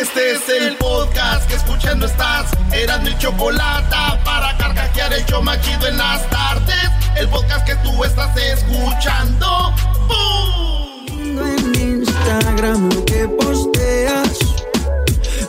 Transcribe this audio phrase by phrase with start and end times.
[0.00, 2.46] Este es el podcast que escuchando estás.
[2.72, 6.74] Eran mi chocolate para carcajear el show machido en las tardes.
[7.16, 9.72] El podcast que tú estás escuchando.
[10.06, 11.38] ¡Bum!
[11.40, 14.38] En Instagram lo que posteas.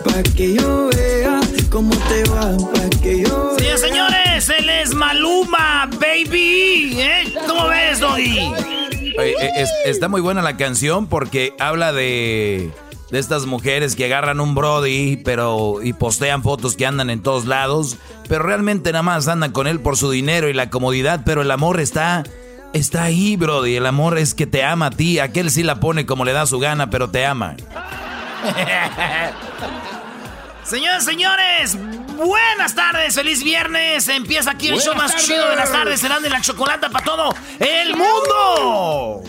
[0.03, 2.57] Pa' que yo vea cómo te va.
[2.73, 3.77] Pa' que yo vea.
[3.77, 6.99] Señores, señores, él es Maluma, baby.
[6.99, 7.33] ¿Eh?
[7.47, 8.51] ¿Cómo ves, Doggy?
[9.55, 12.71] Es- está muy buena la canción porque habla de,
[13.11, 17.45] de estas mujeres que agarran un Brody pero y postean fotos que andan en todos
[17.45, 21.41] lados, pero realmente nada más andan con él por su dinero y la comodidad, pero
[21.41, 22.23] el amor está
[22.73, 23.75] está ahí, Brody.
[23.75, 25.19] El amor es que te ama a ti.
[25.19, 27.55] Aquel sí la pone como le da su gana, pero te ama.
[30.63, 31.77] Señores, señores,
[32.15, 34.07] buenas tardes, feliz viernes.
[34.07, 37.33] Empieza aquí el show más chido de las tardes, serán de la chocolata para todo
[37.59, 39.23] el mundo.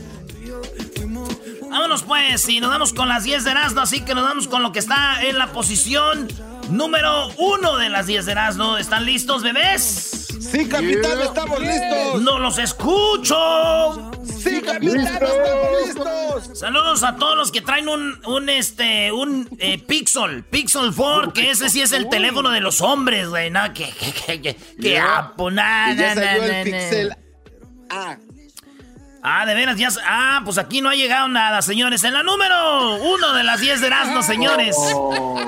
[1.71, 4.63] Vámonos pues, y nos damos con las 10 de Erasmo, así que nos damos con
[4.63, 6.27] lo que está en la posición
[6.69, 8.77] número uno de las 10 de Erasmo.
[8.77, 10.27] ¿Están listos, bebés?
[10.41, 12.23] Sí, capitán, estamos listos.
[12.23, 14.11] ¡No los escucho!
[14.25, 16.59] Sí, capitán, estamos listos.
[16.59, 21.53] Saludos a todos los que traen un, un este, un eh, Pixel, Pixel 4, que
[21.53, 23.73] ese sí es el teléfono de los hombres, güey, ¿no?
[23.73, 26.79] Que, que, que, que, que apo, na, Y ya na, salió na, el na.
[26.79, 27.17] Pixel
[27.91, 28.17] A.
[29.23, 29.89] Ah, de veras, ya.
[30.07, 32.03] Ah, pues aquí no ha llegado nada, señores.
[32.05, 34.77] En la número uno de las 10 de Erasmo, señores.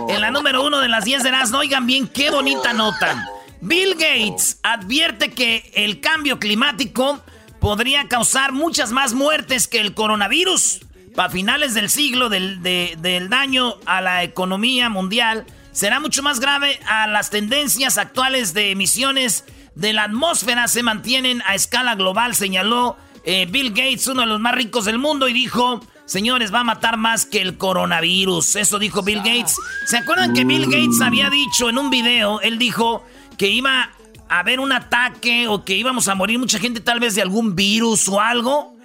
[0.08, 3.26] En la número uno de las 10 de Erasmo, oigan bien qué bonita nota.
[3.62, 7.22] Bill Gates advierte que el cambio climático
[7.60, 10.80] podría causar muchas más muertes que el coronavirus.
[11.14, 16.40] Para finales del siglo, del, de- del daño a la economía mundial será mucho más
[16.40, 19.44] grave a las tendencias actuales de emisiones
[19.74, 24.40] de la atmósfera se mantienen a escala global, señaló eh, Bill Gates, uno de los
[24.40, 28.56] más ricos del mundo, y dijo, señores, va a matar más que el coronavirus.
[28.56, 29.56] Eso dijo Bill Gates.
[29.86, 33.04] ¿Se acuerdan que Bill Gates había dicho en un video, él dijo
[33.38, 33.90] que iba
[34.28, 37.54] a haber un ataque o que íbamos a morir mucha gente tal vez de algún
[37.54, 38.76] virus o algo?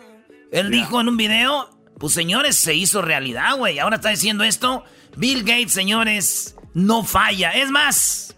[0.52, 1.70] Él dijo en un video,
[2.00, 3.80] pues señores, se hizo realidad, güey.
[3.80, 4.84] Ahora está diciendo esto.
[5.16, 7.52] Bill Gates, señores, no falla.
[7.52, 8.36] Es más,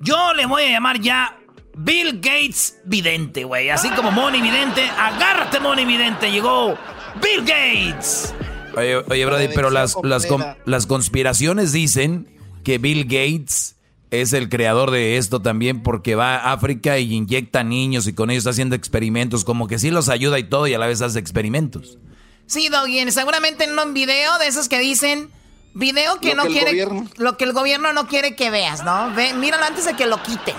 [0.00, 1.38] yo le voy a llamar ya
[1.78, 3.70] Bill Gates Vidente, güey.
[3.70, 4.82] Así como Moni Vidente.
[4.98, 6.30] Agárrate, Moni Vidente.
[6.30, 6.76] Llegó
[7.22, 8.34] Bill Gates.
[8.76, 10.26] Oye, oye Brody, pero las, las,
[10.64, 12.28] las conspiraciones dicen
[12.64, 13.76] que Bill Gates
[14.10, 18.30] es el creador de esto también porque va a África y inyecta niños y con
[18.30, 21.00] ellos está haciendo experimentos, como que sí los ayuda y todo y a la vez
[21.02, 21.98] hace experimentos.
[22.46, 25.30] Sí, Doggy, seguramente en un video de esos que dicen
[25.74, 28.82] video que Lo no que quiere gobierno- lo que el gobierno no quiere que veas,
[28.84, 29.12] ¿no?
[29.14, 30.54] Ve, míralo antes de que lo quiten.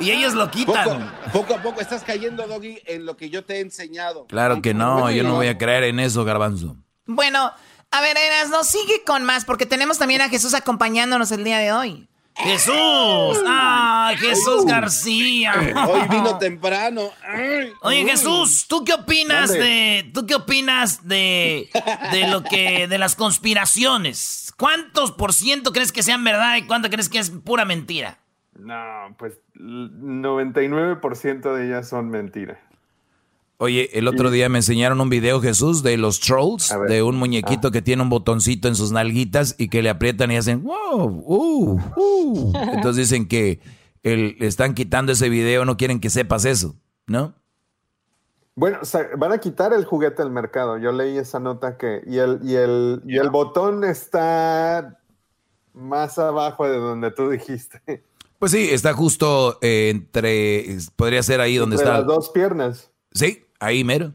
[0.00, 1.12] Y ellos lo quitan.
[1.32, 4.26] poco a poco estás cayendo, Doggy, en lo que yo te he enseñado.
[4.26, 6.76] Claro que no, yo no voy a creer en eso, garbanzo.
[7.06, 7.52] Bueno,
[7.90, 11.58] a ver, Eras, no sigue con más porque tenemos también a Jesús acompañándonos el día
[11.58, 12.08] de hoy.
[12.38, 13.42] Jesús.
[13.46, 15.54] Ah, Jesús García.
[15.88, 17.10] Hoy vino temprano.
[17.82, 18.04] Oye.
[18.04, 21.68] Jesús, ¿tú qué opinas de tú qué opinas de
[22.12, 24.52] de lo que de las conspiraciones?
[24.56, 28.20] ¿Cuántos por ciento crees que sean verdad y cuánto crees que es pura mentira?
[28.56, 32.58] No, pues 99% de ellas son mentiras.
[33.60, 37.72] Oye, el otro día me enseñaron un video, Jesús, de los trolls, de un muñequito
[37.72, 41.80] que tiene un botoncito en sus nalguitas y que le aprietan y hacen wow, uh,
[41.96, 42.52] uh.
[42.72, 43.58] Entonces dicen que
[44.04, 46.76] el, le están quitando ese video, no quieren que sepas eso,
[47.08, 47.34] ¿no?
[48.54, 50.78] Bueno, sa- van a quitar el juguete del mercado.
[50.78, 52.02] Yo leí esa nota que.
[52.06, 54.98] Y el, y el, y el botón está
[55.74, 58.04] más abajo de donde tú dijiste.
[58.38, 61.98] Pues sí, está justo eh, entre, podría ser ahí donde Entre está.
[61.98, 62.90] las dos piernas.
[63.12, 64.14] Sí, ahí mero.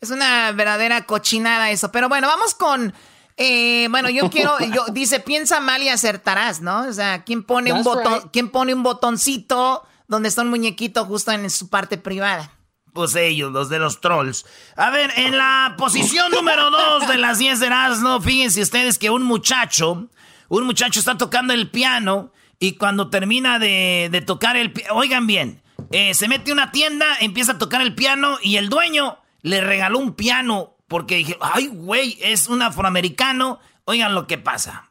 [0.00, 1.92] Es una verdadera cochinada eso.
[1.92, 2.94] Pero bueno, vamos con
[3.36, 6.86] Eh, bueno, yo quiero, yo, dice, piensa mal y acertarás, ¿no?
[6.86, 11.32] O sea, ¿quién pone, un botón, ¿quién pone un botoncito donde está un muñequito justo
[11.32, 12.52] en su parte privada?
[12.92, 14.44] Pues ellos, los de los trolls.
[14.76, 19.08] A ver, en la posición número dos de las 10 de Erasmo, fíjense ustedes que
[19.08, 20.08] un muchacho,
[20.48, 26.14] un muchacho está tocando el piano y cuando termina de, tocar el oigan bien, eh,
[26.14, 29.98] se mete a una tienda, empieza a tocar el piano y el dueño le regaló
[29.98, 33.60] un piano porque dije, ay, güey, es un afroamericano.
[33.84, 34.90] Oigan lo que pasa.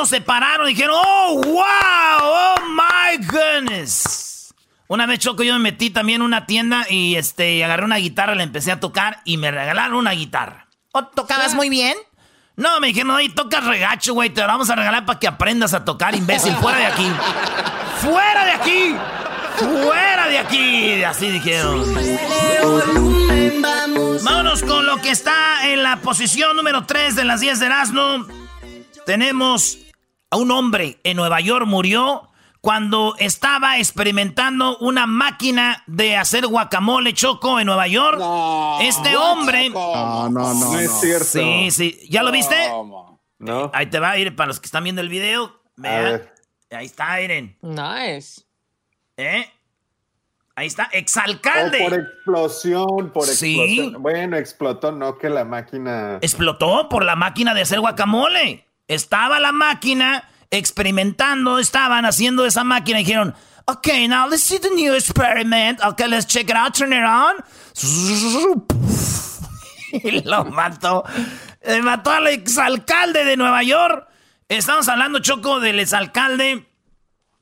[0.00, 4.54] Todos, se pararon y dijeron, oh, wow, oh my goodness.
[4.88, 8.34] Una vez Choco yo me metí también en una tienda y este agarré una guitarra,
[8.34, 10.68] la empecé a tocar y me regalaron una guitarra.
[10.92, 11.96] ¿O tocabas muy bien?
[12.56, 15.74] No, me dijeron, y tocas regacho, güey, te la vamos a regalar para que aprendas
[15.74, 17.06] a tocar, imbécil, fuera de aquí.
[18.00, 18.94] ¡Fuera de aquí!
[19.56, 21.04] ¡Fuera de aquí!
[21.04, 21.84] Así dijeron.
[24.24, 28.26] Vámonos con lo que está en la posición número 3 de las 10 de Erasmo.
[29.04, 29.78] Tenemos
[30.30, 32.28] a un hombre en Nueva York murió
[32.60, 38.20] cuando estaba experimentando una máquina de hacer guacamole choco en Nueva York.
[38.82, 39.70] este hombre.
[39.70, 40.72] No, no, no.
[40.72, 41.24] No es cierto.
[41.24, 42.00] Sí, sí.
[42.08, 42.56] ¿Ya lo viste?
[43.38, 43.70] No.
[43.72, 45.60] Ahí te va a ir para los que están viendo el video.
[45.76, 46.22] Vean.
[46.70, 47.56] Ahí está, Iren.
[47.62, 48.42] Nice.
[49.16, 49.50] ¿Eh?
[50.54, 51.78] Ahí está, exalcalde.
[51.80, 54.02] Oh, por explosión, por explosión.
[54.02, 56.18] Bueno, explotó, no que la máquina.
[56.20, 58.66] Explotó por la máquina de hacer guacamole.
[58.90, 64.92] Estaba la máquina experimentando, estaban haciendo esa máquina dijeron, ok, now let's see the new
[64.94, 65.78] experiment.
[65.84, 67.36] Ok, let's check it out, turn it on.
[69.92, 71.04] Y lo mató.
[71.60, 74.08] Eh, mató al exalcalde de Nueva York.
[74.48, 76.66] Estamos hablando, Choco, del exalcalde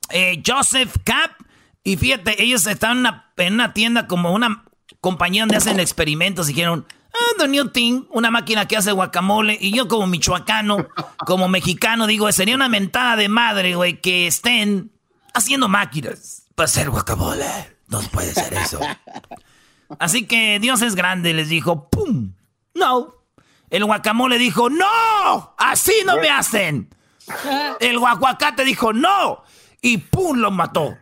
[0.09, 1.31] eh, Joseph Cap.
[1.83, 4.65] Y fíjate, ellos estaban en una, en una tienda como una
[4.99, 6.47] compañía donde hacen experimentos.
[6.49, 6.87] Y dijeron,
[7.37, 9.57] the new thing, una máquina que hace guacamole.
[9.59, 10.87] Y yo como michoacano,
[11.25, 14.91] como mexicano, digo, sería una mentada de madre, güey, que estén
[15.33, 17.45] haciendo máquinas para hacer guacamole.
[17.87, 18.79] No puede ser eso.
[19.99, 22.33] Así que Dios es grande, les dijo, ¡pum!
[22.75, 23.15] No.
[23.69, 25.55] El guacamole dijo, ¡no!
[25.57, 26.89] Así no me hacen.
[27.79, 29.43] El guacuacate dijo, ¡no!
[29.81, 30.37] Y ¡pum!
[30.37, 30.97] lo mató.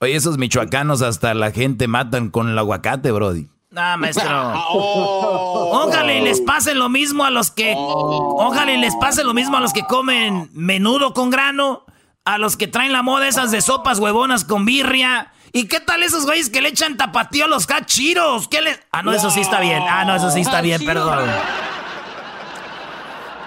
[0.00, 3.48] Oye, esos michoacanos hasta la gente matan con el aguacate, Brody.
[3.76, 4.28] Ah, maestro.
[4.70, 5.86] Oh.
[5.86, 7.74] Ojalá y les pase lo mismo a los que.
[7.76, 8.46] Oh.
[8.46, 11.84] Ojalá y les pase lo mismo a los que comen menudo con grano.
[12.24, 15.32] A los que traen la moda esas de sopas huevonas con birria.
[15.52, 18.48] ¿Y qué tal esos güeyes que le echan tapatío a los cachiros?
[18.48, 18.78] ¿Qué le.?
[18.92, 19.82] Ah, no, eso sí está bien.
[19.88, 21.26] Ah, no, eso sí está bien, perdón.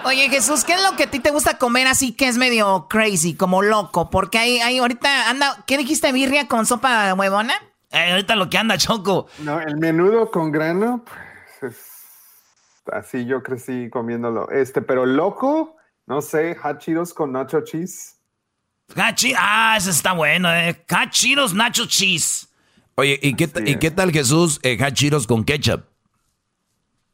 [0.04, 2.88] Oye, Jesús, ¿qué es lo que a ti te gusta comer así que es medio
[2.90, 4.10] crazy, como loco?
[4.10, 5.64] Porque hay, hay ahorita anda.
[5.68, 7.54] ¿Qué dijiste, birria con sopa huevona?
[7.92, 9.28] Eh, ahorita lo que anda, Choco.
[9.40, 11.04] No, el menudo con grano,
[11.60, 11.76] pues
[12.92, 14.50] así yo crecí comiéndolo.
[14.50, 15.76] Este, pero loco,
[16.08, 18.18] no sé, hachiros con nacho cheese.
[18.96, 20.84] Hachi, ah, ese está bueno, eh.
[20.88, 22.48] Hachiros nacho cheese.
[22.96, 25.84] Oye, ¿y qué, ¿y qué tal Jesús eh, hachiros con ketchup?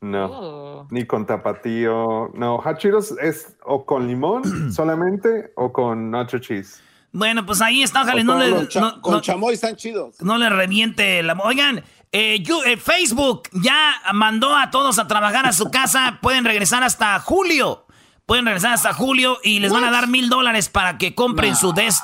[0.01, 0.87] No, oh.
[0.91, 2.29] ni con tapatío.
[2.33, 6.81] No, hachiros es o con limón solamente o con nacho cheese.
[7.17, 8.69] Bueno, pues ahí está, ojalá no le.
[9.01, 10.21] con chamoy están chidos.
[10.21, 11.33] No le reviente la.
[11.33, 16.19] Oigan, eh, eh, Facebook ya mandó a todos a trabajar a su casa.
[16.21, 17.87] Pueden regresar hasta julio.
[18.27, 21.73] Pueden regresar hasta julio y les van a dar mil dólares para que compren su
[21.73, 22.03] desk,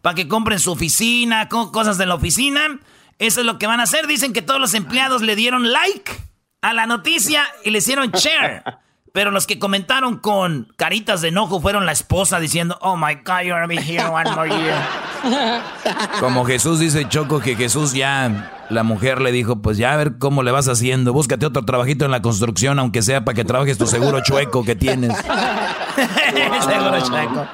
[0.00, 2.78] para que compren su oficina, cosas de la oficina.
[3.18, 4.06] Eso es lo que van a hacer.
[4.06, 6.12] Dicen que todos los empleados le dieron like
[6.60, 8.62] a la noticia y le hicieron share.
[9.12, 13.42] Pero los que comentaron con caritas de enojo fueron la esposa diciendo, oh my God,
[13.42, 14.82] you're gonna be here one more year.
[16.20, 20.16] Como Jesús dice Choco que Jesús ya, la mujer le dijo, pues ya a ver
[20.18, 23.76] cómo le vas haciendo, búscate otro trabajito en la construcción, aunque sea para que trabajes
[23.76, 25.14] tu seguro chueco que tienes.
[26.64, 27.46] seguro chueco.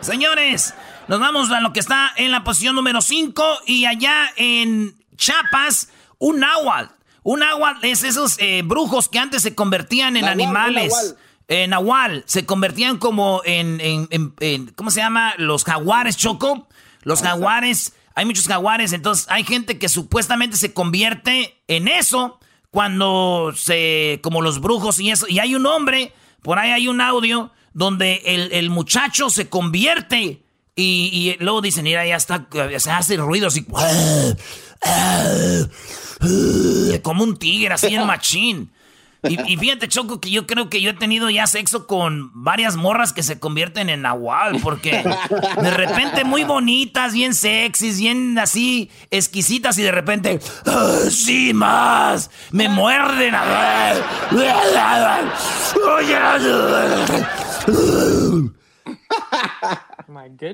[0.00, 0.72] Señores,
[1.08, 5.88] nos vamos a lo que está en la posición número 5 y allá en Chiapas,
[6.18, 6.97] un náhuatl
[7.28, 11.14] un agua es esos eh, brujos que antes se convertían en animales.
[11.46, 12.24] En nahual.
[12.26, 15.34] Se convertían como en, en, ¿Cómo se llama?
[15.36, 16.68] Los jaguares, Choco.
[17.02, 17.92] Los jaguares.
[18.14, 18.94] Hay muchos jaguares.
[18.94, 24.20] Entonces hay gente que supuestamente se convierte en eso cuando se.
[24.22, 25.28] Como los brujos y eso.
[25.28, 26.14] Y hay un hombre.
[26.40, 30.44] Por ahí hay un audio donde el, muchacho se convierte.
[30.74, 32.48] Y, luego dicen, mira, ya está.
[32.78, 33.66] Se hace ruido así.
[37.02, 38.72] como un tigre, así en machín.
[39.22, 43.12] Y, fíjate, Choco, que yo creo que yo he tenido ya sexo con varias morras
[43.12, 45.02] que se convierten en nahual, porque
[45.60, 50.38] de repente muy bonitas, bien sexys, bien así exquisitas, y de repente,
[51.10, 53.34] sí, más, me muerden.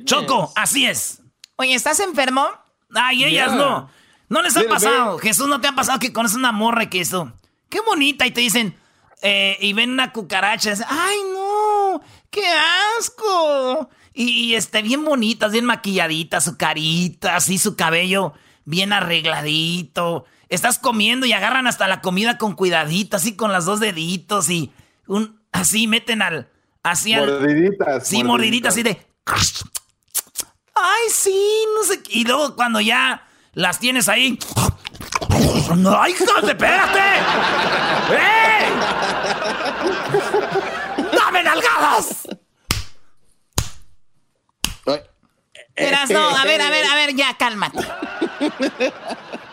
[0.06, 1.20] Choco, así es.
[1.56, 2.48] Oye, ¿estás enfermo?
[2.94, 3.90] Ay, ellas no.
[4.34, 5.18] No les ha pasado.
[5.18, 7.32] Jesús, ¿no te ha pasado que conoces una morra que eso?
[7.68, 8.26] qué bonita.
[8.26, 8.76] Y te dicen,
[9.22, 10.70] eh, y ven una cucaracha.
[10.70, 12.42] Y dicen, ay, no, qué
[12.98, 13.88] asco.
[14.12, 18.32] Y, este, bien bonitas, bien maquilladitas, su carita, así su cabello
[18.64, 20.24] bien arregladito.
[20.48, 24.72] Estás comiendo y agarran hasta la comida con cuidadito, así con las dos deditos y
[25.06, 26.48] un, así meten al,
[26.82, 28.08] así Mordiditas.
[28.08, 29.06] Sí, mordiditas, así de...
[30.74, 32.02] Ay, sí, no sé.
[32.08, 34.38] Y luego cuando ya las tienes ahí...
[35.76, 37.00] ¡No, hijos, espérate!
[38.12, 38.72] ¡Eh!
[41.16, 42.28] ¡Dame nalgadas!
[45.76, 47.80] Eras, no, a ver, a ver, a ver, ya, cálmate.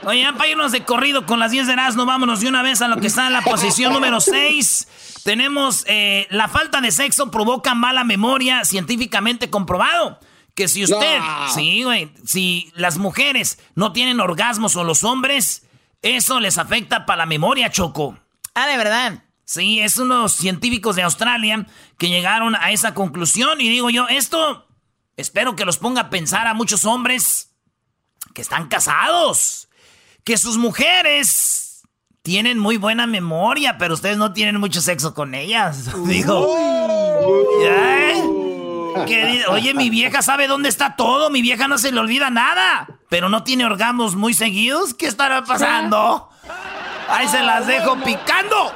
[0.03, 2.87] Oye, para irnos de corrido con las 10 de Erasmo, vámonos de una vez a
[2.87, 5.21] lo que está en la posición número 6.
[5.23, 10.19] Tenemos eh, la falta de sexo provoca mala memoria, científicamente comprobado.
[10.55, 11.19] Que si usted,
[11.53, 15.63] sí, güey, si las mujeres no tienen orgasmos o los hombres,
[16.01, 18.17] eso les afecta para la memoria, Choco.
[18.53, 19.23] Ah, de verdad.
[19.45, 21.67] Sí, es unos científicos de Australia
[21.97, 24.67] que llegaron a esa conclusión y digo yo, esto
[25.17, 27.53] espero que los ponga a pensar a muchos hombres
[28.33, 29.67] que están casados,
[30.23, 31.81] que sus mujeres
[32.21, 35.89] tienen muy buena memoria, pero ustedes no tienen mucho sexo con ellas.
[36.07, 36.55] Digo,
[39.49, 43.29] oye, mi vieja sabe dónde está todo, mi vieja no se le olvida nada, pero
[43.29, 44.93] no tiene orgamos muy seguidos.
[44.93, 46.29] ¿Qué estará pasando?
[47.09, 48.73] Ahí se las dejo picando.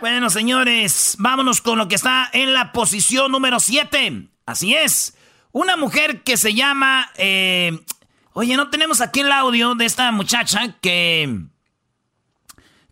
[0.00, 4.28] Bueno, señores, vámonos con lo que está en la posición número 7.
[4.44, 5.16] Así es.
[5.52, 7.10] Una mujer que se llama...
[7.16, 7.78] Eh,
[8.32, 11.40] oye, no tenemos aquí el audio de esta muchacha que...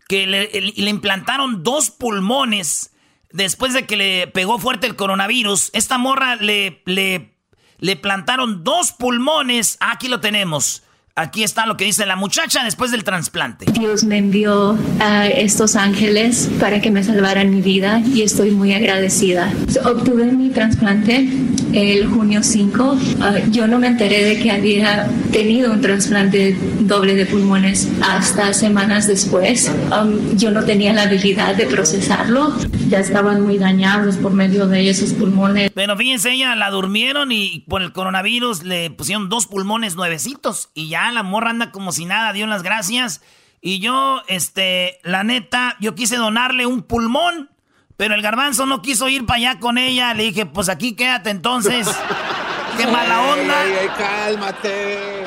[0.07, 2.91] que le implantaron dos pulmones
[3.35, 9.77] después de que le pegó fuerte el coronavirus, esta morra le, le, plantaron dos pulmones.
[9.79, 10.83] Aquí lo tenemos.
[11.17, 13.65] Aquí está lo que dice la muchacha después del trasplante.
[13.71, 18.73] Dios me envió a estos ángeles para que me salvaran mi vida y estoy muy
[18.73, 19.49] agradecida.
[19.85, 21.29] Obtuve mi trasplante
[21.75, 22.97] el junio 5.
[23.21, 28.53] Ah, yo no me enteré de que había tenido un trasplante doble de pulmones hasta
[28.53, 29.71] semanas después.
[29.91, 32.53] Um, yo no tenía la habilidad de procesarlo.
[32.89, 35.71] Ya estaban muy dañados por medio de esos pulmones.
[35.73, 40.89] Pero fíjense, ella la durmieron y por el coronavirus le pusieron dos pulmones nuevecitos y
[40.89, 43.21] ya la morra anda como si nada, dio las gracias.
[43.61, 47.49] Y yo, este, la neta, yo quise donarle un pulmón,
[47.97, 50.13] pero el garbanzo no quiso ir para allá con ella.
[50.13, 51.87] Le dije, pues aquí quédate entonces.
[52.77, 53.61] ¡Qué mala onda!
[53.61, 55.25] Ay, cálmate!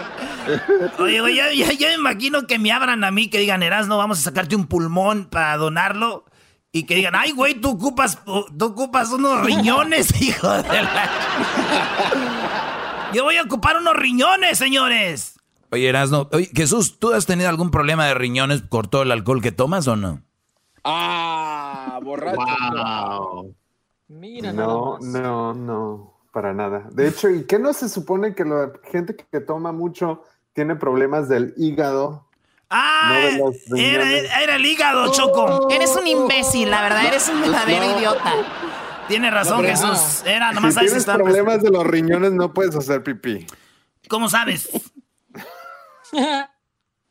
[0.98, 4.18] Oye, ya, ya, me imagino que me abran a mí, que digan, Eras, no vamos
[4.20, 6.24] a sacarte un pulmón para donarlo.
[6.70, 11.10] Y que digan, ay, güey, tú ocupas, tú ocupas unos riñones, hijo de la...
[13.14, 15.37] Yo voy a ocupar unos riñones, señores.
[15.70, 19.42] Oye, Erasno, oye, Jesús, ¿tú has tenido algún problema de riñones por todo el alcohol
[19.42, 20.22] que tomas o no?
[20.84, 23.54] Ah, borracho.
[24.08, 26.88] Mira, no, no, no, para nada.
[26.92, 30.22] De hecho, ¿y qué no se supone que la gente que toma mucho
[30.54, 32.26] tiene problemas del hígado?
[32.70, 33.20] Ah,
[33.76, 35.68] era, el hígado, Choco.
[35.70, 38.32] Eres un imbécil, la verdad, eres un verdadero idiota.
[39.08, 40.22] Tiene razón, Jesús.
[40.24, 43.46] Era nomás si tienes problemas de los riñones, no puedes hacer pipí.
[44.08, 44.70] ¿Cómo sabes?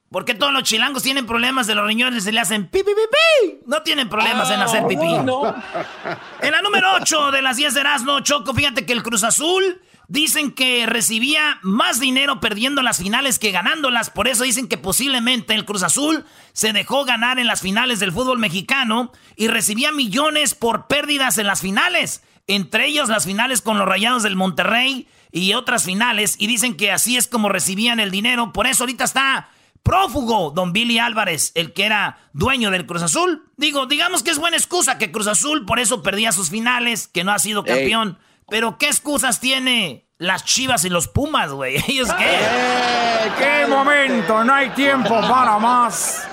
[0.09, 2.79] ¿Por qué todos los chilangos tienen problemas de los riñones y se le hacen pi,
[2.81, 5.05] pi, pi, No tienen problemas en hacer pipí.
[5.05, 9.81] En la número 8 de las 10 de Erasmo, Choco, fíjate que el Cruz Azul
[10.07, 14.09] dicen que recibía más dinero perdiendo las finales que ganándolas.
[14.09, 16.23] Por eso dicen que posiblemente el Cruz Azul
[16.53, 21.47] se dejó ganar en las finales del fútbol mexicano y recibía millones por pérdidas en
[21.47, 22.23] las finales.
[22.47, 26.91] Entre ellos las finales con los Rayados del Monterrey y otras finales y dicen que
[26.91, 28.53] así es como recibían el dinero.
[28.53, 29.49] Por eso ahorita está
[29.83, 33.49] prófugo don Billy Álvarez, el que era dueño del Cruz Azul.
[33.55, 37.23] Digo, digamos que es buena excusa que Cruz Azul por eso perdía sus finales, que
[37.23, 38.19] no ha sido campeón.
[38.49, 41.77] Pero ¿qué excusas tiene las Chivas y los Pumas, güey?
[41.87, 42.25] ¿Ellos qué?
[42.25, 44.43] Eh, ¡Qué momento!
[44.43, 46.27] No hay tiempo para más.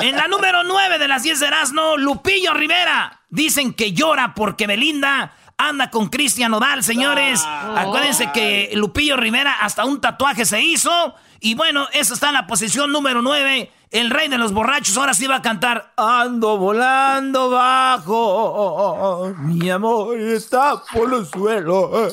[0.00, 3.22] En la número 9 de las 10 de Erasmo, Lupillo Rivera.
[3.28, 7.40] Dicen que llora porque Belinda anda con Cristian Nodal, señores.
[7.44, 7.74] Ah.
[7.78, 11.14] Acuérdense que Lupillo Rivera hasta un tatuaje se hizo.
[11.40, 13.70] Y bueno, eso está en la posición número 9.
[13.90, 15.92] El rey de los borrachos ahora sí va a cantar.
[15.96, 19.32] Ando volando bajo.
[19.38, 22.12] Mi amor está por los suelos.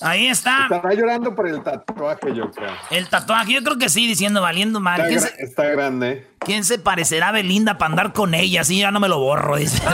[0.00, 0.62] Ahí está.
[0.70, 2.70] Estará llorando por el tatuaje, yo creo.
[2.90, 5.00] El tatuaje, yo creo que sí, diciendo valiendo mal.
[5.00, 6.26] Está, ¿Quién gra- se, está grande.
[6.38, 8.60] quién se parecerá a Belinda para andar con ella?
[8.60, 9.82] Así ya no me lo borro, dice.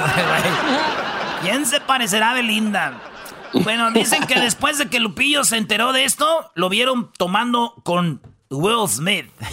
[1.45, 2.99] ¿Quién se parecerá a Belinda?
[3.53, 8.23] Bueno, dicen que después de que Lupillo se enteró de esto, lo vieron tomando con
[8.49, 9.31] Will Smith.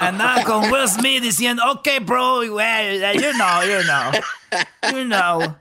[0.00, 4.12] Andaba con Will Smith diciendo, ok, bro, well, you know, you know,
[4.92, 5.56] you know.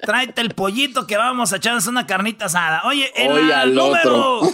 [0.00, 2.80] Tráete el pollito que vamos a echarnos una carnita asada.
[2.84, 4.52] Oye, en Oye, la número, otro.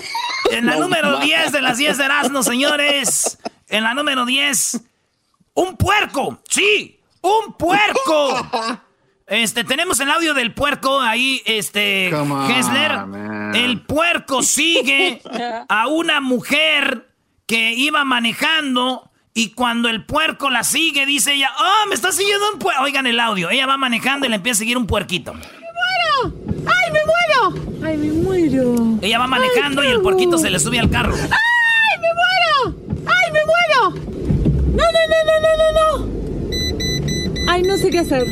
[0.51, 1.21] en la No número más.
[1.21, 3.39] 10 de las 10 de Erasmo, señores.
[3.69, 4.81] En la número 10,
[5.55, 6.43] un puerco.
[6.49, 8.79] Sí, un puerco.
[9.31, 13.05] Este, tenemos el audio del puerco ahí, este, on, Hessler.
[13.05, 13.55] man.
[13.55, 15.21] El puerco sigue
[15.69, 17.11] a una mujer
[17.45, 22.53] que iba manejando y cuando el puerco la sigue, dice ella, oh, me está siguiendo
[22.55, 22.83] un puerco.
[22.83, 25.35] Oigan el audio, ella va manejando y le empieza a seguir un puerquito.
[25.35, 27.85] ¡Ay, me muero!
[27.87, 28.99] ¡Ay, me muero!
[29.03, 31.15] Ella va manejando y el puerquito se le sube al carro.
[31.15, 32.79] ¡Ay, me muero!
[33.07, 33.91] ¡Ay, me muero!
[34.71, 36.18] ¡No, no, no, no, no, no, no!
[37.51, 38.27] Ay, no sé qué hacer.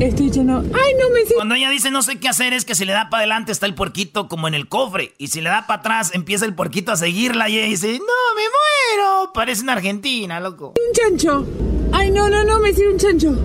[0.00, 0.58] Estoy lleno.
[0.58, 3.08] ¡Ay, no me Cuando ella dice no sé qué hacer es que si le da
[3.08, 6.10] para adelante está el puerquito como en el cofre y si le da para atrás
[6.14, 9.32] empieza el puerquito a seguirla y ella dice, no, me muero.
[9.32, 10.74] Parece una Argentina, loco.
[10.76, 11.46] Un chancho.
[11.92, 13.38] Ay, no, no, no, me sigue un chancho.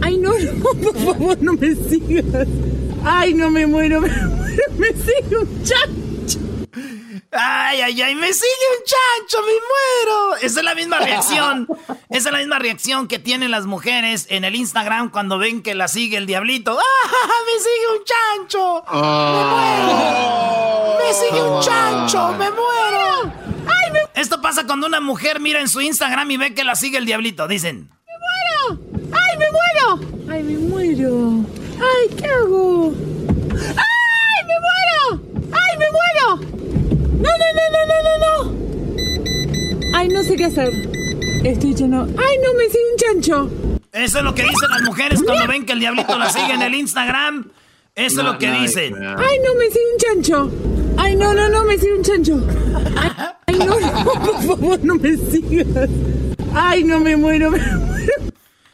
[0.00, 2.48] Ay, no, no, por favor, no me sigas.
[3.04, 6.38] Ay, no me muero, me muero, me sigue un chancho.
[7.38, 10.36] Ay, ay, ay, me sigue un chancho, me muero.
[10.36, 11.68] Esa es la misma reacción.
[12.08, 15.74] Esa es la misma reacción que tienen las mujeres en el Instagram cuando ven que
[15.74, 16.78] la sigue el diablito.
[17.04, 18.84] ¡Ah, me sigue un chancho!
[18.90, 20.98] ¡Me muero!
[20.98, 22.28] ¡Me sigue un chancho!
[22.32, 23.32] ¡Me muero!
[23.66, 26.74] ¡Ay, me Esto pasa cuando una mujer mira en su Instagram y ve que la
[26.74, 27.46] sigue el diablito.
[27.48, 27.90] Dicen.
[28.68, 28.80] muero!
[29.12, 30.32] ¡Ay, me muero!
[30.32, 31.44] ¡Ay, me muero!
[31.74, 32.94] ¡Ay, qué hago!
[33.52, 35.22] ¡Ay, me muero!
[35.52, 36.55] ¡Ay, me muero!
[37.26, 38.14] ¡No, no, no, no, no, no,
[38.52, 39.96] no!
[39.96, 40.72] Ay, no sé qué hacer.
[41.44, 42.02] Estoy lleno.
[42.02, 43.50] ¡Ay, no, me sigue un chancho!
[43.92, 46.62] Eso es lo que dicen las mujeres cuando ven que el diablito la sigue en
[46.62, 47.50] el Instagram.
[47.94, 48.94] Eso es lo que dicen.
[48.94, 50.50] ¡Ay, no, me sigue un chancho!
[50.98, 52.46] ¡Ay, no, no, no, me sigue un chancho!
[52.96, 53.10] ¡Ay,
[53.46, 55.88] ay, no, no, por favor, no me sigas!
[56.54, 58.12] ¡Ay, no me muero, me muero!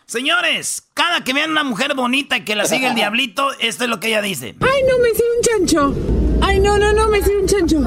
[0.07, 3.91] Señores, cada que vean una mujer bonita y que la sigue el diablito, esto es
[3.91, 4.57] lo que ella dice.
[4.61, 6.22] ¡Ay, no, me sigue un chancho!
[6.53, 7.83] ¡Ay, no, no, no, me sigue un chancho!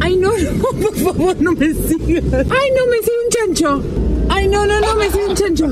[0.00, 2.24] ¡Ay, no, no, por favor, no me sigas!
[2.32, 3.82] ¡Ay, no, me sigue un chancho!
[4.30, 5.66] ¡Ay, no, no, no, me sigue un chancho!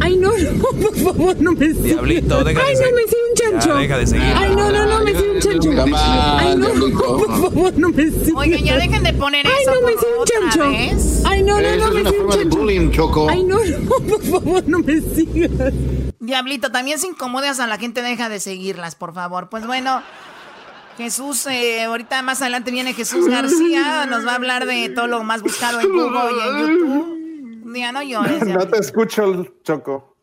[0.00, 1.82] ¡Ay, no, no, por favor, no me sigas!
[1.84, 2.94] Diablito, deja de ¡Ay, no, seguir.
[2.94, 3.68] me sigue un chancho!
[3.68, 4.32] Ya, deja de seguir.
[4.34, 5.70] ¡Ay, no, no, no, me sigue un chancho!
[6.38, 8.32] ¡Ay, no, por favor, no me sigas!
[8.36, 10.70] Oigan, ya dejen de poner ¡Ay, eso no, me sigue un chancho!
[10.70, 11.22] vez.
[11.26, 12.56] ¡Ay, no, no, no, me sigue un chancho!
[12.56, 13.28] bullying, Choco.
[13.28, 15.74] ¡Ay, no, no, por favor, no me sigas!
[16.20, 19.50] Diablito, también se incomodas a la gente, deja de seguirlas, por favor.
[19.50, 20.00] Pues bueno,
[20.96, 25.22] Jesús, eh, ahorita más adelante viene Jesús García, nos va a hablar de todo lo
[25.22, 27.76] más buscado en Google y en YouTube.
[27.76, 30.16] Ya no llores, No te escucho, Choco.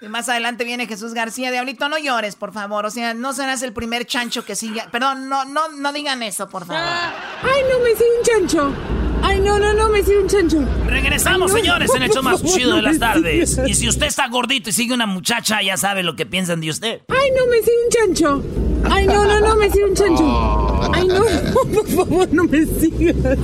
[0.00, 1.50] Y más adelante viene Jesús García.
[1.50, 2.86] Diablito, no llores, por favor.
[2.86, 4.88] O sea, no serás el primer chancho que siga.
[4.90, 6.82] Perdón, no, no, no digan eso, por favor.
[6.82, 9.03] ¡Ay, no, me sigue un chancho!
[9.26, 10.58] ¡Ay, no, no, no, me sigue un chancho!
[10.86, 13.58] Regresamos, Ay, no, señores, en el show más favor, chido de las tardes.
[13.66, 16.68] Y si usted está gordito y sigue una muchacha, ya sabe lo que piensan de
[16.70, 17.00] usted.
[17.08, 18.42] ¡Ay, no, me sigue un chancho!
[18.90, 20.90] ¡Ay, no, no, no, me sigue un chancho!
[20.92, 23.38] ¡Ay, no, no, por favor, no me sigas!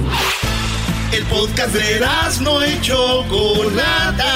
[1.12, 2.00] El podcast de
[2.42, 4.34] no y Chocolata.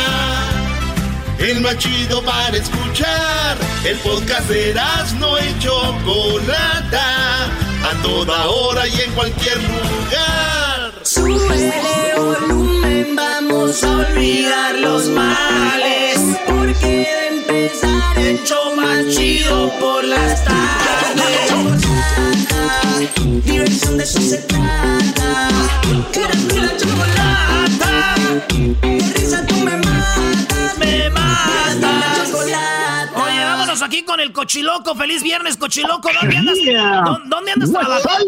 [1.38, 3.57] El más chido para escuchar.
[3.85, 4.74] El podcast de
[5.20, 7.44] no y Chocolata.
[7.44, 10.73] A toda hora y en cualquier lugar.
[11.04, 16.18] Súbele volumen, vamos a olvidar los males.
[16.46, 21.52] Porque de empezar show más chido por las tardes.
[23.44, 25.50] Diversión de eso se trata.
[26.14, 28.14] Eras mi la chocolata.
[28.80, 31.76] De risa tú me matas, me matas.
[31.82, 32.84] La chocolata.
[33.74, 34.94] Vámonos aquí con el cochiloco.
[34.94, 36.08] Feliz viernes, cochiloco.
[36.20, 36.58] ¿Dónde andas?
[36.58, 37.02] Yeah.
[37.04, 38.24] ¿Dó- ¿Dónde andas trabajando?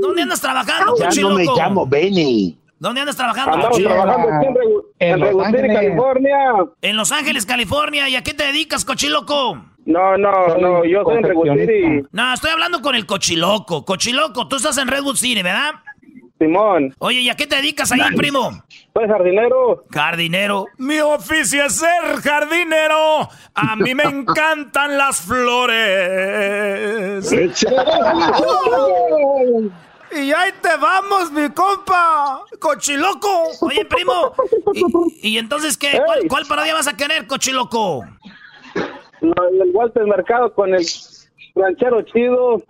[0.00, 2.58] ¿Dónde andas trabajando, Ya no me llamo Benny.
[2.80, 3.94] ¿Dónde andas trabajando, Andamos cochiloco?
[4.02, 4.46] trabajando aquí
[5.00, 5.76] en en Los Redwood City, Ángeles.
[5.76, 6.38] California.
[6.82, 8.08] En Los Ángeles, California.
[8.08, 9.64] ¿Y a qué te dedicas, cochiloco?
[9.84, 12.06] No, no, no, yo soy en Redwood City.
[12.12, 13.84] No, estoy hablando con el cochiloco.
[13.84, 15.70] Cochiloco, tú estás en Redwood City, ¿verdad?
[16.38, 16.94] Simón.
[16.98, 18.50] Oye, ¿y a qué te dedicas ahí, primo?
[18.94, 19.84] Soy jardinero.
[19.90, 20.66] Jardinero.
[20.76, 23.28] Mi oficio es ser jardinero.
[23.54, 27.32] A mí me encantan las flores.
[30.12, 32.42] y ahí te vamos, mi compa.
[32.58, 33.44] Cochiloco.
[33.60, 34.32] Oye, primo.
[35.22, 36.00] ¿Y, y entonces qué?
[36.04, 38.04] ¿Cuál, ¿Cuál parodia vas a querer, cochiloco?
[39.20, 40.84] Lo- el Walter Mercado con el
[41.58, 42.62] ranchero chido.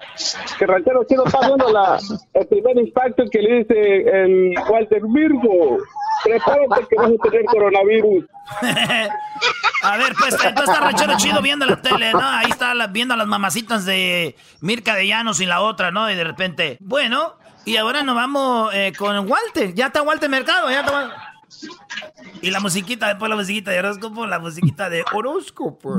[0.59, 1.66] Que ranchero chido está viendo
[2.35, 5.79] el primer impacto que le dice el Walter Virgo.
[6.24, 8.24] Prepárate que vas a tener coronavirus.
[9.83, 12.20] A ver, pues entonces está ranchero chido viendo la tele, ¿no?
[12.22, 16.11] Ahí está viendo a las mamacitas de Mirka de Llanos y la otra, ¿no?
[16.11, 19.74] Y de repente, bueno, y ahora nos vamos eh, con Walter.
[19.74, 21.35] Ya está Walter Mercado, ya está.
[22.42, 25.98] Y la musiquita, después la musiquita de horóscopo, la musiquita de horóscopo.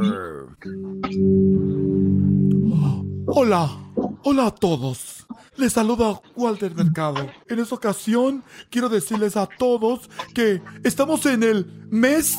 [3.28, 3.70] Hola,
[4.24, 5.26] hola a todos.
[5.56, 7.28] Les saluda Walter Mercado.
[7.48, 12.38] En esta ocasión quiero decirles a todos que estamos en el mes,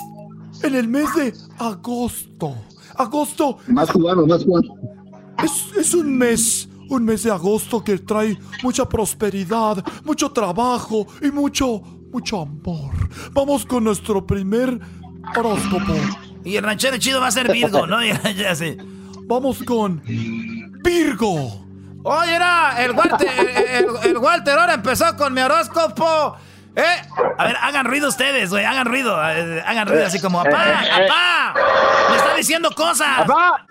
[0.63, 2.55] en el mes de agosto.
[2.97, 4.75] Agosto Más cubano, más cubano.
[5.43, 11.31] es, es un mes, un mes de agosto que trae mucha prosperidad, mucho trabajo y
[11.31, 11.81] mucho,
[12.13, 12.93] mucho amor.
[13.33, 14.81] Vamos con nuestro primer
[15.37, 15.95] horóscopo.
[16.45, 18.03] Y el ranchero chido va a ser Virgo, ¿no?
[18.05, 18.79] Ya, ya sé.
[19.31, 20.03] Vamos con
[20.83, 21.65] Virgo.
[22.03, 26.35] Oye, era el Walter, el, el- Walter ahora empezó con mi horóscopo.
[26.77, 27.03] ¿Eh?
[27.39, 29.19] A ver, hagan ruido ustedes, güey, hagan ruido.
[29.31, 30.51] eh, Hagan ruido así como, ¡apá!
[30.81, 31.55] ¡apá!
[32.11, 33.09] ¡Me está diciendo cosas!
[33.19, 33.67] ¡Apá!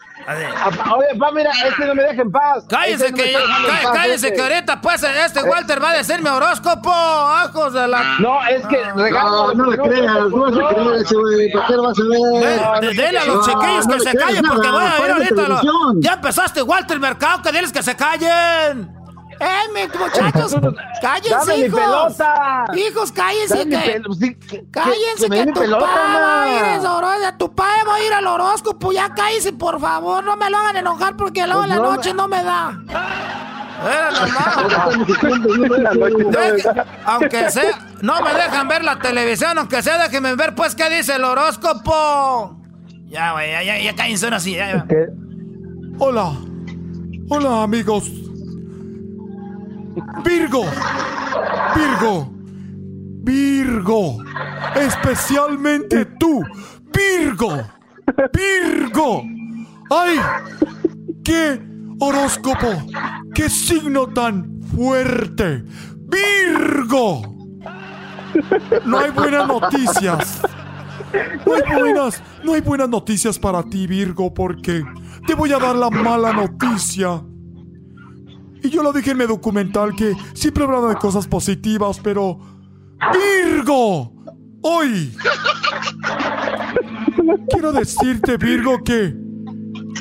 [0.95, 2.65] Oye, pa, mira, este no me deja en paz.
[2.69, 4.33] Cállese Este no me que, paz, cállese este.
[4.33, 8.03] que ahorita pues este Walter va a decir mi horóscopo, ajos de la...
[8.19, 11.51] No, es que No, no le creas, no vas a creer ese güey.
[11.51, 12.81] ¿Por qué lo vas a ver?
[12.81, 15.05] De- de- Dele a los No, chiquillos no que se creas callen porque voy a
[15.05, 15.61] ir ahorita.
[15.99, 18.98] Ya empezaste Walter Mercado, que diles que se callen.
[19.39, 20.55] ¡Eh, mi- muchachos!
[21.01, 21.79] ¡Cállense, Dame mi hijos!
[21.79, 22.65] pelota.
[22.75, 23.65] ¡Hijos, cállense!
[23.65, 24.39] Dame mi que...
[24.47, 26.81] que- ¡Cállense que que, mi tu pelota, va a ir!
[27.37, 28.91] ¡Tu pa va a ir al horóscopo!
[28.91, 30.23] ¡Ya cállense, por favor!
[30.23, 32.77] No me lo hagan enojar porque luego en la Pues no, noche no me da.
[33.81, 34.09] Era
[37.05, 41.15] aunque sea, no me dejan ver la televisión, aunque sea, déjenme ver pues qué dice
[41.15, 42.57] el horóscopo.
[43.05, 44.53] Ya, güey, ya, ya, ya cállense ahora sí.
[44.55, 44.85] Ya, ya.
[45.97, 46.33] Hola.
[47.29, 48.11] Hola, amigos.
[50.23, 50.65] Virgo.
[51.75, 52.31] Virgo.
[53.23, 54.17] Virgo.
[54.75, 56.43] Especialmente tú.
[56.93, 57.61] Virgo.
[58.33, 59.23] Virgo.
[59.89, 60.19] ¡Ay!
[61.23, 61.61] ¡Qué
[61.99, 62.67] horóscopo!
[63.33, 65.63] ¡Qué signo tan fuerte!
[65.95, 67.21] ¡Virgo!
[68.85, 70.41] No hay buenas noticias.
[71.45, 74.83] No hay buenas, no hay buenas noticias para ti, Virgo, porque
[75.25, 77.21] te voy a dar la mala noticia.
[78.63, 82.39] Y yo lo dije en mi documental que siempre hablaba de cosas positivas, pero
[83.13, 84.13] Virgo,
[84.61, 85.15] hoy
[87.49, 89.15] quiero decirte, Virgo, que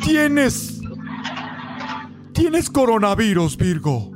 [0.03, 0.81] tienes
[2.33, 4.13] tienes coronavirus, Virgo.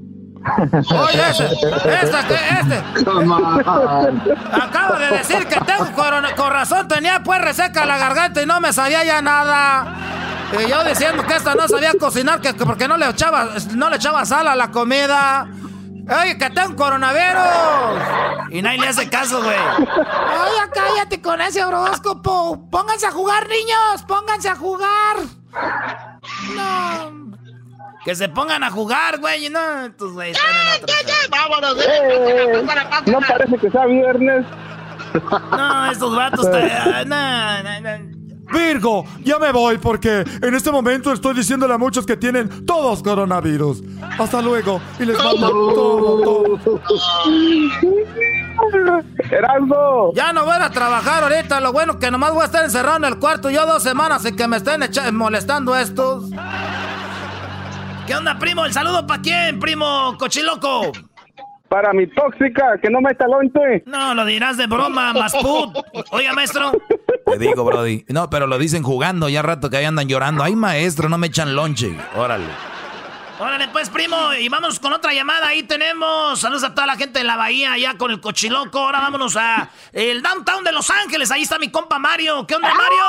[0.74, 3.09] Oye, ese, este, este.
[3.09, 4.22] On.
[4.52, 8.61] Acabo de decir que tengo corona- con razón, tenía pues reseca la garganta y no
[8.61, 9.94] me sabía ya nada.
[10.60, 13.88] Y yo diciendo que esta no sabía cocinar, que, que porque no le echaba, no
[13.90, 15.48] le echaba sal a la comida.
[16.20, 18.50] Oye, que tengo coronavirus.
[18.50, 19.56] Y nadie le hace caso, güey.
[19.56, 22.68] Oye, cállate con ese horóscopo.
[22.70, 24.02] Pónganse a jugar, niños.
[24.06, 25.16] Pónganse a jugar.
[26.56, 27.32] No.
[28.04, 29.46] Que se pongan a jugar, güey.
[29.46, 30.36] y No, estos güeyes.
[31.30, 31.76] ¡Vámonos!
[31.86, 32.64] Eh,
[33.06, 34.44] no parece que sea viernes.
[35.52, 36.46] No, estos vatos.
[36.46, 38.12] está- no, no, no.
[38.52, 43.02] Virgo, ya me voy porque en este momento estoy diciéndole a muchos que tienen todos
[43.02, 43.82] coronavirus.
[44.18, 46.80] Hasta luego y les mando todo, todo.
[49.30, 50.12] Erasmo.
[50.14, 51.60] Ya no voy a trabajar ahorita.
[51.60, 54.36] Lo bueno que nomás voy a estar encerrado en el cuarto yo dos semanas y
[54.36, 54.82] que me estén
[55.14, 56.30] molestando estos.
[58.06, 58.64] ¿Qué onda, primo?
[58.64, 60.92] ¿El saludo para quién, primo cochiloco?
[61.72, 63.82] Para mi tóxica, que no meta lonche.
[63.87, 65.74] No, lo dirás de broma, Masput.
[66.11, 66.70] Oiga, maestro.
[67.24, 68.04] Te digo, Brody.
[68.08, 70.44] No, pero lo dicen jugando, ya rato que ahí andan llorando.
[70.44, 71.96] Ay, maestro, no me echan lonche.
[72.14, 72.44] Órale.
[73.38, 74.35] Órale, pues, primo.
[74.38, 75.48] Y vamos con otra llamada.
[75.48, 76.38] Ahí tenemos.
[76.38, 78.78] Saludos a toda la gente de la bahía, allá con el cochiloco.
[78.78, 81.30] Ahora vámonos a el downtown de Los Ángeles.
[81.30, 82.46] Ahí está mi compa Mario.
[82.46, 83.02] ¿Qué onda, Mario?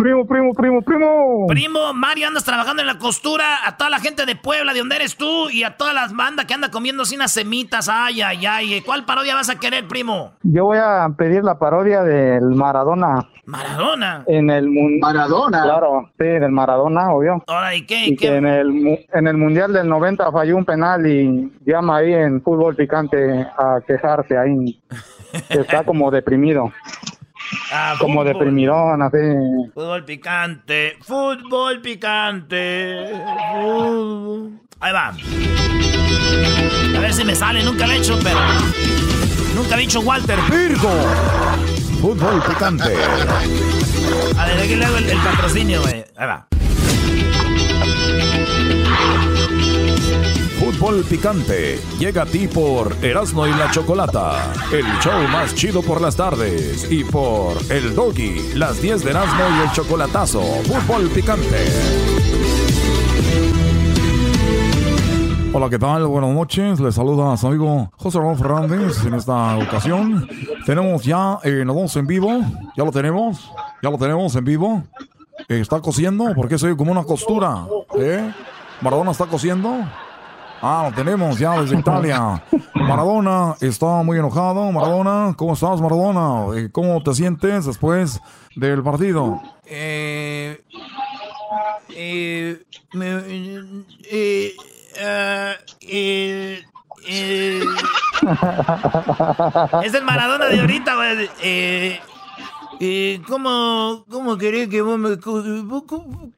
[0.00, 1.46] Primo, primo, primo, primo.
[1.46, 3.66] Primo, Mario, andas trabajando en la costura.
[3.66, 6.46] A toda la gente de Puebla, de donde eres tú, y a todas las bandas
[6.46, 7.88] que anda comiendo sin unas semitas.
[7.90, 8.80] Ay, ay, ay.
[8.80, 10.32] ¿Cuál parodia vas a querer, primo?
[10.42, 13.28] Yo voy a pedir la parodia del Maradona.
[13.44, 14.24] ¿Maradona?
[14.26, 14.68] En el
[15.00, 15.64] Maradona.
[15.64, 17.42] Claro, sí, del Maradona, obvio.
[17.46, 18.06] Ahora, ¿y qué?
[18.06, 18.28] Y qué?
[18.28, 22.14] que en el, mu- en el Mundial del 90 falló un penal y llama ahí
[22.14, 24.80] en fútbol picante a quejarse ahí.
[25.48, 26.72] que está como deprimido.
[27.72, 28.26] Ah, Como fútbol.
[28.32, 29.16] deprimidón, así.
[29.74, 33.12] Fútbol picante, fútbol picante.
[33.52, 34.60] fútbol.
[34.80, 35.08] Ahí va.
[36.96, 38.38] A ver si me sale, nunca lo he hecho, pero.
[39.54, 40.38] Nunca he dicho Walter.
[40.50, 40.90] Virgo.
[42.00, 42.84] Fútbol picante.
[44.38, 46.04] A ver, aquí le hago el, el patrocinio, güey.
[46.16, 46.46] Ahí va.
[50.60, 56.02] Fútbol picante llega a ti por Erasmo y la Chocolata, el show más chido por
[56.02, 60.42] las tardes, y por El Doggy, las 10 de Erasmo y el Chocolatazo.
[60.42, 61.64] Fútbol picante.
[65.54, 66.06] Hola, ¿qué tal?
[66.06, 66.78] Buenas noches.
[66.78, 70.28] Les saluda su amigo José Ramón Fernández en esta ocasión.
[70.66, 72.38] Tenemos ya, eh, nos vamos en vivo.
[72.76, 73.50] Ya lo tenemos.
[73.82, 74.82] Ya lo tenemos en vivo.
[75.48, 76.34] Eh, ¿Está cosiendo?
[76.36, 77.64] Porque soy como una costura.
[77.98, 78.30] ¿Eh?
[78.82, 79.86] ¿Maradona está cosiendo?
[80.62, 82.42] Ah, lo tenemos ya desde Italia.
[82.74, 84.70] Maradona está muy enojado.
[84.70, 86.54] Maradona, ¿cómo estás, Maradona?
[86.58, 88.20] Eh, ¿Cómo te sientes después
[88.56, 89.40] del partido?
[89.64, 90.60] Eh.
[91.90, 92.62] Eh.
[92.92, 94.54] Eh,
[95.88, 96.62] eh,
[97.06, 97.64] eh.
[99.82, 101.30] Es el Maradona de ahorita, güey.
[101.42, 102.00] Eh,
[102.80, 105.18] eh, ¿cómo, ¿Cómo querés que vos me...
[105.18, 106.32] ¿Cómo,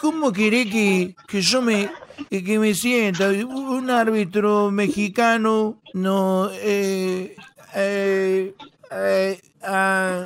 [0.00, 1.90] cómo querés que, que yo me...
[2.30, 3.28] que me sienta?
[3.28, 6.48] Un árbitro mexicano no...
[6.52, 7.36] Eh,
[7.74, 8.54] eh,
[8.90, 10.24] eh, ah,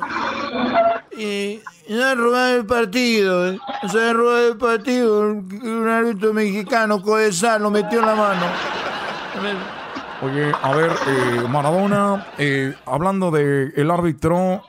[1.89, 3.59] no ha robado el partido, eh.
[3.91, 5.21] se ha robado el partido.
[5.21, 8.45] Un árbitro mexicano, Codesal, lo metió la mano.
[10.21, 14.63] Oye, a ver, eh, Maradona, eh, hablando de el árbitro,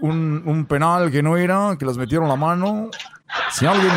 [0.00, 2.90] un, un penal que no era, que les metieron la mano.
[3.50, 3.90] Si alguien,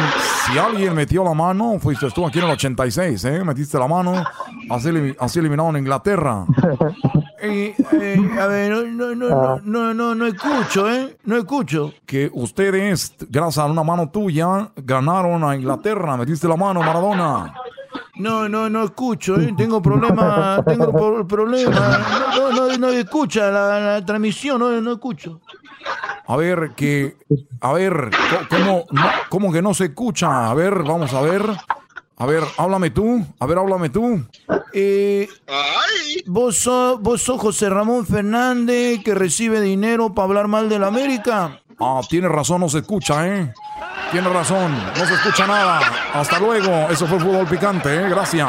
[0.45, 3.43] si alguien metió la mano, fuiste tú aquí en el 86, ¿eh?
[3.43, 4.23] Metiste la mano,
[4.69, 6.45] así, así eliminaron a Inglaterra.
[7.39, 11.15] Eh, eh, a ver, no, no, no, no, no, no, no escucho, ¿eh?
[11.23, 11.93] No escucho.
[12.03, 16.17] Que ustedes, gracias a una mano tuya, ganaron a Inglaterra.
[16.17, 17.53] Metiste la mano, Maradona.
[18.15, 19.53] No, no, no escucho, ¿eh?
[19.55, 21.99] Tengo problema, tengo pro- problema.
[22.35, 25.39] No, no, no, no escucha la, la transmisión, no, no escucho.
[26.25, 27.15] A ver, que.
[27.61, 28.09] A ver,
[28.49, 30.49] ¿cómo, no- cómo que no se escucha?
[30.49, 31.43] A ver, vamos a ver.
[32.19, 33.25] A ver, háblame tú.
[33.39, 34.25] A ver, háblame tú.
[34.73, 35.29] Eh,
[36.25, 40.87] ¿vos, sos, ¿Vos sos José Ramón Fernández que recibe dinero para hablar mal de la
[40.87, 41.59] América?
[41.79, 43.53] Ah, tienes razón, no se escucha, ¿eh?
[44.11, 45.79] Tienes razón, no se escucha nada.
[46.13, 46.71] Hasta luego.
[46.89, 48.09] Eso fue fútbol picante, ¿eh?
[48.09, 48.47] Gracias.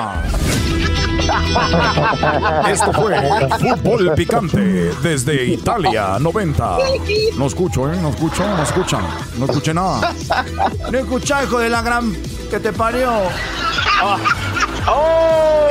[2.69, 3.17] Esto fue
[3.59, 6.79] Fútbol Picante desde Italia 90.
[7.37, 7.97] No escucho, ¿eh?
[8.01, 9.03] No escucho, no escuchan.
[9.39, 10.15] No escuché nada.
[10.91, 12.17] No escuchá, hijo de la gran
[12.51, 13.11] que te parió.
[14.03, 14.19] Ah.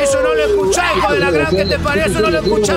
[0.01, 2.75] Eso no lo escuchá, hijo de la gran que te parió, eso no lo escuchá.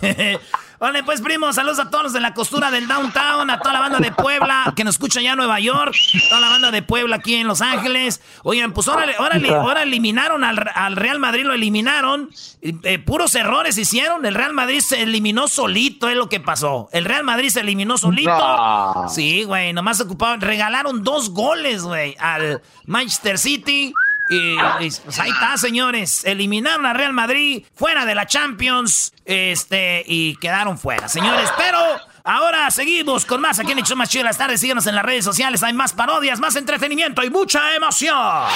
[0.80, 3.80] Vale, pues primo, saludos a todos los de la costura del downtown, a toda la
[3.80, 5.94] banda de Puebla que nos escucha ya en Nueva York,
[6.28, 8.20] toda la banda de Puebla aquí en Los Ángeles.
[8.44, 12.30] Oigan, pues ahora, ahora, ahora eliminaron al, al Real Madrid, lo eliminaron.
[12.62, 14.24] Eh, puros errores hicieron.
[14.24, 16.88] El Real Madrid se eliminó solito, es lo que pasó.
[16.92, 18.30] El Real Madrid se eliminó solito.
[18.30, 19.08] No.
[19.08, 23.92] Sí, güey, nomás ocupaban, regalaron dos goles, güey, al Manchester City.
[24.30, 26.24] Y, pues ahí está, señores.
[26.24, 29.12] Eliminaron a Real Madrid fuera de la Champions.
[29.24, 31.50] Este, y quedaron fuera, señores.
[31.56, 31.78] Pero
[32.24, 34.60] ahora seguimos con más aquí en Hecho Más Chido las tardes.
[34.60, 35.62] Síganos en las redes sociales.
[35.62, 38.46] Hay más parodias, más entretenimiento y mucha emoción.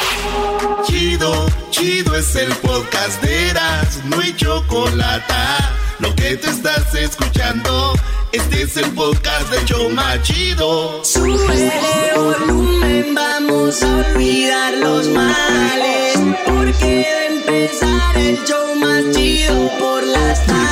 [0.86, 5.81] Chido, chido es el podcast de Eras, no hay chocolate.
[6.02, 7.92] Lo que te estás escuchando,
[8.32, 11.04] este es el podcast de Choma Chido.
[11.04, 11.72] Sube
[12.16, 16.18] volumen, vamos a olvidar los males.
[16.44, 20.62] Porque de empezar el show más chido por las tardes.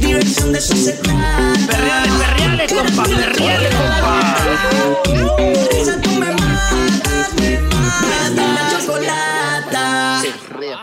[0.00, 1.52] Diversión de eso se trata.
[1.66, 4.36] Perreale, perreale, compa, perreale, compa.
[5.72, 8.32] Risa, tú me matas, me matas.
[8.34, 10.22] La chocolata.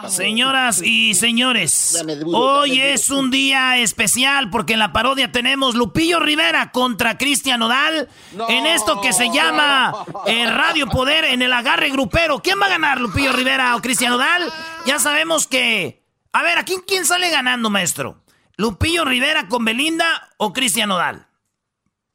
[0.09, 6.71] Señoras y señores, hoy es un día especial porque en la parodia tenemos Lupillo Rivera
[6.71, 8.07] contra Cristian Odal
[8.49, 9.93] en esto que se llama
[10.27, 12.39] eh, Radio Poder en el agarre grupero.
[12.39, 14.44] ¿Quién va a ganar, Lupillo Rivera o Cristian Odal?
[14.85, 16.03] Ya sabemos que...
[16.33, 18.21] A ver, ¿a quién, quién sale ganando, maestro?
[18.57, 20.05] ¿Lupillo Rivera con Belinda
[20.37, 21.27] o Cristian Odal?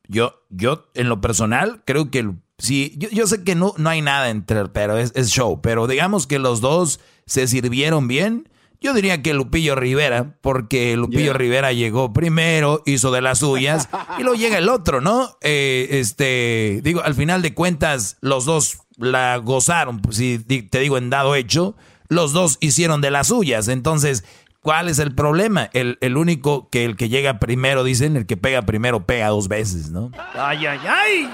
[0.08, 4.02] Yo, yo, en lo personal, creo que sí, yo, yo sé que no, no hay
[4.02, 5.60] nada entre, pero es, es show.
[5.62, 8.48] Pero digamos que los dos se sirvieron bien.
[8.82, 13.88] Yo diría que Lupillo Rivera, porque Lupillo Rivera llegó primero, hizo de las suyas,
[14.18, 15.36] y luego llega el otro, ¿no?
[15.42, 20.80] Eh, este, digo, al final de cuentas, los dos la gozaron, pues, si di- te
[20.80, 21.76] digo en dado hecho,
[22.10, 23.68] los dos hicieron de las suyas.
[23.68, 24.24] Entonces,
[24.60, 25.70] ¿cuál es el problema?
[25.72, 29.48] El, el único que el que llega primero, dicen, el que pega primero pega dos
[29.48, 30.10] veces, ¿no?
[30.34, 31.30] Ay, ay, ay.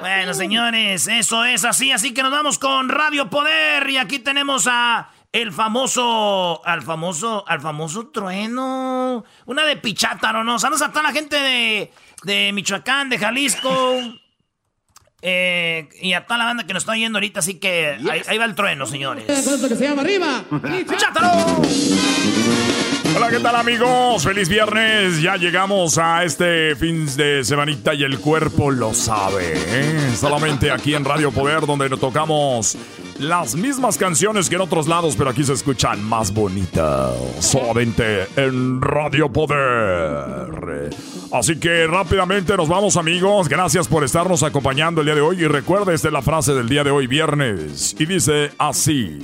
[0.00, 4.68] Bueno, señores, eso es así, así que nos vamos con Radio Poder y aquí tenemos
[4.70, 10.58] a el famoso, al famoso, al famoso trueno, una de Pichátaro, ¿no?
[10.58, 11.92] Saludos a toda la gente de,
[12.24, 13.98] de Michoacán, de Jalisco,
[15.22, 18.38] eh, y a toda la banda que nos está oyendo ahorita, así que ahí, ahí
[18.38, 19.24] va el trueno, señores.
[19.26, 20.44] que se llama arriba.
[23.16, 24.22] Hola, ¿qué tal amigos?
[24.24, 25.22] Feliz viernes.
[25.22, 29.54] Ya llegamos a este fin de semanita y el cuerpo lo sabe.
[29.54, 30.12] ¿eh?
[30.14, 32.76] Solamente aquí en Radio Poder donde nos tocamos
[33.18, 37.14] las mismas canciones que en otros lados, pero aquí se escuchan más bonitas.
[37.40, 40.90] Solamente en Radio Poder.
[41.32, 43.48] Así que rápidamente nos vamos amigos.
[43.48, 45.42] Gracias por estarnos acompañando el día de hoy.
[45.42, 47.94] Y recuerde, esta es la frase del día de hoy, viernes.
[47.98, 49.18] Y dice así.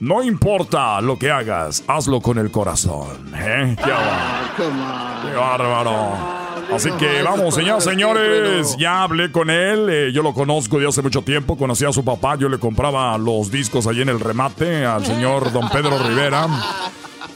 [0.00, 3.32] No importa lo que hagas, hazlo con el corazón.
[3.34, 3.76] ¿eh?
[3.82, 5.28] Qué, bárbaro.
[5.30, 6.45] Qué bárbaro.
[6.72, 8.76] Así que vamos, señoras señores.
[8.78, 9.88] Ya hablé con él.
[9.88, 11.56] eh, yo lo conozco de hace mucho tiempo.
[11.56, 12.36] Conocí a su papá.
[12.36, 16.46] Yo le compraba los discos allí en el remate al señor don Pedro Rivera.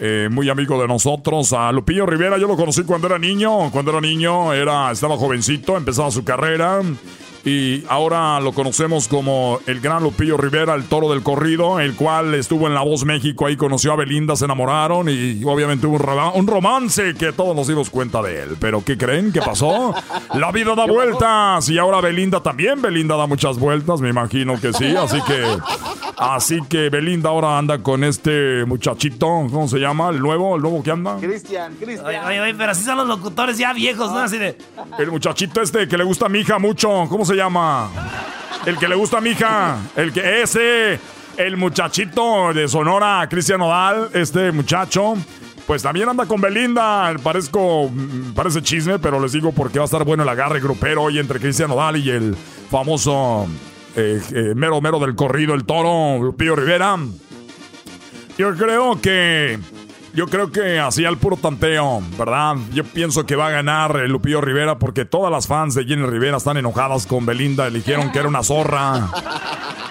[0.00, 1.52] eh, muy amigo de nosotros.
[1.52, 3.70] A Lupillo Rivera yo lo conocí cuando era niño.
[3.70, 6.80] Cuando era niño era, estaba jovencito, empezaba su carrera.
[7.44, 12.34] Y ahora lo conocemos como el gran Lupillo Rivera, el toro del corrido, el cual
[12.34, 16.40] estuvo en La Voz México, ahí conoció a Belinda, se enamoraron y obviamente hubo un,
[16.40, 18.56] un romance que todos nos dimos cuenta de él.
[18.60, 19.32] Pero ¿qué creen?
[19.32, 19.94] ¿Qué pasó?
[20.34, 24.72] La vida da vueltas y ahora Belinda también, Belinda da muchas vueltas, me imagino que
[24.72, 25.42] sí, así que...
[26.20, 30.10] Así que Belinda ahora anda con este muchachito, ¿cómo se llama?
[30.10, 30.54] ¿El nuevo?
[30.54, 31.16] ¿El nuevo que anda?
[31.18, 32.06] Cristian, Cristian.
[32.06, 34.18] Oye, oye, oye, pero así son los locutores ya viejos, ¿no?
[34.18, 34.58] Así de...
[34.98, 37.88] El muchachito este que le gusta a mi hija mucho, ¿cómo se llama?
[38.66, 41.00] El que le gusta a mi hija, el que ese,
[41.38, 45.14] el muchachito de Sonora, Cristian Nodal, este muchacho,
[45.66, 47.14] pues también anda con Belinda.
[47.22, 51.04] Parezco, mm, parece chisme, pero les digo porque va a estar bueno el agarre grupero
[51.04, 52.36] hoy entre Cristian Nodal y el
[52.70, 53.46] famoso
[53.96, 56.96] eh, eh, mero mero del corrido, el toro, Lupillo Rivera.
[58.38, 59.58] Yo creo que.
[60.12, 62.56] Yo creo que así al puro tanteo, ¿verdad?
[62.72, 66.04] Yo pienso que va a ganar el Lupillo Rivera porque todas las fans de Jenny
[66.04, 67.70] Rivera están enojadas con Belinda.
[67.70, 69.08] Le dijeron que era una zorra.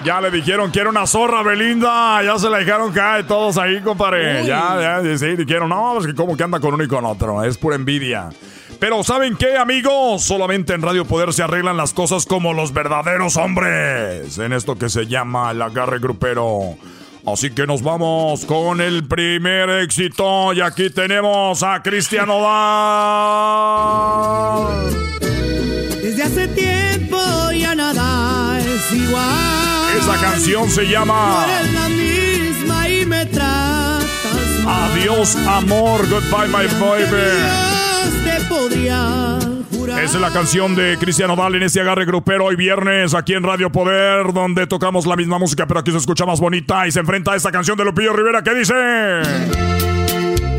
[0.04, 2.22] Ya le dijeron que era una zorra, Belinda.
[2.22, 4.46] Ya se la dejaron caer todos ahí, compadre.
[4.46, 7.42] Ya, ya, sí, dijeron, no, es que como que anda con uno y con otro.
[7.44, 8.30] Es pura envidia.
[8.80, 10.24] Pero ¿saben qué, amigos?
[10.24, 14.38] Solamente en Radio Poder se arreglan las cosas como los verdaderos hombres.
[14.38, 16.78] En esto que se llama el agarre grupero.
[17.26, 20.54] Así que nos vamos con el primer éxito.
[20.54, 23.60] Y aquí tenemos a Cristiano Dal.
[26.02, 27.20] Desde hace tiempo
[27.52, 29.98] ya nada es igual.
[29.98, 34.06] Esa canción se llama eres la misma y me tratas
[34.64, 34.92] mal.
[34.92, 36.08] Adiós, amor.
[36.08, 37.79] Goodbye, my baby.
[38.00, 39.40] Dios te podría
[39.72, 40.04] jurar.
[40.04, 43.44] Esa es la canción de Cristiano Dal en este agarre grupero hoy viernes aquí en
[43.44, 47.00] Radio Poder, donde tocamos la misma música, pero aquí se escucha más bonita y se
[47.00, 48.74] enfrenta a esta canción de Lupillo Rivera que dice.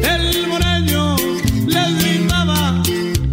[0.02, 1.16] El moreño
[1.66, 2.82] les gritaba,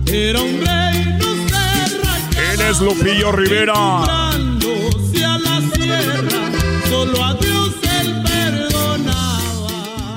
[0.05, 2.53] era un rey, no se rayaba.
[2.53, 3.73] Él es Lupillo Rivera.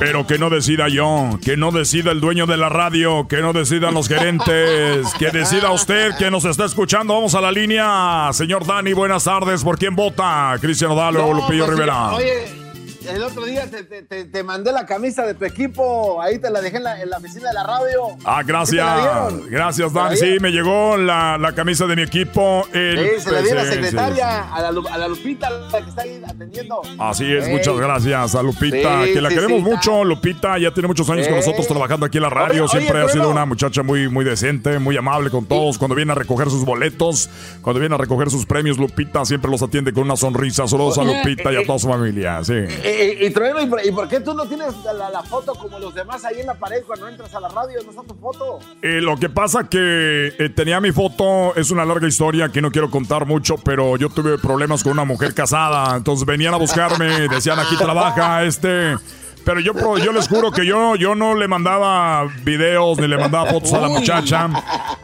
[0.01, 3.53] Pero que no decida yo, que no decida el dueño de la radio, que no
[3.53, 7.15] decidan los gerentes, que decida usted que nos está escuchando.
[7.15, 8.31] Vamos a la línea.
[8.33, 9.63] Señor Dani, buenas tardes.
[9.63, 10.57] ¿Por quién vota?
[10.61, 12.13] Cristiano Dal o Lupillo pues, Rivera.
[12.13, 12.60] Oye,
[13.09, 16.21] el otro día te, te- te- mandé la camisa de tu equipo.
[16.21, 18.09] Ahí te la dejé en la, en la oficina de la radio.
[18.25, 19.47] Ah, ¿Sí te la gracias.
[19.51, 20.17] Gracias, ¿Te la Dani.
[20.17, 22.67] Sí, me llegó la, la camisa de mi equipo.
[22.73, 25.89] El- Sí, se la di a la secretaria, A, la, a la Lupita, la que
[25.91, 26.81] está ahí atendiendo.
[26.99, 30.05] Así es, muchas gracias a Lupita, que la queremos mucho.
[30.05, 32.65] Lupita ya tiene muchos años con nosotros trabajando aquí en la radio.
[32.65, 35.79] Oye, Siempre oye, ha sido una muchacha muy, muy decente, muy amable con todos.
[35.79, 37.29] Cuando viene a recoger sus boletos,
[37.63, 40.67] cuando viene a recoger sus premios, Lupita siempre los atiende con una sonrisa.
[40.67, 42.43] Saludos a Lupita y a eh, toda su familia.
[42.45, 42.55] Sí.
[42.91, 43.33] Eh, eh,
[43.83, 46.47] y ¿y por, qué tú no tienes la, la foto como los demás ahí en
[46.47, 47.79] la pared cuando entras a la radio?
[47.85, 48.59] ¿No está tu foto?
[48.83, 52.73] Eh, lo que pasa que eh, tenía mi foto, es una larga historia que no
[52.73, 57.29] quiero contar mucho, pero yo tuve problemas con una mujer casada, entonces venían a buscarme,
[57.29, 58.97] decían aquí trabaja este,
[59.45, 63.17] Pero yo, pro- yo les juro que yo, yo no le mandaba videos ni le
[63.19, 64.49] mandaba fotos a la muchacha.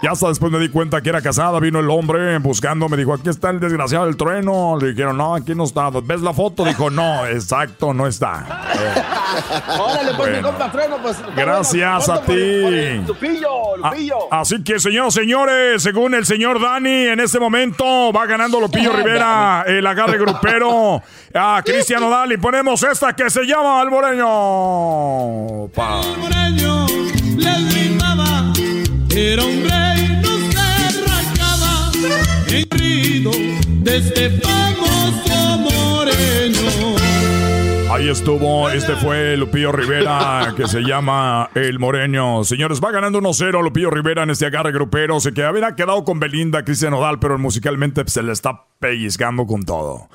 [0.02, 1.58] Ya hasta después me di cuenta que era casada.
[1.60, 2.88] Vino el hombre buscando.
[2.88, 4.76] Me dijo, aquí está el desgraciado del trueno.
[4.80, 5.90] Le dijeron, no, aquí no está.
[6.02, 6.64] ¿Ves la foto?
[6.64, 8.44] Dijo, no, exacto, no está.
[9.78, 10.48] Órale, pues, mi Bueno.
[10.48, 11.16] compa Trueno, pues.
[11.34, 12.20] Gracias bueno.
[12.20, 13.04] a ti.
[13.06, 14.16] Lupillo, Lupillo.
[14.30, 19.64] Así que, señoras señores, según el señor Dani, en este momento va ganando Lupillo Rivera
[19.66, 21.02] el agarre grupero
[21.34, 24.25] a Cristian Odal y ponemos esta que se llama Alboreño.
[24.26, 26.02] Pa.
[26.18, 26.86] Moreño
[27.36, 28.52] les brindaba,
[29.14, 30.68] era un rey, no se
[31.06, 31.92] rascaba,
[32.48, 33.30] herido
[33.84, 36.96] de este famoso moreño.
[37.88, 42.42] Ahí estuvo, este fue Lupillo Rivera, que se llama El Moreño.
[42.42, 45.20] Señores, va ganando 1-0 Lupillo Rivera en este agarre grupero.
[45.20, 49.46] Se que había quedado con Belinda, Cristian Odal, pero musicalmente pues, se le está pellizcando
[49.46, 50.08] con todo.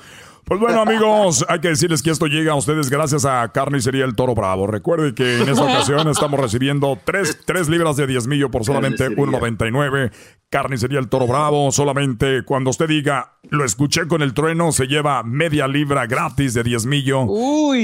[0.44, 4.14] Pues bueno, amigos, hay que decirles que esto llega a ustedes gracias a Carnicería El
[4.14, 4.66] Toro Bravo.
[4.66, 9.38] Recuerde que en esta ocasión estamos recibiendo 3, libras de diezmillo por solamente Carnicería.
[9.38, 10.12] 1.99.
[10.50, 15.22] Carnicería El Toro Bravo, solamente cuando usted diga, lo escuché con el trueno, se lleva
[15.24, 17.26] media libra gratis de diezmillo.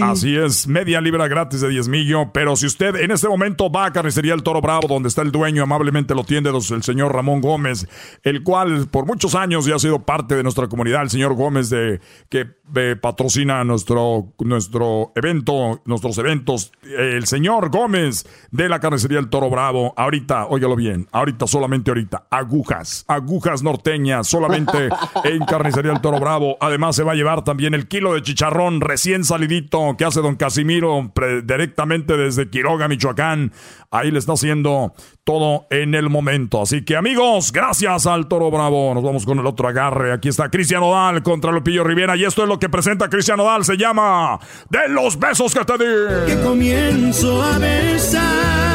[0.03, 2.33] Así es, media libra gratis de diezmillo.
[2.33, 5.31] Pero si usted en este momento va a Carnicería El Toro Bravo, donde está el
[5.31, 7.87] dueño, amablemente lo tiende el señor Ramón Gómez,
[8.23, 11.69] el cual por muchos años ya ha sido parte de nuestra comunidad, el señor Gómez
[11.69, 12.01] de
[12.31, 16.73] que eh, patrocina nuestro, nuestro evento, nuestros eventos.
[16.83, 22.27] El señor Gómez de la Carnicería El Toro Bravo, ahorita, óigalo bien, ahorita, solamente ahorita,
[22.31, 24.89] agujas, agujas norteñas, solamente
[25.25, 26.57] en Carnicería El Toro Bravo.
[26.61, 30.37] Además se va a llevar también el kilo de chicharrón recién salidito que hace don
[30.37, 31.13] Casimiro
[31.45, 33.53] directamente desde Quiroga, Michoacán.
[33.91, 34.95] Ahí le está haciendo
[35.25, 36.63] todo en el momento.
[36.63, 38.95] Así que amigos, gracias al Toro Bravo.
[38.95, 40.13] Nos vamos con el otro agarre.
[40.13, 43.65] Aquí está Cristian Odal contra Lupillo Rivera y esto es lo que presenta Cristian Odal.
[43.65, 44.39] Se llama
[44.69, 46.35] De los besos que te di.
[46.35, 48.68] que comienzo a besar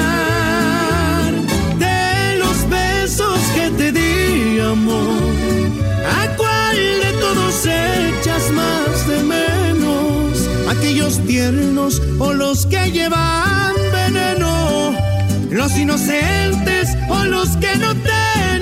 [11.03, 14.95] Aquellos tiernos o los que llevan veneno,
[15.49, 18.52] los inocentes o los que no freno.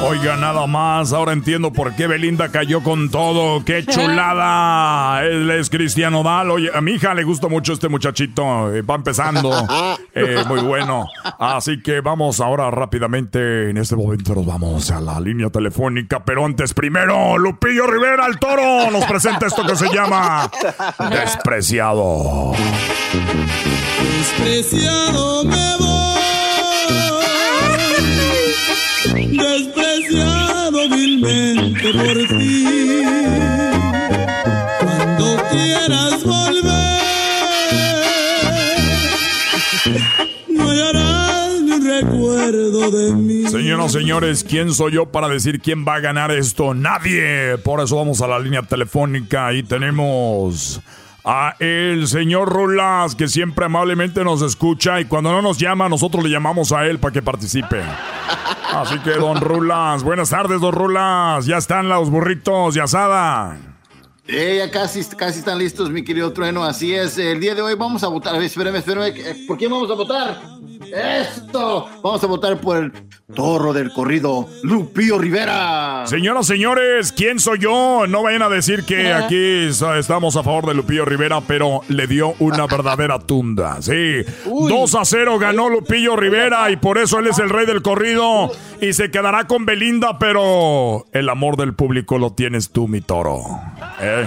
[0.00, 3.64] Oiga, nada más, ahora entiendo por qué Belinda cayó con todo.
[3.64, 5.22] ¡Qué chulada!
[5.24, 6.50] Él es Cristian Odal.
[6.50, 8.72] Oye, a mi hija le gusta mucho este muchachito.
[8.74, 9.50] eh, va empezando.
[10.14, 11.06] Eh, muy bueno.
[11.38, 13.70] Así que vamos ahora rápidamente.
[13.70, 16.24] En este momento nos vamos a la línea telefónica.
[16.24, 20.50] Pero antes, primero, Lupillo Rivera, el toro, nos presenta esto que se llama
[21.10, 22.52] Despreciado.
[24.18, 25.97] Despreciado me voy,
[29.26, 32.64] despreciado vilmente por ti.
[34.80, 37.02] Cuando quieras volver,
[40.48, 43.48] no hallarás ni recuerdo de mí.
[43.48, 46.74] Señoras, señores, ¿quién soy yo para decir quién va a ganar esto?
[46.74, 47.58] Nadie.
[47.58, 50.80] Por eso vamos a la línea telefónica y tenemos
[51.24, 56.22] a el señor Rulas, que siempre amablemente nos escucha y cuando no nos llama, nosotros
[56.24, 57.82] le llamamos a él para que participe.
[58.72, 61.46] Así que, don Rulas, buenas tardes, don Rulas.
[61.46, 63.56] Ya están los burritos y asada.
[64.30, 66.62] Eh, ya casi, casi están listos, mi querido Trueno.
[66.62, 68.34] Así es, el día de hoy vamos a votar.
[68.34, 69.06] A ver, espérame, espérame.
[69.16, 70.38] eh, ¿Por quién vamos a votar?
[70.94, 71.86] ¡Esto!
[72.02, 72.92] Vamos a votar por el
[73.34, 76.06] torro del corrido, Lupillo Rivera.
[76.06, 78.06] Señoras, señores, ¿quién soy yo?
[78.08, 79.66] No vayan a decir que aquí
[79.98, 83.82] estamos a favor de Lupillo Rivera, pero le dio una verdadera tunda.
[83.82, 87.82] Sí, 2 a 0 ganó Lupillo Rivera y por eso él es el rey del
[87.82, 88.50] corrido
[88.80, 93.40] y se quedará con Belinda, pero el amor del público lo tienes tú, mi toro.
[94.00, 94.17] Eh,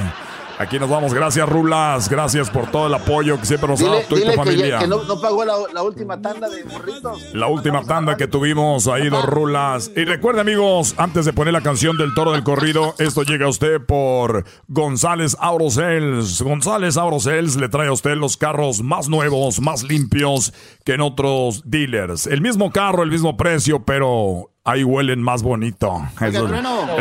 [0.61, 1.11] Aquí nos vamos.
[1.11, 2.07] Gracias, Rulas.
[2.07, 4.77] Gracias por todo el apoyo que siempre nos ha dado tú y tu familia.
[4.77, 7.33] que no, no pagó la, la última tanda de burritos.
[7.33, 9.89] La última tanda que tuvimos ahí, dos rulas.
[9.95, 13.49] Y recuerde, amigos, antes de poner la canción del toro del corrido, esto llega a
[13.49, 16.43] usted por González Aurosels.
[16.43, 20.53] González Aurosels le trae a usted los carros más nuevos, más limpios
[20.85, 22.27] que en otros dealers.
[22.27, 26.01] El mismo carro, el mismo precio, pero ahí huelen más bonito.
[26.21, 26.53] Es el-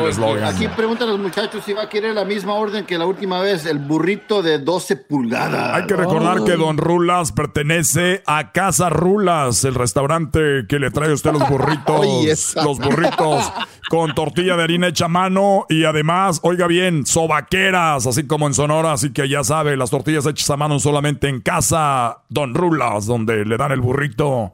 [0.08, 0.44] eslogan.
[0.54, 3.66] aquí preguntan los muchachos si va a querer la misma orden que la última vez,
[3.66, 5.74] el burrito de 12 pulgadas.
[5.74, 11.10] Hay que recordar que Don Rulas pertenece a Casa Rulas, el restaurante que le trae
[11.10, 12.64] a usted los burritos, Oye, esa.
[12.64, 13.52] los burritos
[13.90, 18.54] con tortilla de harina hecha a mano y además, oiga bien, sobaqueras, así como en
[18.54, 23.06] Sonora, así que ya sabe, las tortillas hechas a mano solamente en Casa Don Rulas,
[23.06, 24.52] donde le dan el burrito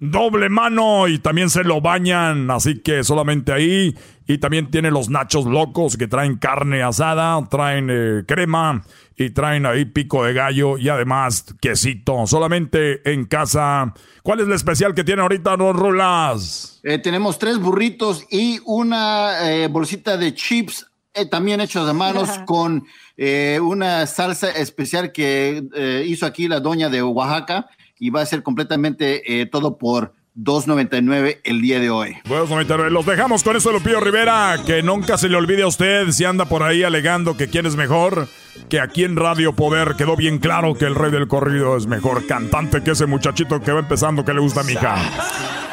[0.00, 3.96] doble mano y también se lo bañan, así que solamente ahí.
[4.26, 8.84] Y también tiene los nachos locos que traen carne asada, traen eh, crema
[9.16, 12.26] y traen ahí pico de gallo y además quesito.
[12.26, 13.94] Solamente en casa.
[14.22, 16.80] ¿Cuál es el especial que tiene ahorita, Don Rulas?
[16.84, 20.88] Eh, tenemos tres burritos y una eh, bolsita de chips
[21.18, 22.84] eh, también hechos de manos con
[23.16, 27.68] eh, una salsa especial que eh, hizo aquí la doña de Oaxaca
[27.98, 32.16] y va a ser completamente eh, todo por 2.99 el día de hoy.
[32.28, 32.92] Bueno, comentarios.
[32.92, 34.56] Los dejamos con eso, Lupillo Rivera.
[34.64, 37.74] Que nunca se le olvide a usted si anda por ahí alegando que quién es
[37.74, 38.28] mejor.
[38.68, 42.26] Que aquí en Radio Poder quedó bien claro que el rey del corrido es mejor
[42.26, 44.96] cantante que ese muchachito que va empezando que le gusta a mi hija.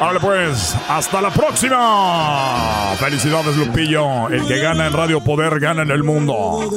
[0.00, 2.94] Ahora pues, hasta la próxima.
[2.98, 4.28] Felicidades, Lupillo.
[4.28, 6.60] El que gana en Radio Poder gana en el mundo.
[6.62, 6.72] Ay,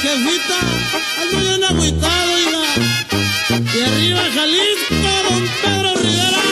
[0.00, 0.58] jefita,
[1.20, 2.41] ando bien agüitado.
[2.74, 4.94] Y arriba Jalisco,
[5.28, 6.42] don Pedro Rivera.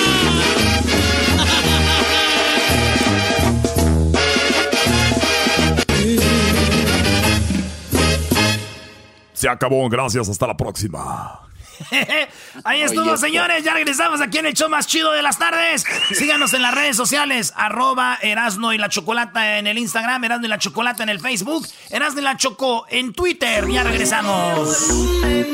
[9.32, 9.88] Se acabó.
[9.88, 10.28] Gracias.
[10.28, 11.49] Hasta la próxima.
[12.64, 13.64] Ahí estuvo, señores.
[13.64, 15.84] Ya regresamos aquí en el show más chido de las tardes.
[16.12, 17.52] Síganos en las redes sociales.
[17.56, 20.24] Arroba Erasno y la Chocolata en el Instagram.
[20.24, 21.66] Erasno y la Chocolata en el Facebook.
[21.90, 23.68] Erasno y la Choco en Twitter.
[23.68, 24.88] Ya regresamos.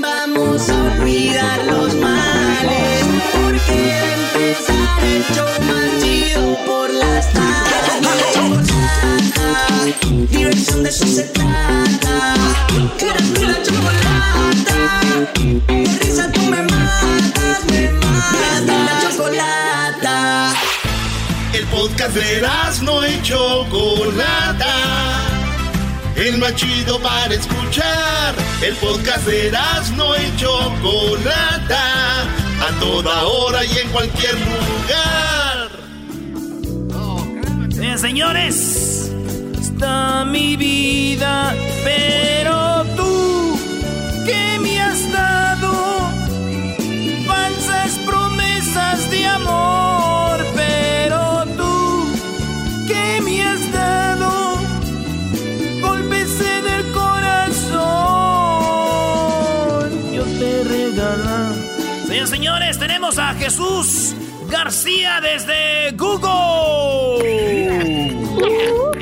[0.01, 3.05] Vamos a olvidar los males.
[3.33, 5.86] Porque empezar el show
[9.87, 12.35] Diversión de eso se trata.
[12.99, 14.77] Erasmo y la Chocolata.
[15.69, 18.65] De risa tú me matas, me matas.
[18.67, 20.55] La Chocolata.
[21.53, 22.43] El podcast de
[22.83, 24.75] no y Chocolata.
[26.17, 28.35] El más chido para escuchar.
[28.63, 29.53] El podcast de
[29.95, 32.23] no y Chocolata.
[32.61, 35.71] A toda hora y en cualquier lugar.
[37.79, 39.13] Bien, señores.
[39.77, 41.55] Está mi vida,
[41.85, 43.59] pero tú,
[44.25, 45.71] ¿qué me has dado?
[47.27, 52.09] Falsas promesas de amor, pero tú,
[52.87, 54.57] ¿qué me has dado?
[55.83, 57.75] Golpes en el corazón,
[60.15, 61.53] yo te regalo.
[62.07, 64.15] Señores, señores, tenemos a Jesús
[64.49, 67.27] García desde Google.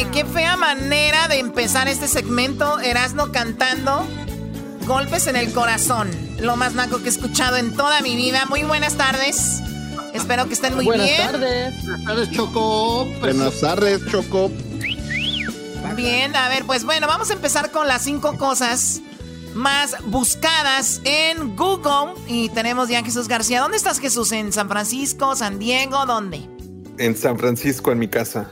[0.00, 2.80] Oye, qué fea manera de empezar este segmento.
[2.80, 4.06] Erasno cantando
[4.86, 6.10] golpes en el corazón.
[6.38, 8.46] Lo más naco que he escuchado en toda mi vida.
[8.46, 9.60] Muy buenas tardes.
[10.14, 11.30] Espero que estén muy Buenas bien.
[11.30, 11.84] tardes.
[11.84, 13.04] Buenas tardes, Choco.
[13.20, 14.50] Buenas tardes, Choco.
[15.96, 19.02] Bien, a ver, pues bueno, vamos a empezar con las cinco cosas
[19.52, 22.14] más buscadas en Google.
[22.26, 23.60] Y tenemos ya a Jesús García.
[23.60, 24.32] ¿Dónde estás, Jesús?
[24.32, 26.06] ¿En San Francisco, San Diego?
[26.06, 26.48] ¿Dónde?
[26.96, 28.48] En San Francisco, en mi casa.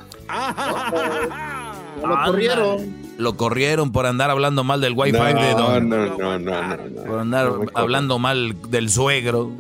[2.03, 3.09] Lo corrieron.
[3.19, 5.89] Lo corrieron por andar hablando mal del wifi No, de don.
[5.89, 7.03] no, no, no, no, no.
[7.05, 9.51] Por andar hablando mal del suegro.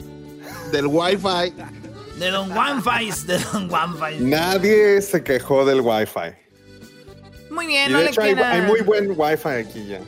[0.73, 1.53] Del wifi.
[2.19, 4.25] De Don Wi-Fi, de Don Wi-Fi.
[4.25, 6.35] Nadie se quejó del wifi.
[7.49, 8.51] Muy bien, Y no de le hecho hay, queda.
[8.53, 10.01] hay muy buen wifi aquí ya.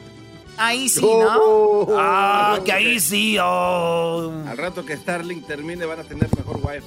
[0.59, 1.87] Ahí sí, ¿no?
[1.97, 4.33] Ah, que ahí sí, oh.
[4.49, 6.83] Al rato que Starlink termine van a tener mejor wifi.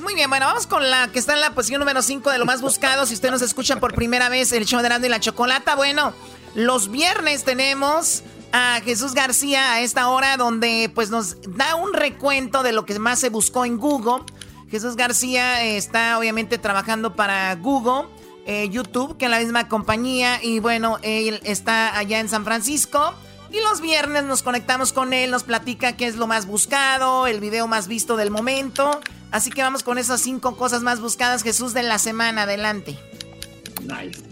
[0.00, 2.46] Muy bien, bueno, vamos con la que está en la posición número 5 de lo
[2.46, 3.04] más buscado.
[3.04, 5.74] Si usted nos escucha por primera vez, el show de Erasmo y la Chocolata.
[5.74, 6.12] Bueno,
[6.54, 8.22] los viernes tenemos
[8.52, 12.98] a Jesús García a esta hora donde pues nos da un recuento de lo que
[12.98, 14.24] más se buscó en Google.
[14.70, 18.08] Jesús García eh, está obviamente trabajando para Google,
[18.46, 20.38] eh, YouTube, que es la misma compañía.
[20.42, 23.14] Y bueno, él está allá en San Francisco.
[23.50, 27.40] Y los viernes nos conectamos con él, nos platica qué es lo más buscado, el
[27.40, 29.00] video más visto del momento.
[29.30, 32.42] Así que vamos con esas cinco cosas más buscadas, Jesús, de la semana.
[32.42, 32.98] Adelante.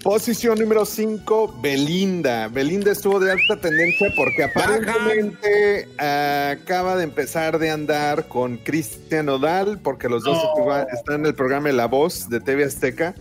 [0.03, 2.49] Posición número 5, Belinda.
[2.49, 9.29] Belinda estuvo de alta tendencia porque aparentemente eh, acaba de empezar de andar con Cristian
[9.31, 13.15] Odal, porque los dos estuva- están en el programa de La Voz de TV Azteca.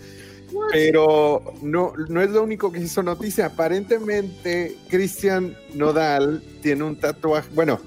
[0.72, 3.48] Pero no, no es lo único que hizo noticia.
[3.48, 7.50] Aparentemente, Cristian Nodal tiene un tatuaje.
[7.54, 7.80] Bueno,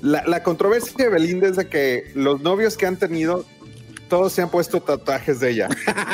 [0.00, 3.44] la, la controversia de Belinda es de que los novios que han tenido,
[4.08, 5.68] todos se han puesto tatuajes de ella.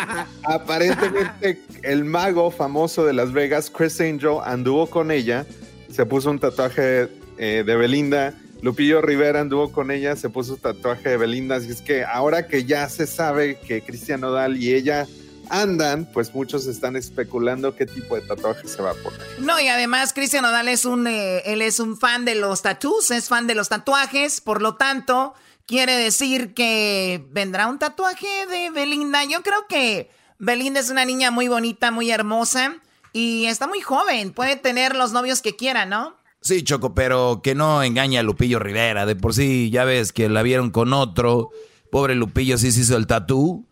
[0.45, 5.47] Aparentemente, el mago famoso de Las Vegas, Chris Angel, anduvo con ella,
[5.91, 8.35] se puso un tatuaje eh, de Belinda.
[8.61, 11.57] Lupillo Rivera anduvo con ella, se puso un tatuaje de Belinda.
[11.57, 15.07] Así es que ahora que ya se sabe que Cristian Nodal y ella
[15.51, 19.21] andan, pues muchos están especulando qué tipo de tatuaje se va a poner.
[19.39, 23.11] No, y además Cristian Nodal es un, eh, él es un fan de los tattoos,
[23.11, 25.35] es fan de los tatuajes, por lo tanto,
[25.67, 29.25] quiere decir que vendrá un tatuaje de Belinda.
[29.25, 32.77] Yo creo que Belinda es una niña muy bonita, muy hermosa
[33.13, 36.17] y está muy joven, puede tener los novios que quiera, ¿no?
[36.41, 39.07] Sí, Choco, pero que no engañe a Lupillo Rivera.
[39.07, 41.51] De por sí, ya ves que la vieron con otro.
[41.91, 43.67] Pobre Lupillo sí se hizo el tatú.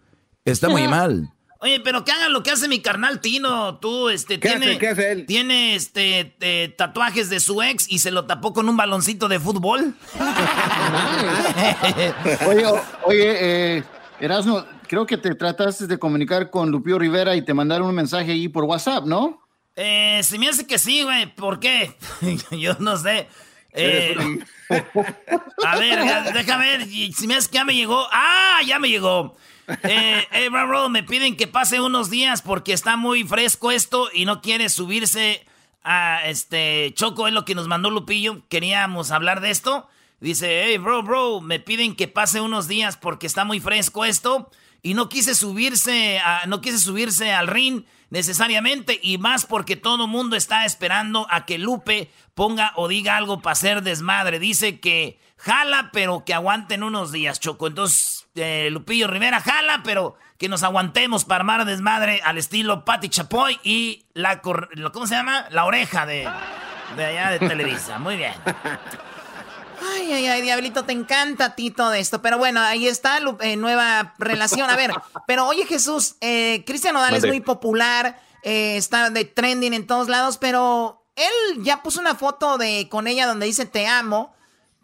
[0.45, 1.33] Está muy mal.
[1.67, 3.79] Oye, pero que hagan lo que hace mi carnal Tino.
[3.79, 4.79] Tú, este, ¿Qué tiene, hace?
[4.79, 5.27] ¿Qué hace él?
[5.27, 9.41] Tiene, este, eh, tatuajes de su ex y se lo tapó con un baloncito de
[9.41, 9.93] fútbol.
[12.47, 13.83] Oye, o- oye, eh,
[14.21, 18.31] Erasmo, creo que te trataste de comunicar con Lupillo Rivera y te mandaron un mensaje
[18.31, 19.43] ahí por WhatsApp, ¿no?
[19.75, 21.35] Eh, se me hace que sí, güey.
[21.35, 21.97] ¿Por qué?
[22.53, 23.27] Yo no sé.
[23.73, 24.15] Eh,
[25.67, 26.87] a ver, deja ver.
[26.87, 28.07] Si me hace que ya me llegó.
[28.13, 28.61] ¡Ah!
[28.65, 29.37] Ya me llegó.
[29.83, 34.09] Eh, eh, bro, bro, me piden que pase unos días porque está muy fresco esto
[34.13, 35.45] y no quiere subirse
[35.83, 38.43] a este Choco, es lo que nos mandó Lupillo.
[38.49, 39.89] Queríamos hablar de esto.
[40.21, 44.51] Dice, hey, bro, bro, me piden que pase unos días porque está muy fresco esto
[44.83, 50.07] y no quise subirse, a- no quise subirse al ring necesariamente y más porque todo
[50.07, 54.39] mundo está esperando a que Lupe ponga o diga algo para hacer desmadre.
[54.39, 57.69] Dice que jala, pero que aguanten unos días, Choco.
[57.69, 63.09] Entonces, eh, Lupillo Rivera jala, pero que nos aguantemos para armar desmadre al estilo Patti
[63.09, 65.47] Chapoy y la, ¿cómo se llama?
[65.51, 66.29] La oreja de,
[66.97, 67.99] de allá de Televisa.
[68.01, 68.35] Muy bien.
[69.95, 72.23] Ay, ay, ay, Diablito, te encanta a ti todo esto.
[72.23, 74.69] Pero bueno, ahí está, eh, nueva relación.
[74.69, 74.93] A ver,
[75.27, 77.29] pero oye Jesús, eh, Cristian Nodal es Mande.
[77.29, 82.59] muy popular, eh, está de trending en todos lados, pero él ya puso una foto
[82.59, 84.36] de con ella donde dice te amo.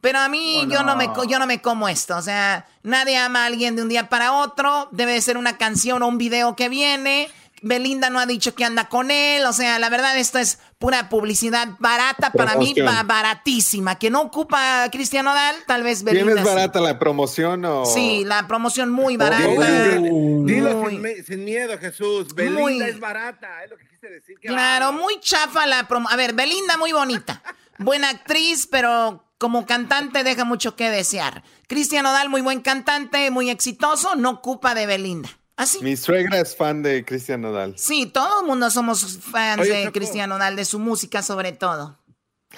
[0.02, 2.16] Pero a mí Oh, yo, no me, yo no me como esto.
[2.16, 4.88] O sea, nadie ama a alguien de un día para otro.
[4.92, 7.30] Debe de ser una canción o un video que viene.
[7.64, 9.46] Belinda no ha dicho que anda con él.
[9.46, 12.32] O sea, la verdad, esto es pura publicidad barata.
[12.32, 12.86] Para mí, Promoción.
[12.86, 13.96] ba- baratísima.
[14.00, 16.40] Que no ocupa Cristian Nodal, tal vez ¿Quién Belinda.
[16.42, 16.54] es sí.
[16.54, 17.84] barata la promoción o...?
[17.86, 19.46] Sí, la promoción muy barata.
[19.46, 22.34] Dilo Muy- sin, miedo, Jesús.
[22.34, 24.36] Belinda Muy- es barata, es lo que quise decir.
[24.40, 26.08] Claro, muy chafa la promo.
[26.10, 27.40] A ver, Belinda muy bonita.
[27.78, 31.42] Buena actriz, pero como cantante deja mucho que desear.
[31.66, 35.28] Cristian Nodal, muy buen cantante, muy exitoso, no ocupa de Belinda.
[35.56, 35.82] Así.
[35.82, 37.74] Mi suegra es fan de Cristian Nodal.
[37.76, 39.90] Sí, todo el mundo somos fans Oye, de.
[39.90, 41.98] Cristian Nodal, de su música sobre todo.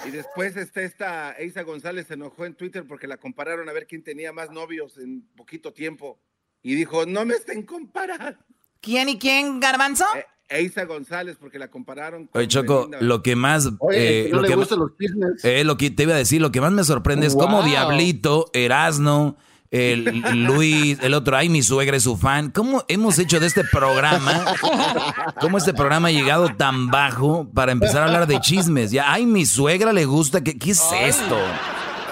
[0.05, 3.87] Y después este, esta Eisa González se enojó en Twitter porque la compararon a ver
[3.87, 6.19] quién tenía más novios en poquito tiempo.
[6.61, 8.37] Y dijo, no me estén comparando.
[8.79, 10.05] ¿Quién y quién, Garbanzo?
[10.49, 12.97] Eisa González porque la compararon con Oye, Choco, Belinda.
[13.01, 13.69] lo que más...
[13.79, 15.43] Oye, eh, no lo le que gustan más- los chismes.
[15.45, 17.63] Eh, lo que te iba a decir, lo que más me sorprende es cómo.
[17.63, 19.37] Diablito, Erasno,
[19.71, 20.03] el
[20.45, 22.51] Luis, el otro, ay, mi suegra es su fan.
[22.51, 24.45] ¿Cómo hemos hecho de este programa?
[25.41, 28.91] ¿Cómo este programa ha llegado tan bajo para empezar a hablar de chismes?
[28.91, 30.43] Ya, ay, mi suegra le gusta.
[30.43, 31.37] ¿Qué, qué es esto?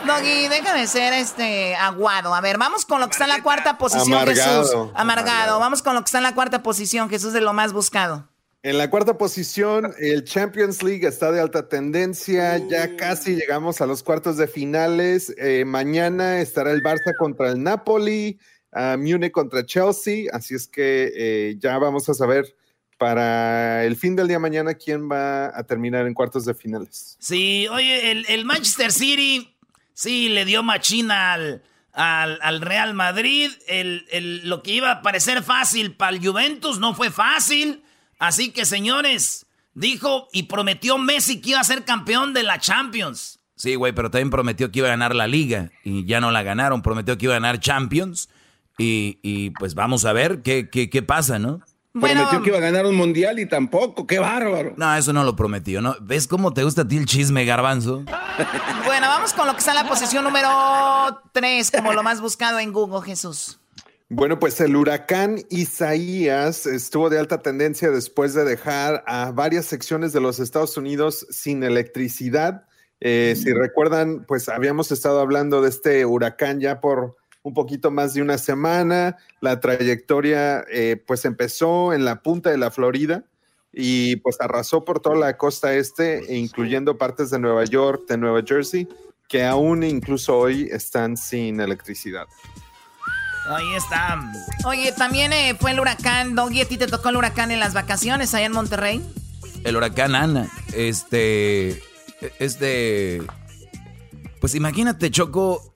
[0.05, 2.33] Doggy, deja de ser este aguado.
[2.35, 4.63] A ver, vamos con lo que está en la cuarta posición, Amargado.
[4.63, 4.73] Jesús.
[4.73, 4.91] Amargado.
[4.95, 5.59] Amargado.
[5.59, 8.27] Vamos con lo que está en la cuarta posición, Jesús, de lo más buscado.
[8.63, 12.57] En la cuarta posición, el Champions League está de alta tendencia.
[12.57, 15.33] Ya casi llegamos a los cuartos de finales.
[15.37, 18.39] Eh, mañana estará el Barça contra el Napoli,
[18.71, 20.29] ah, Múnich contra Chelsea.
[20.31, 22.55] Así es que eh, ya vamos a saber
[22.97, 27.17] para el fin del día mañana quién va a terminar en cuartos de finales.
[27.19, 29.52] Sí, oye, el, el Manchester City
[29.93, 31.63] sí le dio machina al,
[31.93, 33.51] al, al Real Madrid.
[33.67, 37.83] El, el- lo que iba a parecer fácil para el Juventus no fue fácil.
[38.19, 43.39] Así que, señores, dijo y prometió Messi que iba a ser campeón de la Champions.
[43.55, 46.43] Sí, güey, pero también prometió que iba a ganar la liga y ya no la
[46.43, 46.81] ganaron.
[46.81, 48.29] Prometió que iba a ganar Champions
[48.77, 51.61] y, y pues vamos a ver qué, qué, qué pasa, ¿no?
[51.93, 54.07] Prometió que iba a ganar un mundial y tampoco.
[54.07, 54.73] ¡Qué bárbaro!
[54.77, 55.95] No, eso no lo prometió, ¿no?
[56.01, 58.03] ¿Ves cómo te gusta a ti el chisme, garbanzo?
[58.85, 60.49] Bueno, vamos con lo que está en la posición número
[61.33, 63.59] 3, como lo más buscado en Google, Jesús.
[64.09, 70.13] Bueno, pues el huracán Isaías estuvo de alta tendencia después de dejar a varias secciones
[70.13, 72.65] de los Estados Unidos sin electricidad.
[72.99, 78.13] Eh, Si recuerdan, pues habíamos estado hablando de este huracán ya por un poquito más
[78.13, 79.17] de una semana.
[79.41, 83.23] La trayectoria eh, pues empezó en la punta de la Florida
[83.71, 88.41] y pues arrasó por toda la costa este, incluyendo partes de Nueva York, de Nueva
[88.45, 88.87] Jersey,
[89.27, 92.25] que aún incluso hoy están sin electricidad.
[93.49, 94.31] Ahí está.
[94.65, 97.73] Oye, también eh, fue el huracán, Doggy, ¿a ti te tocó el huracán en las
[97.73, 99.03] vacaciones allá en Monterrey?
[99.65, 101.81] El huracán Ana, este,
[102.39, 103.21] este,
[104.39, 105.72] pues imagínate, Choco,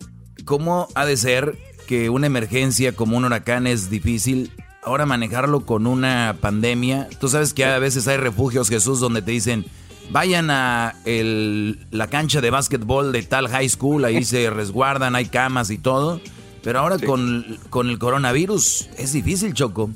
[0.48, 4.52] cómo ha de ser que una emergencia como un huracán es difícil.
[4.82, 7.10] ahora manejarlo con una pandemia.
[7.20, 9.66] Tú sabes que a veces hay refugios, Jesús, donde te dicen,
[10.10, 15.70] vayan a la cancha de básquetbol de tal high school, ahí se resguardan, hay camas
[15.70, 16.22] y todo.
[16.64, 19.92] Pero ahora con, con el coronavirus es difícil, Choco.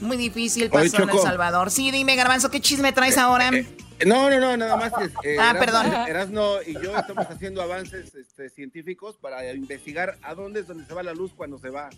[0.00, 1.70] Muy difícil pasó en El Salvador.
[1.70, 3.48] Sí, dime, Garbanzo, ¿qué chisme traes eh, ahora?
[3.48, 3.66] Eh,
[4.06, 4.92] no, no, no, nada más
[5.22, 5.38] que...
[5.38, 5.86] ah, perdón.
[6.06, 10.94] Erasno y yo estamos haciendo avances este, científicos para investigar a dónde es donde se
[10.94, 11.90] va la luz cuando se va.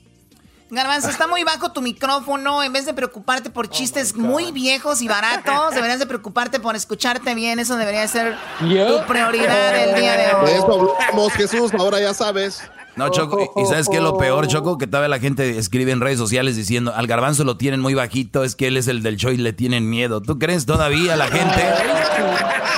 [0.71, 2.63] Garbanzo, está muy bajo tu micrófono.
[2.63, 6.77] En vez de preocuparte por oh chistes muy viejos y baratos, deberías de preocuparte por
[6.77, 7.59] escucharte bien.
[7.59, 10.47] Eso debería ser tu prioridad el día de hoy.
[10.47, 11.75] De eso hablamos, Jesús.
[11.75, 12.63] Ahora ya sabes.
[12.97, 14.77] No, Choco, y ¿sabes qué es lo peor, Choco?
[14.77, 18.45] Que todavía la gente escribe en redes sociales diciendo, al garbanzo lo tienen muy bajito,
[18.45, 20.21] es que él es el del show y le tienen miedo.
[20.21, 21.63] ¿Tú crees todavía la gente?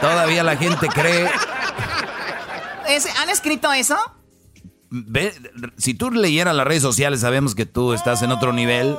[0.01, 1.29] Todavía la gente cree.
[3.21, 3.97] ¿Han escrito eso?
[4.91, 5.33] Ve,
[5.79, 8.97] si tú leyeras las redes sociales, sabemos que tú estás en otro nivel.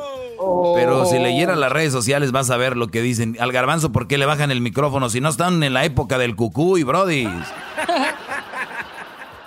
[0.75, 3.37] Pero si leyeras las redes sociales vas a ver lo que dicen.
[3.39, 5.09] Al garbanzo, ¿por qué le bajan el micrófono?
[5.09, 7.29] Si no están en la época del cucú y brodis.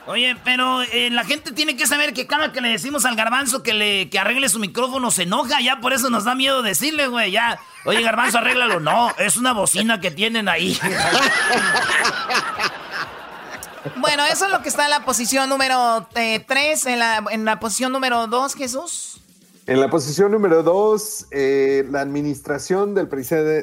[0.06, 3.64] Oye, pero eh, la gente tiene que saber que cada que le decimos al garbanzo
[3.64, 7.08] que le que arregle su micrófono se enoja, ya por eso nos da miedo decirle,
[7.08, 7.58] güey, ya.
[7.84, 8.78] Oye, garbanzo, arréglalo.
[8.78, 10.78] No, es una bocina que tienen ahí.
[13.96, 17.44] bueno, eso es lo que está en la posición número 3, eh, en la, en
[17.44, 19.20] la posición número 2, Jesús.
[19.68, 23.08] En la posición número 2, eh, la administración del,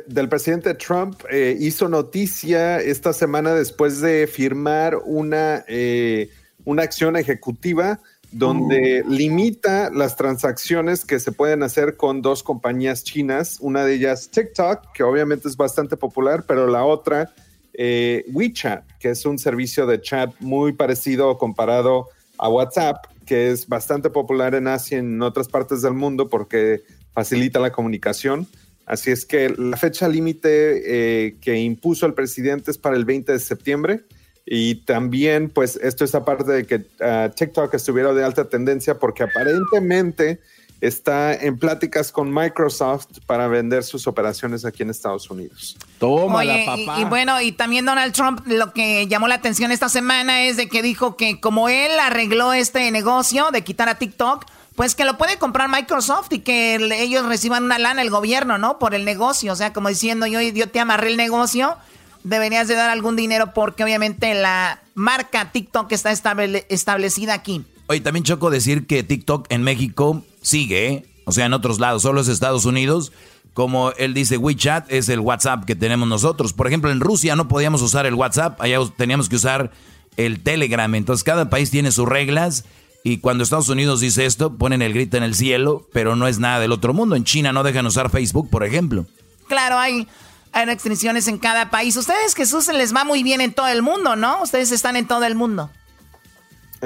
[0.05, 6.29] del presidente Trump eh, hizo noticia esta semana después de firmar una, eh,
[6.65, 8.01] una acción ejecutiva
[8.33, 14.29] donde limita las transacciones que se pueden hacer con dos compañías chinas, una de ellas
[14.29, 17.31] TikTok, que obviamente es bastante popular, pero la otra
[17.77, 24.09] WeChat, que es un servicio de chat muy parecido comparado a WhatsApp, que es bastante
[24.09, 28.47] popular en Asia y en otras partes del mundo porque facilita la comunicación.
[28.85, 33.31] Así es que la fecha límite eh, que impuso el presidente es para el 20
[33.31, 34.01] de septiembre.
[34.45, 39.23] Y también, pues, esto es aparte de que ah, TikTok estuviera de alta tendencia porque
[39.23, 40.41] aparentemente
[40.83, 45.77] está en pláticas con Microsoft para vender sus operaciones aquí en Estados Unidos.
[45.97, 46.99] Toma, papá.
[46.99, 50.67] Y, bueno, y también Donald Trump lo que llamó la atención esta semana es de
[50.67, 55.17] que dijo que como él arregló este negocio de quitar a TikTok, pues que lo
[55.17, 58.77] puede comprar Microsoft y que ellos reciban una lana el gobierno, ¿no?
[58.77, 61.77] Por el negocio, o sea, como diciendo, yo, yo te amarré el negocio,
[62.25, 67.65] deberías de dar algún dinero porque obviamente la marca TikTok está establecida aquí.
[67.87, 71.05] Oye, también choco decir que TikTok en México sigue, ¿eh?
[71.25, 73.11] o sea, en otros lados, solo es Estados Unidos.
[73.53, 76.53] Como él dice, WeChat es el WhatsApp que tenemos nosotros.
[76.53, 79.71] Por ejemplo, en Rusia no podíamos usar el WhatsApp, allá teníamos que usar
[80.17, 80.93] el Telegram.
[80.95, 82.65] Entonces, cada país tiene sus reglas.
[83.03, 86.39] Y cuando Estados Unidos dice esto, ponen el grito en el cielo, pero no es
[86.39, 87.15] nada del otro mundo.
[87.15, 89.05] En China no dejan usar Facebook, por ejemplo.
[89.47, 90.07] Claro, hay,
[90.53, 91.95] hay restricciones en cada país.
[91.97, 94.41] Ustedes, Jesús, les va muy bien en todo el mundo, ¿no?
[94.41, 95.69] Ustedes están en todo el mundo.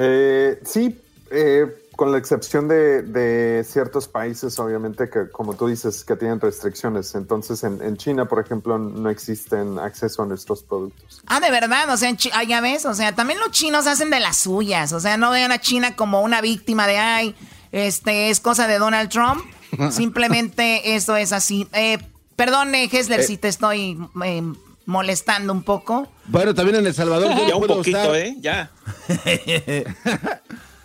[0.00, 0.96] Eh, sí,
[1.30, 7.16] eh, con la excepción de, ciertos países, obviamente, que como tú dices, que tienen restricciones.
[7.16, 11.20] Entonces, en, China, por ejemplo, no existen acceso a nuestros productos.
[11.26, 14.20] Ah, de verdad, o sea, ah, ya ves, o sea, también los chinos hacen de
[14.20, 14.92] las suyas.
[14.92, 17.34] O sea, no vean a China como una víctima de, ay,
[17.72, 19.44] este es cosa de Donald Trump.
[19.90, 21.68] Simplemente eso es así.
[21.72, 21.98] Eh,
[22.36, 23.24] perdone, Hessler, eh.
[23.24, 24.42] si te estoy eh,
[24.88, 26.08] molestando un poco.
[26.24, 27.30] Bueno, también en El Salvador.
[27.48, 28.36] ya un poquito, ¿eh?
[28.40, 28.70] Ya.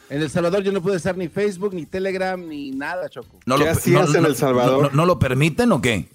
[0.10, 3.39] En El Salvador yo no puedo estar ni Facebook, ni Telegram, ni nada, Choco.
[3.47, 4.93] ¿No ¿Qué lo, hacías en El Salvador?
[4.93, 6.08] No, lo permiten o qué?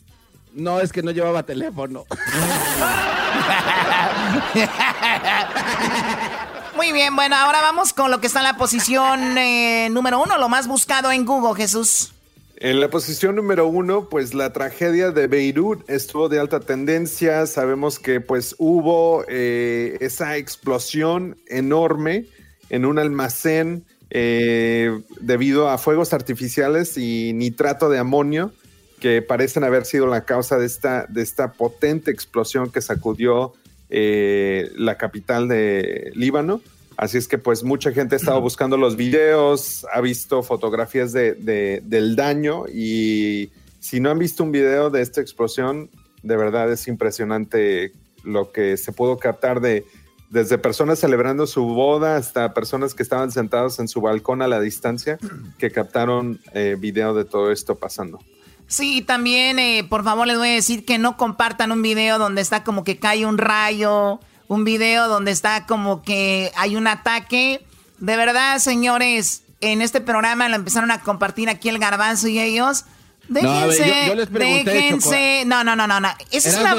[0.54, 2.04] No, es que no llevaba teléfono.
[6.76, 10.38] Muy bien, bueno, ahora vamos con lo que está en la posición eh, número uno,
[10.38, 12.12] lo más buscado en Google, Jesús.
[12.60, 17.46] En la posición número uno, pues la tragedia de Beirut estuvo de alta tendencia.
[17.46, 22.26] Sabemos que pues hubo eh, esa explosión enorme
[22.68, 28.50] en un almacén eh, debido a fuegos artificiales y nitrato de amonio
[28.98, 33.52] que parecen haber sido la causa de esta, de esta potente explosión que sacudió
[33.88, 36.60] eh, la capital de Líbano.
[36.98, 41.80] Así es que pues mucha gente ha estado buscando los videos, ha visto fotografías de,
[41.84, 45.90] del daño y si no han visto un video de esta explosión,
[46.24, 47.92] de verdad es impresionante
[48.24, 49.86] lo que se pudo captar de,
[50.28, 54.60] desde personas celebrando su boda hasta personas que estaban sentados en su balcón a la
[54.60, 55.18] distancia
[55.56, 58.18] que captaron eh, video de todo esto pasando.
[58.66, 62.40] Sí, también eh, por favor les voy a decir que no compartan un video donde
[62.40, 64.18] está como que cae un rayo,
[64.48, 67.64] un video donde está como que hay un ataque.
[67.98, 72.84] De verdad, señores, en este programa lo empezaron a compartir aquí el garbanzo y ellos.
[73.28, 75.44] Déjense, déjense.
[75.46, 76.08] No, no, no, no, no.
[76.30, 76.74] Esa es una,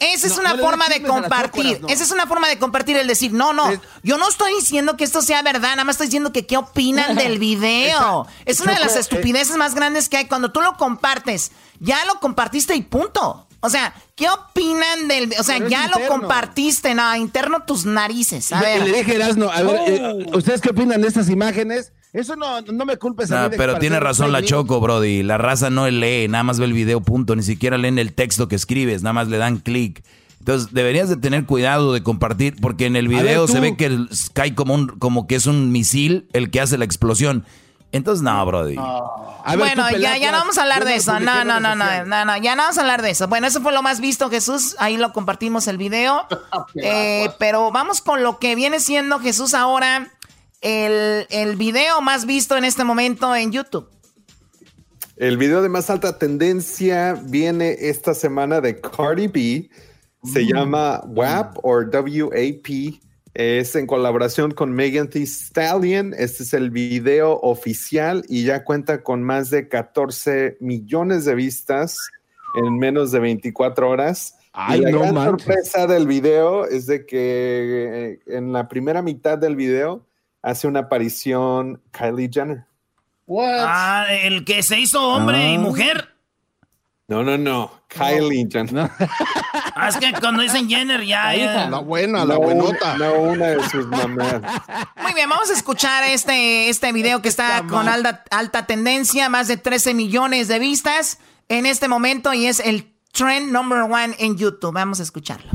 [0.00, 1.82] esa es una forma de compartir.
[1.88, 3.70] Esa es una forma de compartir el decir, no, no.
[4.02, 7.14] Yo no estoy diciendo que esto sea verdad, nada más estoy diciendo que qué opinan
[7.16, 8.26] del video.
[8.46, 11.52] Es una de las estupideces más grandes que hay cuando tú lo compartes.
[11.78, 13.45] Ya lo compartiste y punto.
[13.60, 15.32] O sea, ¿qué opinan del.?
[15.38, 18.52] O sea, ya lo compartiste, no, interno tus narices.
[18.52, 18.86] A ver.
[18.86, 20.38] Le dije, Erasno, a ver, eh, oh.
[20.38, 21.92] ¿ustedes qué opinan de estas imágenes?
[22.12, 25.22] Eso no, no me culpes a mí Pero tiene razón la Choco, Brody.
[25.22, 27.36] La raza no lee, nada más ve el video, punto.
[27.36, 30.02] Ni siquiera leen el texto que escribes, nada más le dan clic.
[30.38, 33.98] Entonces, deberías de tener cuidado de compartir, porque en el video se ve que
[34.32, 37.44] cae como, un, como que es un misil el que hace la explosión.
[37.96, 38.76] Entonces, no, Brody.
[38.76, 41.18] bueno, ya, ya no vamos a hablar de eso.
[41.18, 43.28] No, no, no, no, no, no, ya no vamos a hablar de eso.
[43.28, 44.76] Bueno, eso fue lo más visto, Jesús.
[44.78, 46.26] Ahí lo compartimos el video.
[46.82, 50.12] Eh, pero vamos con lo que viene siendo Jesús ahora,
[50.60, 53.88] el, el video más visto en este momento en YouTube.
[55.16, 59.70] El video de más alta tendencia viene esta semana de Cardi B.
[60.24, 60.46] Se mm.
[60.46, 63.00] llama WAP o WAP
[63.36, 66.14] es en colaboración con Megan Thee Stallion.
[66.16, 71.98] Este es el video oficial y ya cuenta con más de 14 millones de vistas
[72.54, 74.36] en menos de 24 horas.
[74.74, 79.54] y la gran sorpresa del video es de que eh, en la primera mitad del
[79.54, 80.06] video
[80.40, 82.64] hace una aparición Kylie Jenner.
[83.28, 85.58] Ah, el que se hizo hombre y ah.
[85.58, 86.15] mujer.
[87.08, 87.70] No, no, no.
[87.88, 88.90] Kylie Jenner.
[89.78, 91.34] Ah, es que cuando dicen Jenner ya.
[91.68, 92.96] La buena, la buenota.
[92.96, 94.40] No, una de sus mamás.
[95.02, 99.48] Muy bien, vamos a escuchar este, este video que está con alta, alta tendencia, más
[99.48, 101.18] de 13 millones de vistas
[101.50, 104.72] en este momento y es el trend number one en YouTube.
[104.72, 105.50] Vamos a escucharlo.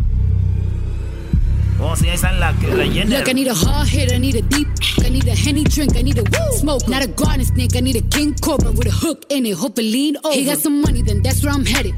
[1.83, 3.19] Oh, sí, ahí está la, la Jenner.
[3.19, 4.67] Look, I need a hard hit, I need a deep,
[5.03, 7.81] I need a henny drink, I need a woo smoke, not a garden snake, I
[7.81, 10.35] need a king cobra with a hook in it, hope it lean over.
[10.35, 11.95] He got some money, then that's where I'm headed.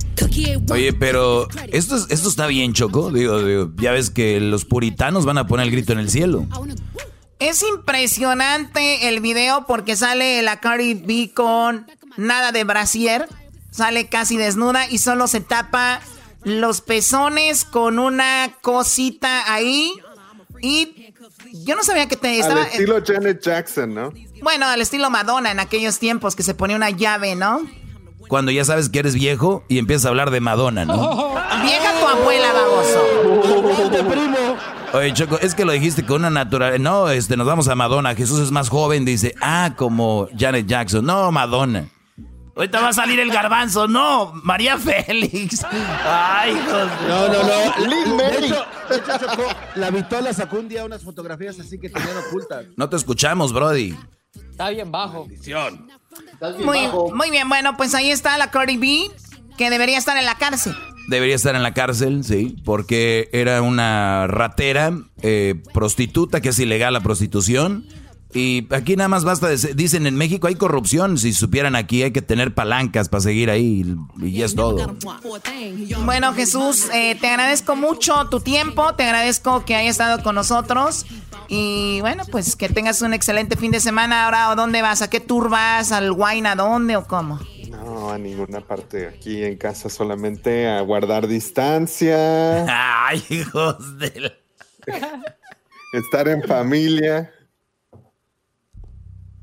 [0.72, 3.12] Oye, pero esto, esto está bien, Choco.
[3.12, 6.48] Digo, digo, ya ves que los puritanos van a poner el grito en el cielo.
[7.40, 13.28] Es impresionante el video porque sale la Cardi B con nada de brasier,
[13.70, 16.00] sale casi desnuda y solo se tapa
[16.44, 19.94] los pezones con una cosita ahí.
[20.62, 21.14] Y
[21.66, 22.62] yo no sabía que te estaba.
[22.62, 24.14] Al estilo Janet Jackson, ¿no?
[24.42, 27.62] Bueno, al estilo Madonna en aquellos tiempos que se ponía una llave, ¿no?
[28.28, 30.96] Cuando ya sabes que eres viejo y empiezas a hablar de Madonna, ¿no?
[31.64, 33.04] Vieja tu abuela, baboso.
[34.94, 36.82] Oye, Choco, es que lo dijiste con una natural.
[36.82, 38.16] No, este, nos vamos a Madonna.
[38.16, 41.06] Jesús es más joven, dice, ah, como Janet Jackson.
[41.06, 41.88] No, Madonna.
[42.56, 43.88] Ahorita va a salir el garbanzo.
[43.88, 45.66] No, María Félix.
[46.06, 46.88] Ay, hijos.
[47.08, 48.18] No, no, no.
[48.18, 52.18] De hecho, de hecho Chocó, la Vitola sacó un día unas fotografías así que tenían
[52.28, 52.66] ocultas.
[52.78, 53.96] No te escuchamos, Brody.
[54.52, 55.28] Está bien bajo.
[56.60, 59.12] muy, muy bien, bueno, pues ahí está la Cardi B,
[59.58, 60.76] que debería estar en la cárcel.
[61.08, 66.94] Debería estar en la cárcel, sí, porque era una ratera, eh, prostituta, que es ilegal
[66.94, 67.86] la prostitución
[68.34, 72.22] y aquí nada más basta, dicen en México hay corrupción, si supieran aquí hay que
[72.22, 73.86] tener palancas para seguir ahí
[74.22, 74.96] y ya es todo.
[76.06, 81.06] Bueno Jesús, eh, te agradezco mucho tu tiempo, te agradezco que hayas estado con nosotros
[81.48, 84.26] y bueno, pues que tengas un excelente fin de semana.
[84.26, 85.02] Ahora, ¿a dónde vas?
[85.02, 85.92] ¿A qué tour vas?
[85.92, 86.50] ¿Al wine?
[86.50, 87.40] ¿A dónde o cómo?
[87.70, 89.08] No, a ninguna parte.
[89.08, 92.66] Aquí en casa solamente a guardar distancia.
[93.08, 94.34] Ay, hijos de...
[95.94, 97.32] Estar en familia.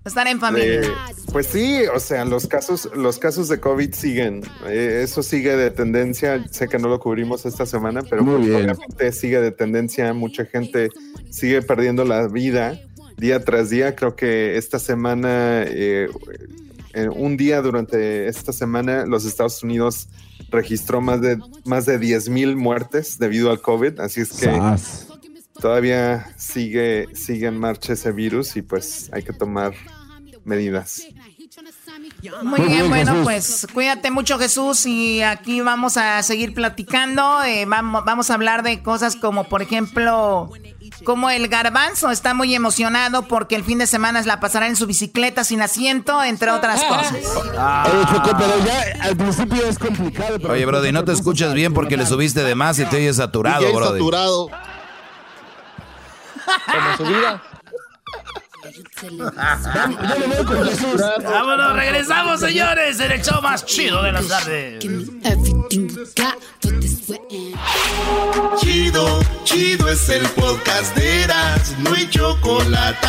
[0.05, 0.81] Estar en familia.
[0.81, 0.93] Eh,
[1.31, 4.43] pues sí, o sea, los casos, los casos de COVID siguen.
[4.67, 6.43] Eh, eso sigue de tendencia.
[6.51, 10.13] Sé que no lo cubrimos esta semana, pero pues obviamente sigue de tendencia.
[10.15, 10.89] Mucha gente
[11.31, 12.81] sigue perdiendo la vida
[13.19, 13.95] día tras día.
[13.95, 16.09] Creo que esta semana, eh,
[17.15, 20.09] un día durante esta semana, los Estados Unidos
[20.51, 24.01] registró más de más de 10 mil muertes debido al COVID.
[24.01, 24.51] Así es que
[25.61, 29.75] todavía sigue, sigue en marcha ese virus y pues hay que tomar
[30.45, 31.03] medidas.
[32.43, 37.43] Muy bien, bueno, pues cuídate mucho Jesús y aquí vamos a seguir platicando.
[37.45, 40.51] Eh, vamos, vamos a hablar de cosas como, por ejemplo,
[41.05, 44.87] como el garbanzo está muy emocionado porque el fin de semana la pasará en su
[44.87, 47.15] bicicleta sin asiento, entre otras cosas.
[47.15, 50.39] pero ya al principio es complicado.
[50.49, 53.73] Oye, Brody, no te escuchas bien porque le subiste de más y te oyes saturado,
[53.73, 53.99] Brody.
[53.99, 54.49] saturado.
[56.67, 57.43] Como su vida.
[61.23, 64.85] Vámonos, regresamos, señores, en el show más chido de las tardes.
[68.59, 73.09] Chido, Chido es el podcast de Eras, no hay chocolate.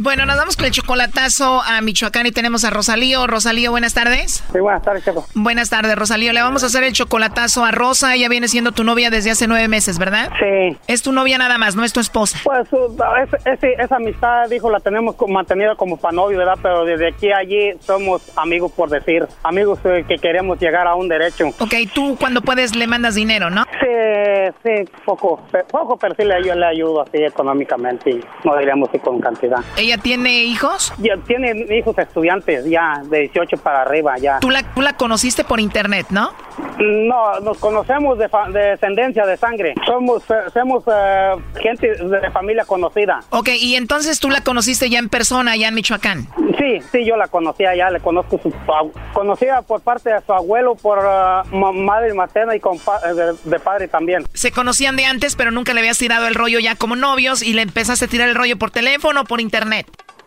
[0.00, 3.26] Bueno, nos vamos con el chocolatazo a Michoacán y tenemos a Rosalío.
[3.26, 4.44] Rosalío, buenas tardes.
[4.52, 5.02] Sí, buenas tardes.
[5.34, 6.32] Buenas tardes, Rosalío.
[6.32, 8.14] Le vamos a hacer el chocolatazo a Rosa.
[8.14, 10.30] Ella viene siendo tu novia desde hace nueve meses, ¿verdad?
[10.38, 10.76] Sí.
[10.86, 12.38] Es tu novia nada más, no es tu esposa.
[12.44, 16.58] Pues uh, es- es- esa amistad, dijo, la tenemos mantenida como para novio, ¿verdad?
[16.62, 19.26] Pero desde aquí a allí somos amigos, por decir.
[19.42, 21.46] Amigos eh, que queremos llegar a un derecho.
[21.58, 23.64] Ok, tú cuando puedes le mandas dinero, ¿no?
[23.80, 25.40] Sí, sí, poco,
[25.70, 29.58] poco, pero sí le, yo le ayudo así económicamente, y no diríamos que con cantidad.
[29.76, 30.92] ¿Ella tiene hijos?
[30.98, 34.38] Ya tiene hijos estudiantes, ya, de 18 para arriba, ya.
[34.40, 36.32] Tú la, tú la conociste por internet, ¿no?
[36.78, 39.74] No, nos conocemos de, fa- de descendencia de sangre.
[39.86, 43.20] Somos, eh, somos eh, gente de familia conocida.
[43.30, 46.28] Ok, y entonces tú la conociste ya en persona, allá en Michoacán.
[46.58, 48.52] Sí, sí, yo la conocía ya, le conozco su
[49.12, 50.98] conocía por parte de su abuelo, por
[51.52, 54.24] ma- madre materna y de, de padre también.
[54.34, 57.52] Se conocían de antes, pero nunca le habías tirado el rollo ya como novios y
[57.54, 59.77] le empezaste a tirar el rollo por teléfono o por internet.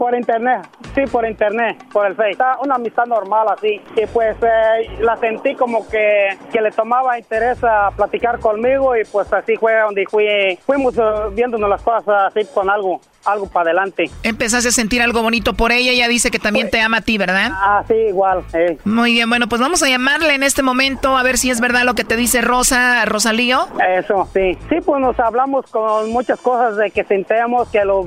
[0.02, 2.36] Por internet, sí, por internet, por el Face.
[2.64, 3.80] Una amistad normal así.
[3.96, 9.04] Y pues eh, la sentí como que, que le tomaba interés a platicar conmigo y
[9.04, 13.72] pues así fue donde fui, fuimos eh, viéndonos las cosas así con algo, algo para
[13.72, 14.10] adelante.
[14.24, 17.18] Empezaste a sentir algo bonito por ella, ella dice que también te ama a ti,
[17.18, 17.52] ¿verdad?
[17.54, 18.44] Ah, sí, igual.
[18.54, 18.78] eh.
[18.86, 21.84] Muy bien, bueno, pues vamos a llamarle en este momento a ver si es verdad
[21.84, 23.68] lo que te dice Rosa, Rosalío.
[23.98, 24.58] Eso, sí.
[24.70, 28.06] Sí, pues nos hablamos con muchas cosas de que sintemos, que lo,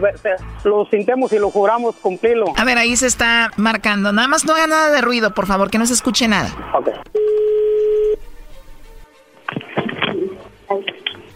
[0.64, 2.46] lo sintemos y lo juramos cumplirlo.
[2.56, 4.12] A ver, ahí se está marcando.
[4.12, 6.50] Nada más no haga nada de ruido, por favor, que no se escuche nada.
[6.74, 6.88] Ok.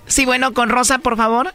[0.06, 1.52] Sí, bueno, con Rosa, por favor.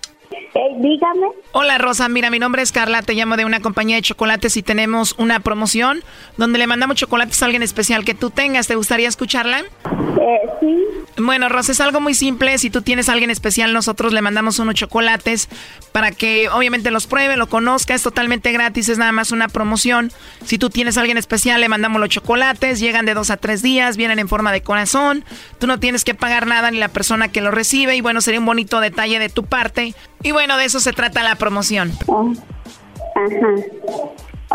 [0.80, 1.28] Dígame.
[1.52, 4.64] Hola Rosa, mira, mi nombre es Carla, te llamo de una compañía de chocolates y
[4.64, 6.04] tenemos una promoción
[6.38, 8.68] donde le mandamos chocolates a alguien especial que tú tengas.
[8.68, 9.60] ¿Te gustaría escucharla?
[9.60, 10.78] Eh, sí.
[11.18, 12.58] Bueno, Rosa, es algo muy simple.
[12.58, 15.48] Si tú tienes a alguien especial, nosotros le mandamos unos chocolates
[15.92, 17.94] para que obviamente los pruebe, lo conozca.
[17.94, 20.12] Es totalmente gratis, es nada más una promoción.
[20.46, 22.80] Si tú tienes a alguien especial, le mandamos los chocolates.
[22.80, 25.24] Llegan de dos a tres días, vienen en forma de corazón.
[25.60, 27.96] Tú no tienes que pagar nada ni la persona que lo recibe.
[27.96, 29.94] Y bueno, sería un bonito detalle de tu parte.
[30.24, 31.92] Y bueno, de eso se trata la promoción.
[33.16, 33.56] Ajá.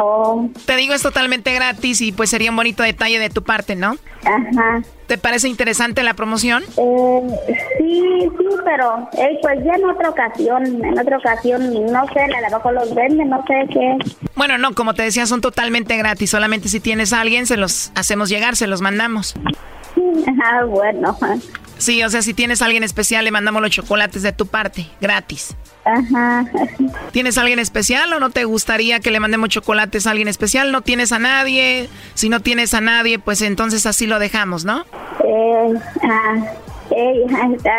[0.00, 3.74] Oh, Te digo, es totalmente gratis y pues sería un bonito detalle de tu parte,
[3.74, 3.96] ¿no?
[4.24, 4.82] ajá.
[5.08, 6.62] ¿Te parece interesante la promoción?
[6.76, 7.22] Eh,
[7.78, 8.02] sí,
[8.38, 12.56] sí, pero eh, pues ya en otra ocasión, en otra ocasión, no sé, a lo
[12.58, 13.96] mejor los venden, no sé qué.
[14.36, 16.30] Bueno, no, como te decía, son totalmente gratis.
[16.30, 19.34] Solamente si tienes a alguien, se los hacemos llegar, se los mandamos.
[20.44, 21.16] Ah, bueno.
[21.78, 24.86] Sí, o sea, si tienes a alguien especial, le mandamos los chocolates de tu parte,
[25.00, 25.56] gratis.
[25.84, 26.44] Ajá.
[27.12, 30.70] ¿Tienes a alguien especial o no te gustaría que le mandemos chocolates a alguien especial?
[30.70, 31.88] ¿No tienes a nadie?
[32.14, 34.84] Si no tienes a nadie, pues entonces así lo dejamos, ¿no?
[35.24, 36.34] Eh, ah,
[36.90, 37.24] eh,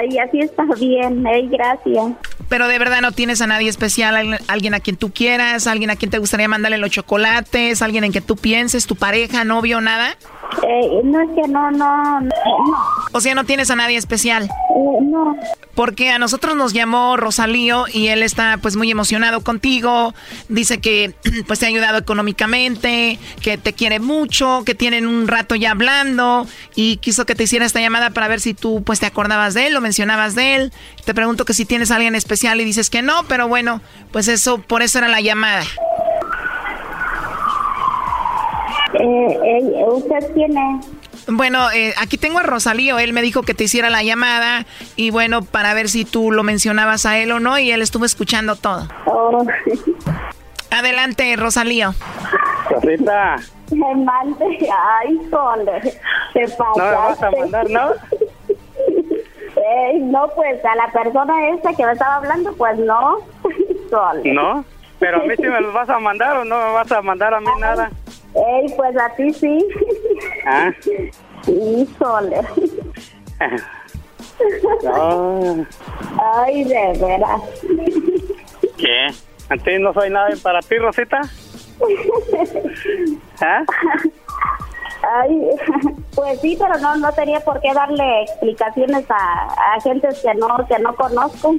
[0.09, 2.13] y así está bien, gracias.
[2.47, 5.91] Pero de verdad no tienes a nadie especial, alguien- alguien a quien tú quieras, alguien
[5.91, 9.81] a quien te gustaría mandarle los chocolates, alguien en que tú pienses, tu pareja, novio,
[9.81, 10.17] nada.
[10.67, 12.29] Eh, no es que no, no, no.
[13.11, 14.45] O sea, no tienes a nadie especial.
[14.45, 15.35] Eh, no.
[15.75, 20.15] Porque a nosotros nos llamó Rosalío y él está pues muy emocionado contigo.
[20.49, 21.13] Dice que
[21.47, 26.47] pues te ha ayudado económicamente, que te quiere mucho, que tienen un rato ya hablando
[26.75, 29.67] y quiso que te hiciera esta llamada para ver si tú pues te acordabas de
[29.67, 30.73] él o mencionabas de él.
[31.05, 33.81] Te pregunto que si tienes a alguien especial y dices que no, pero bueno,
[34.11, 35.63] pues eso por eso era la llamada.
[38.93, 40.79] Eh, eh, ¿Usted tiene?
[41.27, 45.11] Bueno, eh, aquí tengo a Rosalío, él me dijo que te hiciera la llamada y
[45.11, 48.55] bueno, para ver si tú lo mencionabas a él o no y él estuvo escuchando
[48.55, 48.87] todo.
[49.05, 49.45] Oh.
[50.71, 51.93] Adelante, Rosalío.
[52.69, 53.35] Rosita,
[53.71, 54.69] Me mande,
[54.99, 55.81] ay, sole,
[56.33, 56.79] te pasaste.
[56.79, 57.91] no me vas a mandar, ¿no?
[59.69, 63.17] Ey, no, pues a la persona esta que me estaba hablando, pues no.
[64.23, 64.63] No,
[64.99, 67.33] pero a mí sí me los vas a mandar o no me vas a mandar
[67.33, 67.89] a mí nada.
[68.35, 69.65] Ey, pues a ti sí.
[70.45, 70.71] Ah,
[71.43, 72.41] Sí, sole.
[74.83, 75.65] no,
[76.35, 77.41] Ay, de veras.
[78.77, 79.07] ¿qué?
[79.49, 81.21] ¿A ti no soy nada para ti, Rosita?
[83.41, 83.63] ¿Ah?
[85.01, 85.49] Ay,
[86.15, 90.47] Pues sí, pero no, no tenía por qué darle explicaciones a, a gentes que no,
[90.67, 91.55] que no conozco.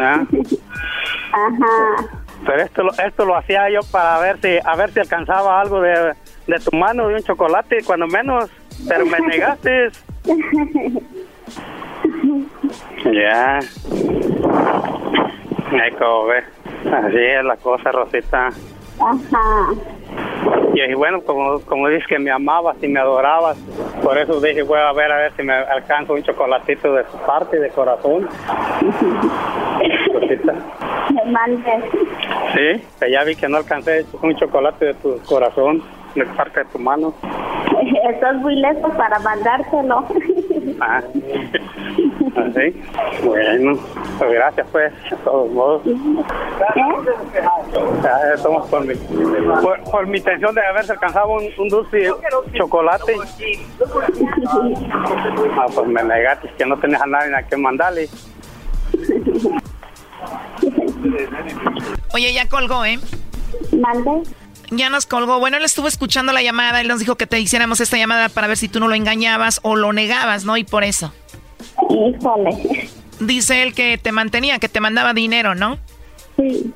[0.00, 0.24] Ah,
[1.32, 2.08] Ajá.
[2.46, 5.80] Pero esto, lo- esto lo hacía yo para ver si, a ver si alcanzaba algo
[5.80, 6.14] de,
[6.46, 8.48] de tu mano, de un chocolate, cuando menos,
[8.88, 9.90] pero me negaste.
[13.12, 13.58] Ya.
[15.72, 16.44] Ay, como ves.
[16.92, 18.48] Así es la cosa, Rosita.
[19.00, 19.68] Ajá.
[20.74, 23.58] Y dije, bueno, como, como dices que me amabas y me adorabas,
[24.02, 27.16] por eso dije, voy a ver a ver si me alcanzo un chocolatito de tu
[27.18, 28.28] parte, de corazón.
[30.12, 30.54] Rosita.
[31.14, 31.84] Me mandes.
[32.54, 35.82] Sí, que ya vi que no alcancé un chocolate de tu corazón,
[36.14, 37.12] de parte de tu mano.
[38.10, 40.04] Estás muy lejos para mandártelo.
[40.80, 41.02] Ah,
[42.36, 42.80] así.
[43.24, 43.78] Bueno,
[44.18, 45.82] pues gracias pues, de todos modos.
[48.02, 52.10] Ya, somos por mi, por, por mi intención de haberse alcanzado un, un dulce
[52.54, 53.14] chocolate.
[55.56, 58.08] Ah, pues me negaste que no tenías a nadie a que mandarle.
[62.14, 62.98] Oye, ya colgó, ¿eh?
[63.72, 64.22] ¿Mande?
[64.70, 65.38] Ya nos colgó.
[65.38, 66.80] Bueno, él estuvo escuchando la llamada.
[66.80, 69.60] Él nos dijo que te hiciéramos esta llamada para ver si tú no lo engañabas
[69.62, 70.56] o lo negabas, ¿no?
[70.56, 71.12] Y por eso.
[71.90, 72.88] Híjole.
[73.20, 75.78] Dice él que te mantenía, que te mandaba dinero, ¿no?
[76.36, 76.72] Sí.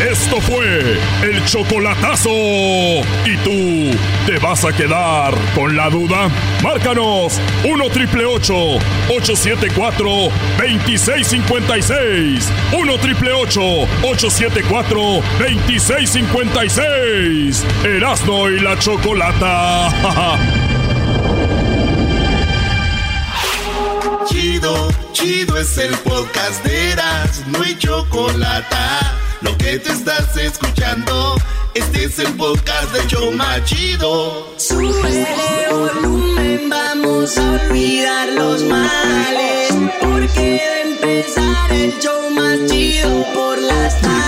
[0.00, 2.30] Esto fue el chocolatazo.
[2.30, 3.90] ¿Y tú
[4.26, 6.28] te vas a quedar con la duda?
[6.62, 10.08] Márcanos 1 triple 874
[10.56, 12.48] 2656.
[12.78, 15.00] 1 triple 874
[15.40, 17.66] 2656.
[17.84, 19.88] Erasno y la chocolata.
[24.28, 28.76] Chido, chido es el podcast de Eras, no hay chocolate.
[29.40, 31.34] Lo que te estás escuchando,
[31.74, 34.52] este es el podcast de Choma Chido.
[34.56, 39.72] Súbele volumen, vamos a olvidar los males.
[40.00, 44.18] Porque de empezar el show más chido por las tardes.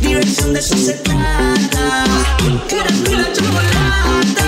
[0.00, 2.04] Diversión de eso se trata.
[2.70, 4.46] Eras tú la chocolata.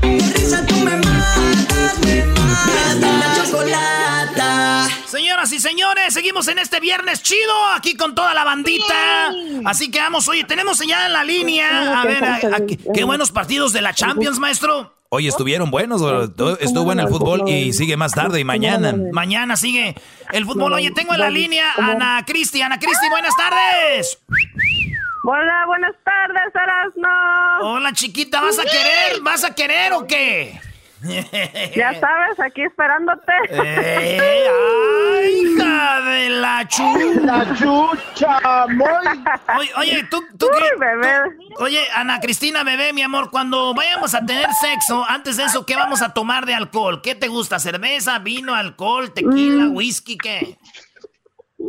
[0.00, 2.96] De risa tú me matas, me matas.
[3.00, 4.88] La chocolata.
[5.06, 9.32] Señoras y señores, seguimos en este viernes chido aquí con toda la bandita.
[9.64, 12.00] Así que vamos, oye, tenemos ya en la línea.
[12.00, 14.94] A ver, a- a- qué- qué buenos partidos de la Champions, maestro.
[15.14, 16.02] Oye, estuvieron buenos.
[16.02, 18.94] Estuvo- bueno el fútbol y sigue más tarde y mañana.
[19.12, 19.94] Mañana sigue
[20.32, 20.72] el fútbol.
[20.72, 22.60] Oye, tengo en la línea a Ana Cristi.
[22.62, 24.18] Ana Cristi, buenas tardes.
[25.26, 27.08] Hola, buenas tardes, Erasno.
[27.62, 29.20] Hola, chiquita, ¿vas a querer?
[29.22, 30.60] ¿Vas a querer o qué?
[31.76, 33.32] Ya sabes, aquí esperándote.
[33.50, 34.48] Eh,
[35.22, 37.20] ¡Ay, hija de la chucha!
[37.22, 38.66] La chucha,
[39.58, 40.70] Oye, oye, tú, tú qué-
[41.56, 45.64] tú- oye, Ana Cristina, bebé, mi amor, cuando vayamos a tener sexo, antes de eso,
[45.66, 47.00] ¿qué vamos a tomar de alcohol?
[47.02, 47.58] ¿Qué te gusta?
[47.58, 49.76] ¿Cerveza, vino, alcohol, tequila, Mm.
[49.76, 50.58] whisky, qué?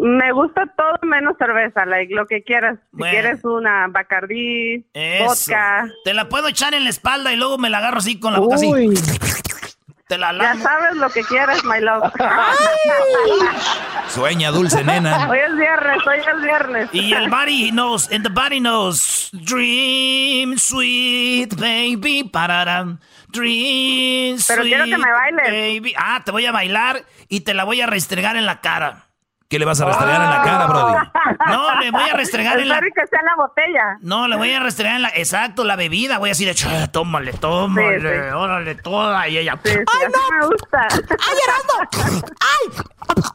[0.01, 2.77] Me gusta todo menos cerveza, like, lo que quieras.
[2.95, 5.25] Si quieres una Bacardí, Eso.
[5.25, 5.87] vodka.
[6.03, 8.39] Te la puedo echar en la espalda y luego me la agarro así con la
[8.39, 8.71] boca así.
[10.07, 12.11] Te la Ya sabes lo que quieres, my love.
[14.09, 15.27] Sueña, dulce nena.
[15.29, 16.89] Hoy es viernes, hoy es viernes.
[16.93, 19.29] Y el body knows, and the body knows.
[19.33, 22.99] Dream, sweet baby, pararam.
[23.29, 25.51] Dream, Pero sweet quiero que me bailes.
[25.81, 25.93] baby.
[25.97, 29.04] Ah, te voy a bailar y te la voy a restregar en la cara.
[29.55, 30.93] ¿Qué le vas a restregar en la cara, Brody?
[31.47, 32.81] No, le voy a restregar en la...
[32.81, 33.97] Que sea en la botella.
[34.01, 35.09] No, le voy a restregar en la...
[35.15, 36.17] Exacto, la bebida.
[36.17, 38.33] Voy a decir, "Ch, tómale, tómale, Sí, sí.
[38.35, 39.29] órale, toda.
[39.29, 39.57] Y ella...
[39.63, 40.87] Sí, sí, así me gusta.
[40.91, 42.27] ¡Ay, Erasmo!
[42.41, 42.83] ¡Ay!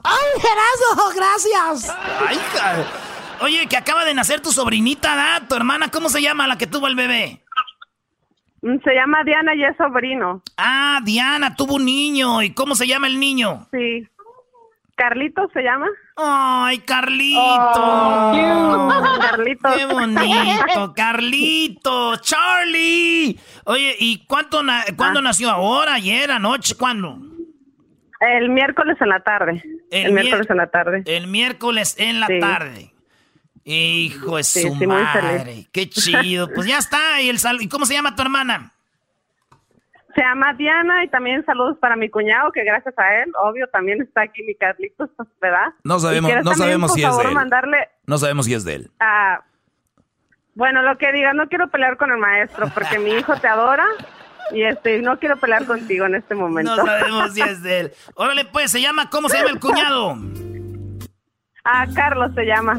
[0.04, 1.10] ¡Ay, Erasmo!
[1.16, 1.96] ¡Gracias!
[2.28, 2.38] Ay.
[3.40, 5.48] Oye, que acaba de nacer tu sobrinita, ¿da?
[5.48, 7.42] Tu hermana, ¿cómo se llama la que tuvo el bebé?
[8.60, 10.42] Mm, Se llama Diana y es sobrino.
[10.58, 12.42] Ah, Diana, tuvo un niño.
[12.42, 13.66] ¿Y cómo se llama el niño?
[13.72, 14.06] Sí.
[14.96, 15.86] ¿Carlitos se llama?
[16.22, 17.40] Ay, Carlito.
[17.40, 18.90] Oh,
[19.20, 19.74] Carlitos.
[19.76, 23.38] Qué bonito, Carlito, Charlie.
[23.64, 25.50] Oye, ¿y cuánto na- cuándo nació?
[25.50, 26.74] ¿Ahora, ayer, anoche?
[26.74, 27.18] ¿Cuándo?
[28.20, 29.62] El miércoles en la tarde.
[29.90, 31.02] El, miércoles en la tarde.
[31.06, 32.38] El miércoles en la Sí.
[32.40, 32.94] tarde.
[33.64, 35.68] Hijo de Sí, su sí, madre.
[35.72, 36.48] Qué chido.
[36.52, 37.20] Pues ya está.
[37.22, 38.74] ¿Y, el sal- ¿Y cómo se llama tu hermana?
[40.14, 44.02] Se llama Diana y también saludos para mi cuñado, que gracias a él, obvio, también
[44.02, 45.08] está aquí mi Carlitos,
[45.40, 45.68] ¿verdad?
[45.84, 47.30] No sabemos- no también, sabemos si es de él.
[47.34, 48.90] mandarle No sabemos si es de él.
[49.00, 49.40] a...
[50.54, 53.86] Bueno, lo que diga, no quiero pelear con el maestro, porque mi hijo te adora
[54.52, 56.74] y este no quiero pelear contigo en este momento.
[56.76, 57.92] No sabemos si es de él.
[58.14, 60.16] Órale, pues, se llama, ¿cómo se llama el cuñado?
[61.64, 62.78] Ah, Carlos se llama.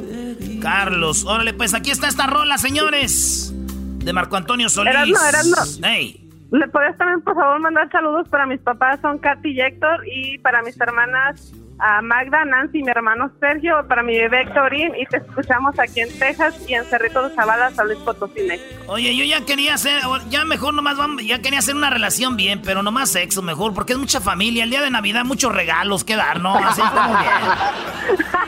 [0.61, 1.23] Carlos.
[1.25, 3.53] Órale, pues, aquí está esta rola, señores.
[3.55, 4.93] De Marco Antonio Solís.
[4.93, 5.87] Erasno, Erasno.
[5.87, 6.29] Ey.
[6.51, 10.37] ¿Le puedes también, por favor, mandar saludos para mis papás, son Katy y Héctor, y
[10.39, 11.53] para mis hermanas
[11.83, 16.19] a Magda, Nancy, mi hermano Sergio, para mi bebé Héctorín, y te escuchamos aquí en
[16.19, 18.83] Texas y en Cerrito de Zavala, San Luis Potosí, México.
[18.87, 22.61] Oye, yo ya quería hacer, ya mejor nomás vamos, ya quería hacer una relación bien,
[22.63, 24.65] pero nomás sexo mejor, porque es mucha familia.
[24.65, 26.53] El día de Navidad, muchos regalos que dar, ¿no?
[26.55, 27.31] Así como bien.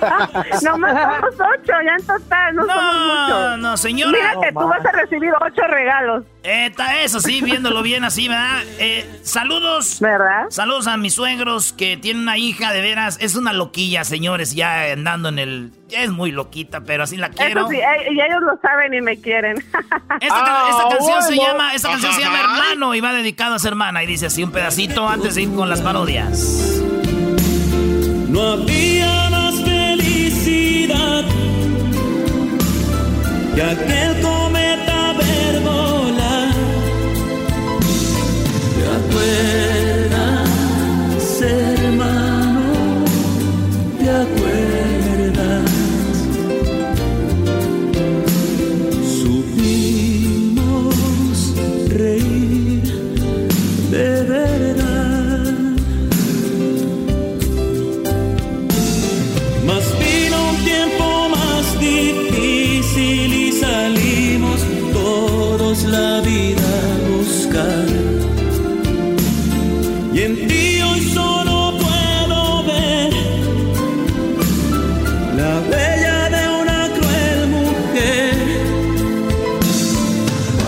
[0.63, 3.59] Nomás somos ocho, ya en total, no, somos muchos.
[3.59, 4.11] no, señora.
[4.11, 6.25] Mira que No, tú vas a recibir ocho regalos.
[6.45, 8.63] Eta, eso sí, viéndolo bien así, ¿verdad?
[8.77, 10.01] Eh, saludos.
[10.01, 10.47] ¿Verdad?
[10.49, 13.17] Saludos a mis suegros que tienen una hija de veras.
[13.21, 15.71] Es una loquilla, señores, ya andando en el.
[15.89, 17.61] Es muy loquita, pero así la quiero.
[17.61, 19.57] Eso sí, eh, y ellos lo saben y me quieren.
[20.19, 23.67] Esta, esta canción se llama, esta canción se llama Hermano y va dedicado a su
[23.69, 24.03] hermana.
[24.03, 26.81] Y dice así un pedacito antes de ir con las parodias.
[28.27, 31.23] No había más felicidad
[33.55, 34.92] que aquel cometa
[65.87, 68.02] la vida a buscar.
[70.13, 73.11] Y en ti hoy solo puedo ver
[75.35, 78.35] la huella de una cruel mujer.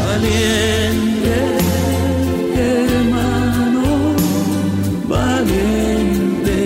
[0.07, 1.35] Valiente,
[2.55, 3.85] hermano,
[5.07, 6.57] valiente.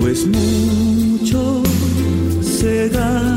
[0.00, 1.62] Pues mucho
[2.42, 3.35] se gana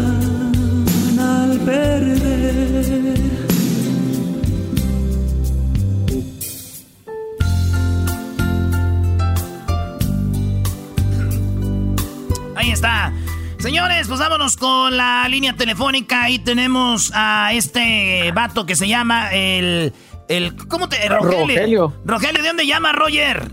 [14.19, 16.23] Pues vámonos con la línea telefónica.
[16.23, 19.93] Ahí tenemos a este vato que se llama el.
[20.27, 21.07] el ¿Cómo te.?
[21.07, 21.93] Rogelio.
[22.03, 23.49] Rogelio, ¿de dónde llama Roger?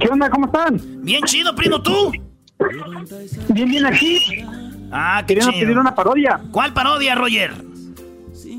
[0.00, 0.30] ¿Qué onda?
[0.30, 0.80] ¿Cómo están?
[1.04, 2.10] Bien chido, primo, ¿tú?
[3.50, 4.18] Bien, bien aquí.
[4.90, 5.52] Ah, qué chido.
[5.52, 6.40] pedir una parodia.
[6.50, 7.52] ¿Cuál parodia, Roger?
[8.32, 8.58] Sí,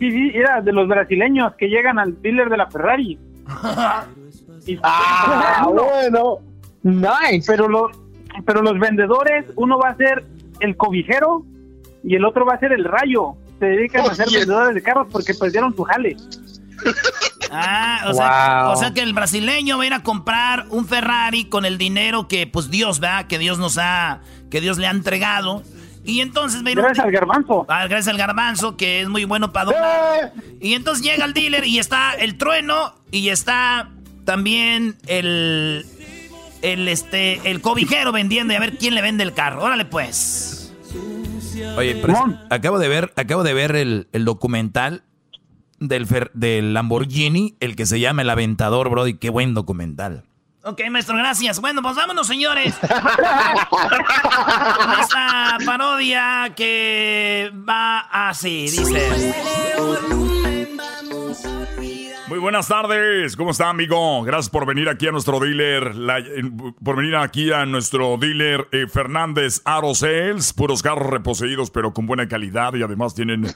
[0.00, 3.16] sí, era de los brasileños que llegan al dealer de la Ferrari.
[4.66, 6.38] Y- Ah, bueno.
[6.82, 7.44] Nice.
[7.46, 7.90] Pero, lo-
[8.44, 10.24] pero los vendedores, uno va a ser
[10.60, 11.44] el cobijero
[12.02, 13.34] y el otro va a ser el rayo.
[13.58, 16.16] Se dedican a ser vendedores de carros porque perdieron su jale.
[17.50, 18.72] Ah, o, sea, Wow.
[18.72, 22.28] o sea que el brasileño va a ir a comprar un Ferrari con el dinero
[22.28, 23.26] que, pues Dios, ¿verdad?
[23.26, 24.20] Que Dios nos ha,
[24.50, 25.62] que Dios le ha entregado.
[26.04, 27.66] Y entonces va a ir Gracias al garbanzo.
[27.68, 30.32] Ah, gracias al garbanzo, que es muy bueno para donar.
[30.60, 33.90] Y entonces llega el dealer y está el trueno y está
[34.24, 35.84] también el,
[36.62, 39.62] el, este, el cobijero vendiendo y a ver quién le vende el carro.
[39.64, 40.72] Órale pues.
[41.76, 45.02] Oye, pero acabo de ver, acabo de ver el, el documental
[45.78, 49.14] del, Fer- del Lamborghini, el que se llama El Aventador, Brody.
[49.14, 50.24] Qué buen documental.
[50.62, 51.58] Ok, maestro, gracias.
[51.60, 52.74] Bueno, pues vámonos, señores.
[53.70, 53.80] Con
[55.00, 59.32] esta parodia que va así, dice.
[62.30, 64.22] Muy buenas tardes, ¿cómo está amigo?
[64.22, 66.44] Gracias por venir aquí a nuestro dealer, la- eh,
[66.84, 72.06] por venir aquí a nuestro dealer eh, Fernández Aro Sales, puros carros reposeídos pero con
[72.06, 73.48] buena calidad y además tienen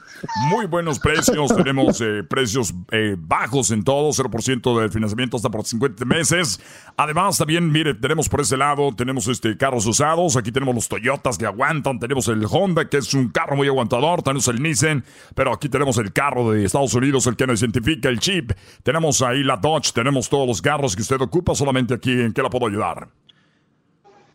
[0.49, 5.63] muy buenos precios, tenemos eh, precios eh, bajos en todo, 0% de financiamiento hasta por
[5.63, 6.59] 50 meses.
[6.97, 11.37] Además también, mire, tenemos por ese lado, tenemos este carros usados, aquí tenemos los Toyotas
[11.37, 15.53] que aguantan, tenemos el Honda que es un carro muy aguantador, tenemos el Nissan, pero
[15.53, 18.51] aquí tenemos el carro de Estados Unidos, el que nos identifica, el chip.
[18.83, 22.41] Tenemos ahí la Dodge, tenemos todos los carros que usted ocupa, solamente aquí en qué
[22.41, 23.07] la puedo ayudar.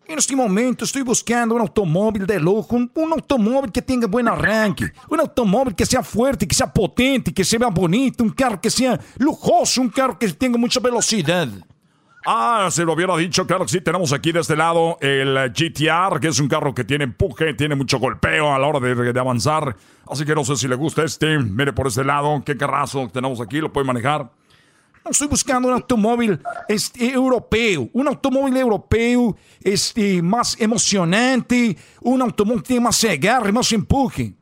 [0.07, 4.27] En este momento estoy buscando un automóvil de lujo, un, un automóvil que tenga buen
[4.27, 8.71] arranque, un automóvil que sea fuerte, que sea potente, que sea bonito, un carro que
[8.71, 11.49] sea lujoso, un carro que tenga mucha velocidad.
[12.27, 13.81] Ah, se lo hubiera dicho, claro que sí.
[13.81, 17.75] Tenemos aquí de este lado el GTR, que es un carro que tiene empuje, tiene
[17.75, 19.75] mucho golpeo a la hora de, de avanzar.
[20.07, 21.39] Así que no sé si le gusta este.
[21.39, 24.31] Mire por este lado, qué carrazo tenemos aquí, lo puede manejar.
[25.09, 26.39] Estoy buscando un automóvil
[26.69, 33.73] este, europeo, un automóvil europeo este, más emocionante, un automóvil que tenga más agarre, más
[33.73, 34.35] empuje.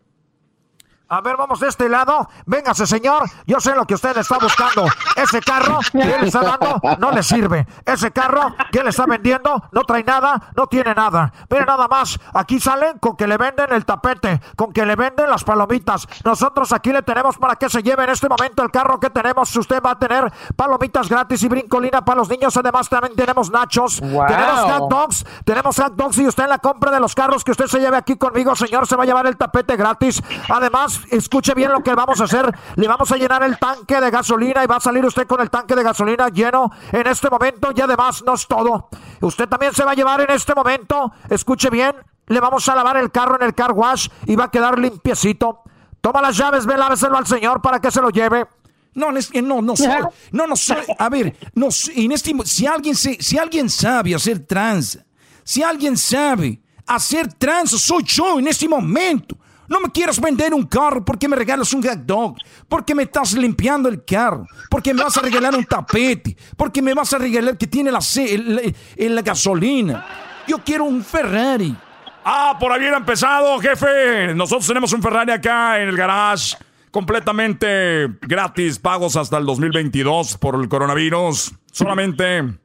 [1.10, 2.28] A ver, vamos de este lado.
[2.44, 3.22] Véngase, señor.
[3.46, 4.84] Yo sé lo que usted está buscando.
[5.16, 7.66] Ese carro que él está dando no le sirve.
[7.86, 11.32] Ese carro que él está vendiendo no trae nada, no tiene nada.
[11.48, 12.20] Mire nada más.
[12.34, 16.06] Aquí salen con que le venden el tapete, con que le venden las palomitas.
[16.24, 19.56] Nosotros aquí le tenemos para que se lleve en este momento el carro que tenemos.
[19.56, 22.54] Usted va a tener palomitas gratis y brincolina para los niños.
[22.54, 23.98] Además, también tenemos nachos.
[23.98, 25.24] Tenemos hot dogs.
[25.46, 27.96] Tenemos hot dogs y usted en la compra de los carros que usted se lleve
[27.96, 30.22] aquí conmigo, señor, se va a llevar el tapete gratis.
[30.50, 32.52] Además, escuche bien lo que vamos a hacer.
[32.76, 35.50] Le vamos a llenar el tanque de gasolina y va a salir usted con el
[35.50, 37.70] tanque de gasolina lleno en este momento.
[37.74, 38.88] Y además, no es todo.
[39.20, 41.94] Usted también se va a llevar en este momento, escuche bien,
[42.26, 45.62] le vamos a lavar el carro en el car wash y va a quedar limpiecito.
[46.00, 48.46] Toma las llaves, ve, láveselo al señor para que se lo lleve.
[48.94, 49.88] No, no, no soy,
[50.32, 54.44] no, no soy, a ver, no, en este, si alguien, se, si alguien sabe hacer
[54.44, 54.98] trans,
[55.44, 59.36] si alguien sabe hacer trans, soy yo en este momento.
[59.68, 62.36] No me quieras vender un carro porque me regalas un hot dog,
[62.68, 66.94] porque me estás limpiando el carro, porque me vas a regalar un tapete, porque me
[66.94, 68.00] vas a regalar que tiene la,
[68.96, 70.06] la gasolina.
[70.46, 71.76] Yo quiero un Ferrari.
[72.24, 74.34] Ah, por ahí ha empezado, jefe.
[74.34, 76.56] Nosotros tenemos un Ferrari acá en el garage,
[76.90, 81.52] completamente gratis, pagos hasta el 2022 por el coronavirus.
[81.70, 82.58] Solamente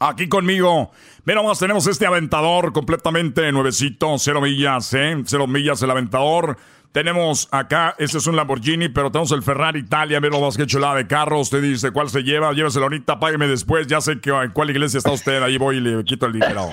[0.00, 0.90] aquí conmigo
[1.24, 5.22] Mira, vamos, tenemos este aventador completamente nuevecito, cero millas, ¿eh?
[5.26, 6.56] Cero millas el aventador.
[6.92, 10.18] Tenemos acá, este es un Lamborghini, pero tenemos el Ferrari Italia.
[10.18, 11.38] Mira más que chulada de carro.
[11.38, 13.86] Usted dice cuál se lleva, lléveselo ahorita, págueme después.
[13.86, 15.42] Ya sé que, en cuál iglesia está usted.
[15.42, 16.70] Ahí voy y le quito el dinero.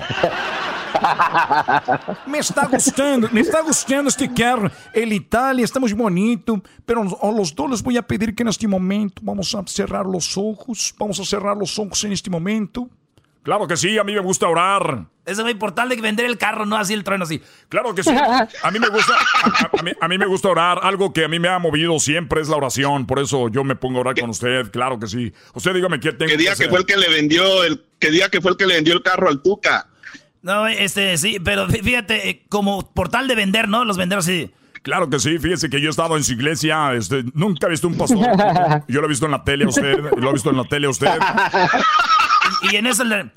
[2.26, 4.70] me está gustando, me está gustando este carro.
[4.94, 8.48] El Italia está muy bonito, pero a los dos les voy a pedir que en
[8.48, 10.94] este momento vamos a cerrar los ojos.
[10.98, 12.88] Vamos a cerrar los ojos en este momento.
[13.42, 15.06] Claro que sí, a mí me gusta orar.
[15.24, 17.42] Eso es importante que vender el carro, no así el trueno así.
[17.68, 18.10] Claro que sí.
[18.62, 19.14] A mí me gusta,
[20.00, 20.80] a, mí, me gusta orar.
[20.82, 23.06] Algo que a mí me ha movido siempre es la oración.
[23.06, 24.70] Por eso yo me pongo a orar con usted.
[24.70, 25.32] Claro que sí.
[25.54, 28.28] Usted dígame qué tengo ¿Qué día que, fue el que le vendió el, qué día
[28.28, 29.88] que fue el que le vendió el carro al Tuca?
[30.42, 33.84] No, este sí, pero fíjate, eh, como portal de vender, ¿no?
[33.84, 34.50] Los venderos sí.
[34.82, 37.88] Claro que sí, fíjese que yo he estado en su iglesia, este, nunca he visto
[37.88, 38.18] un pastor.
[38.88, 40.86] Yo lo he visto en la tele a usted, lo he visto en la tele
[40.86, 41.08] a usted.
[42.62, 43.32] y, en eso le...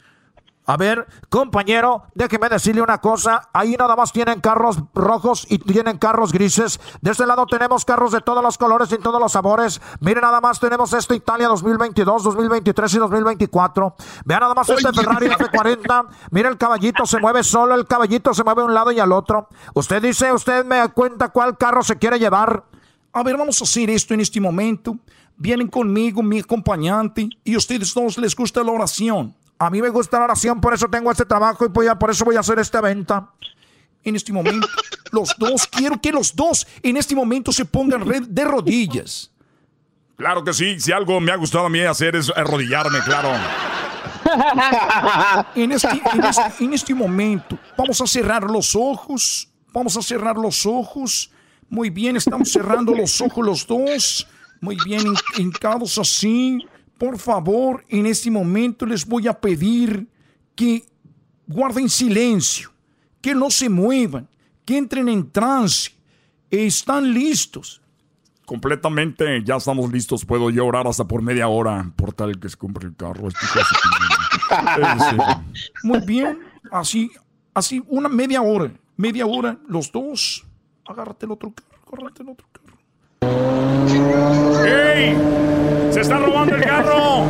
[0.67, 3.49] A ver, compañero, déjeme decirle una cosa.
[3.51, 6.79] Ahí nada más tienen carros rojos y tienen carros grises.
[7.01, 9.81] De este lado tenemos carros de todos los colores y todos los sabores.
[9.99, 13.95] Miren nada más, tenemos este Italia 2022, 2023 y 2024.
[14.23, 16.07] Vean nada más este Ferrari F40.
[16.29, 17.73] Mire el caballito, se mueve solo.
[17.73, 19.49] El caballito se mueve a un lado y al otro.
[19.73, 22.63] Usted dice, usted me cuenta cuál carro se quiere llevar.
[23.13, 24.95] A ver, vamos a hacer esto en este momento.
[25.41, 29.35] Vienen conmigo, mi acompañante, y a ustedes todos les gusta la oración.
[29.57, 32.35] A mí me gusta la oración, por eso tengo este trabajo y por eso voy
[32.35, 33.31] a hacer esta venta.
[34.03, 34.67] En este momento,
[35.11, 39.31] los dos, quiero que los dos en este momento se pongan de rodillas.
[40.15, 43.31] Claro que sí, si algo me ha gustado a mí hacer es arrodillarme, claro.
[45.55, 49.49] En este, en, este, en este momento, vamos a cerrar los ojos.
[49.73, 51.31] Vamos a cerrar los ojos.
[51.67, 54.27] Muy bien, estamos cerrando los ojos los dos.
[54.61, 55.01] Muy bien,
[55.37, 56.65] hincados así.
[56.97, 60.07] Por favor, en este momento les voy a pedir
[60.55, 60.85] que
[61.47, 62.71] guarden silencio,
[63.19, 64.29] que no se muevan,
[64.63, 65.91] que entren en trance.
[66.51, 67.81] Están listos.
[68.45, 70.25] Completamente, ya estamos listos.
[70.25, 73.29] Puedo yo orar hasta por media hora, por tal que se compre el carro.
[75.83, 76.37] Muy bien,
[76.71, 77.09] así,
[77.53, 78.71] así, una media hora.
[78.95, 80.45] Media hora, los dos.
[80.85, 83.50] Agárrate el otro carro, agárrate el otro carro.
[84.65, 85.17] ¡Ey!
[85.91, 87.25] ¡Se está robando el carro!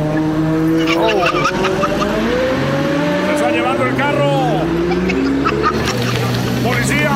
[3.26, 4.60] ¡Se está llevando el carro!
[6.62, 7.10] ¡Policía!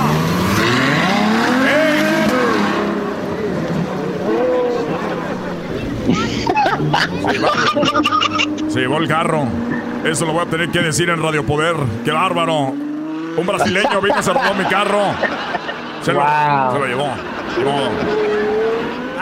[1.66, 1.96] ¡Ey!
[8.68, 9.46] Se llevó el carro.
[10.04, 11.76] Eso lo voy a tener que decir en Radio Poder.
[12.04, 12.68] ¡Qué bárbaro!
[12.68, 15.12] Un brasileño vino, se robó mi carro.
[16.02, 16.22] Se, lo,
[16.72, 17.10] se lo llevó.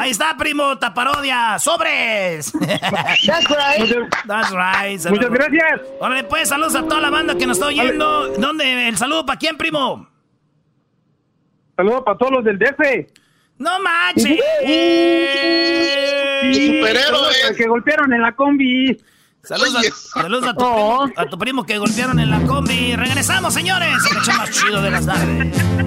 [0.04, 1.58] Ahí está, primo, taparodia.
[1.58, 2.52] ¡Sobres!
[2.60, 3.90] That's right.
[4.26, 5.00] That's right.
[5.10, 5.80] Muchas gracias.
[5.98, 8.28] Órale, pues, saludos a toda la banda que nos está oyendo.
[8.36, 8.86] ¿Dónde?
[8.88, 10.06] ¿El saludo para quién, primo?
[11.74, 12.80] Saludos para todos los del DF.
[13.56, 14.40] ¡No manches!
[16.52, 17.56] Superhéroes.
[17.56, 19.02] Que golpearon en la combi.
[19.42, 22.94] Saludos, a, saludos a, tu primo, a, tu primo, que golpearon en la combi.
[22.94, 23.96] Regresamos, señores.
[24.10, 25.83] El más chido de las tardes.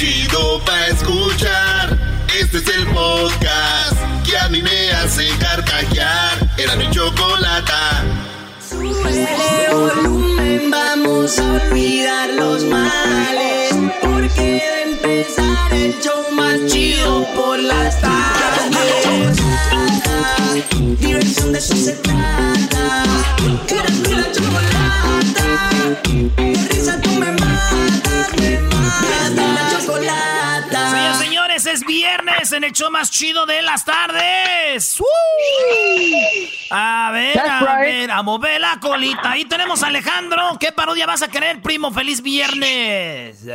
[0.00, 1.98] Chido pa' escuchar.
[2.40, 6.38] Este es el podcast que a mí me hace carcajear.
[6.56, 8.02] Era mi chocolata.
[8.66, 9.26] Sube
[9.70, 13.74] volumen, vamos a olvidar los males.
[14.00, 19.36] porque a empezar el show más chido por las tardes.
[20.98, 21.74] Diversión de eso
[32.52, 35.00] en el show más chido de las tardes.
[35.00, 35.04] ¡Uh!
[36.70, 37.86] A ver, That's a right.
[37.86, 39.32] ver, a mover la colita.
[39.32, 40.40] Ahí tenemos a Alejandro.
[40.58, 41.90] ¿Qué parodia vas a querer, primo?
[41.90, 43.46] ¡Feliz viernes!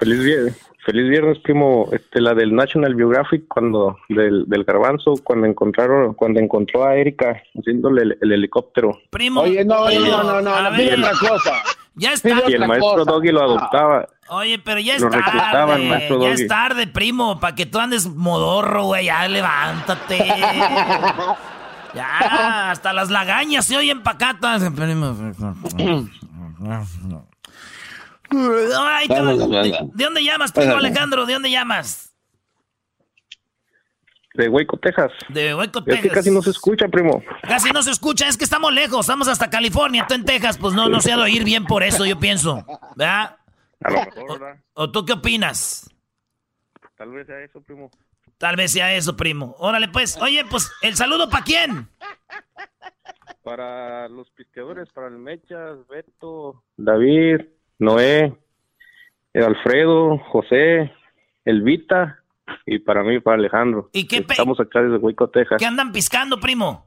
[0.00, 0.60] Feliz viernes.
[0.84, 1.88] Feliz viernes, primo.
[1.92, 7.42] Este, la del National Geographic, cuando del, del garbanzo, cuando encontraron, cuando encontró a Erika
[7.58, 8.96] haciéndole el, el helicóptero.
[9.10, 9.40] Primo.
[9.40, 10.80] Oye, no, primo, no, no, no, a no, ver.
[10.94, 11.62] pide otra cosa.
[11.96, 12.58] Ya es Y el tarde.
[12.68, 14.06] maestro Doggy lo adoptaba.
[14.28, 15.88] Oye, pero ya es Lo tarde.
[15.88, 19.04] maestro Ya es tarde, primo, para que tú andes modorro, güey.
[19.06, 20.18] Ya levántate.
[21.94, 24.62] ya, hasta las lagañas se oyen pacatas.
[28.30, 31.26] Ay, ¿qué- ¿De, de dónde llamas, primo Alejandro?
[31.26, 32.02] ¿De dónde llamas?
[34.34, 35.12] De Waco, Texas.
[35.30, 36.12] De Waco, Es que Texas.
[36.12, 37.22] casi no se escucha, primo.
[37.48, 40.74] Casi no se escucha, es que estamos lejos, estamos hasta California, tú en Texas, pues
[40.74, 42.66] no, no se ha de oír bien por eso, yo pienso.
[42.96, 43.36] ¿Verdad?
[43.86, 44.60] A lo mejor, ¿verdad?
[44.74, 45.88] ¿O tú qué opinas?
[46.96, 47.90] Tal vez sea eso, primo.
[48.38, 49.54] Tal vez sea eso, primo.
[49.58, 50.16] Órale, pues.
[50.20, 51.88] Oye, pues, ¿el saludo para quién?
[53.42, 57.42] Para los pisteadores, para el Mechas, Beto, David,
[57.78, 58.36] Noé,
[59.34, 60.92] Alfredo, José,
[61.44, 62.18] Elvita
[62.64, 63.88] y para mí, para Alejandro.
[63.92, 65.58] ¿Y qué pe- Estamos acá desde Waco, Texas.
[65.58, 66.86] ¿Qué andan piscando, primo?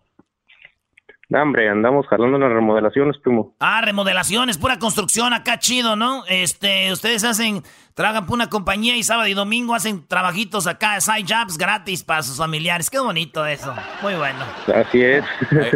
[1.30, 3.54] No, hombre, andamos jalando en las remodelaciones, primo.
[3.60, 6.24] Ah, remodelaciones, pura construcción, acá chido, ¿no?
[6.28, 7.62] Este, ustedes hacen,
[7.94, 12.24] trabajan por una compañía y sábado y domingo hacen trabajitos acá, side jobs gratis para
[12.24, 12.90] sus familiares.
[12.90, 13.76] Qué bonito eso.
[14.02, 14.40] Muy bueno.
[14.76, 15.24] Así es.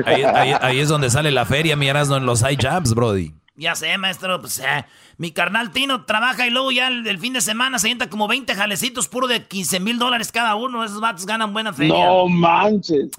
[0.08, 3.34] Ahí, ahí- ahí- ahí es donde sale la feria, mi en los high jabs, brody.
[3.56, 4.86] Ya sé, maestro, pues eh,
[5.18, 8.28] mi carnal Tino trabaja y luego ya el, el fin de semana se sienta como
[8.28, 10.84] 20 jalecitos puro de 15 mil dólares cada uno.
[10.84, 11.94] Esos vatos ganan buena feria.
[11.94, 13.12] No manches.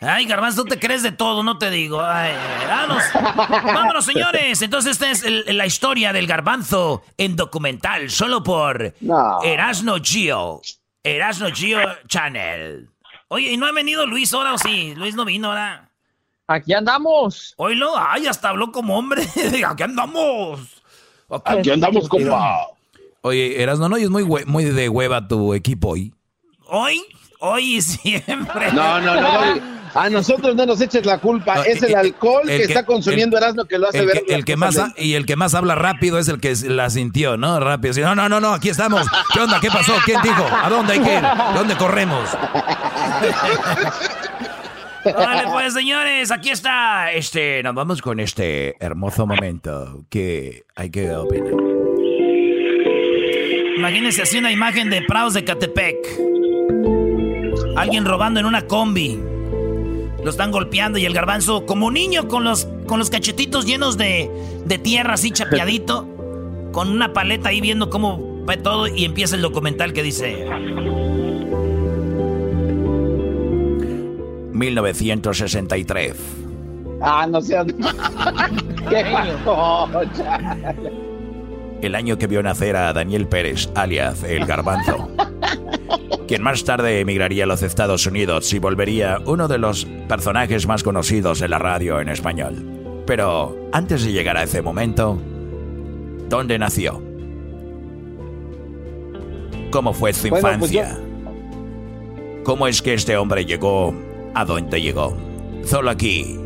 [0.00, 2.00] Ay, Garbanzo, tú te crees de todo, no te digo.
[2.02, 2.32] Ay,
[2.68, 3.02] vámonos.
[3.64, 4.60] Vámonos, señores.
[4.60, 9.42] Entonces, esta es el- la historia del Garbanzo en documental, solo por No.
[9.42, 10.60] Erasno Gio.
[11.02, 11.78] Erasno Gio
[12.08, 12.90] Channel.
[13.28, 14.94] Oye, ¿y no ha venido Luis ahora o sí?
[14.96, 15.90] Luis no vino ahora.
[16.46, 17.54] Aquí andamos.
[17.56, 19.22] Oílo, ay, hasta habló como hombre.
[19.66, 20.60] Aquí andamos.
[21.44, 22.66] Aquí andamos, compa.
[23.22, 23.98] Oye, Erasmo, ¿no?
[23.98, 26.14] Y es muy, muy de hueva tu equipo hoy.
[26.68, 27.02] Hoy,
[27.40, 28.70] hoy y siempre.
[28.72, 29.22] No, no, no.
[29.22, 29.60] Doggy.
[29.96, 31.54] A nosotros no nos eches la culpa.
[31.56, 33.88] No, es y- el y- alcohol el que, que- está consumiendo el- Erasmo que lo
[33.88, 34.22] hace El ver.
[34.26, 36.90] que, el que más ha- y el que más habla rápido es el que la
[36.90, 37.58] sintió, ¿no?
[37.60, 37.94] Rápido.
[38.04, 39.06] No, no, no, no, aquí estamos.
[39.32, 39.58] ¿Qué onda?
[39.60, 39.92] ¿Qué pasó?
[40.04, 40.44] ¿Quién dijo?
[40.62, 41.22] ¿A dónde hay que ir?
[41.54, 42.28] ¿Dónde corremos?
[45.04, 47.12] Vale, pues, señores, aquí está.
[47.12, 51.52] Este, nos vamos con este hermoso momento que hay que opinar.
[53.76, 55.96] Imagínense así una imagen de Prados de Catepec.
[57.76, 59.20] Alguien robando en una combi.
[60.26, 64.28] Lo están golpeando y el garbanzo, como niño, con los, con los cachetitos llenos de,
[64.64, 66.04] de tierra, así chapeadito,
[66.72, 70.44] con una paleta ahí viendo cómo va todo y empieza el documental que dice...
[74.50, 76.16] 1963.
[77.02, 77.66] Ah, no seas.
[78.88, 79.88] ¿Qué pasó?
[81.82, 85.10] El año que vio nacer a Daniel Pérez, alias El Garbanzo.
[86.28, 90.82] Quien más tarde emigraría a los Estados Unidos y volvería uno de los personajes más
[90.82, 93.02] conocidos de la radio en español.
[93.06, 95.20] Pero antes de llegar a ese momento,
[96.28, 97.00] ¿dónde nació?
[99.70, 100.98] ¿Cómo fue su pues infancia?
[102.42, 103.94] ¿Cómo es que este hombre llegó
[104.34, 105.16] a donde llegó?
[105.64, 106.38] Solo aquí,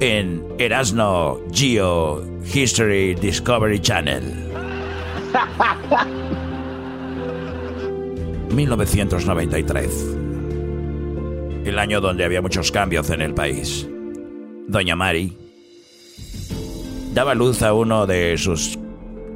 [0.00, 2.22] en Erasno Geo
[2.52, 4.53] History Discovery Channel.
[8.50, 10.16] 1993.
[11.64, 13.88] El año donde había muchos cambios en el país.
[14.68, 15.36] Doña Mari
[17.12, 18.78] daba luz a uno de sus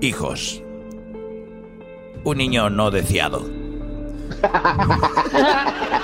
[0.00, 0.62] hijos.
[2.24, 3.48] Un niño no deseado.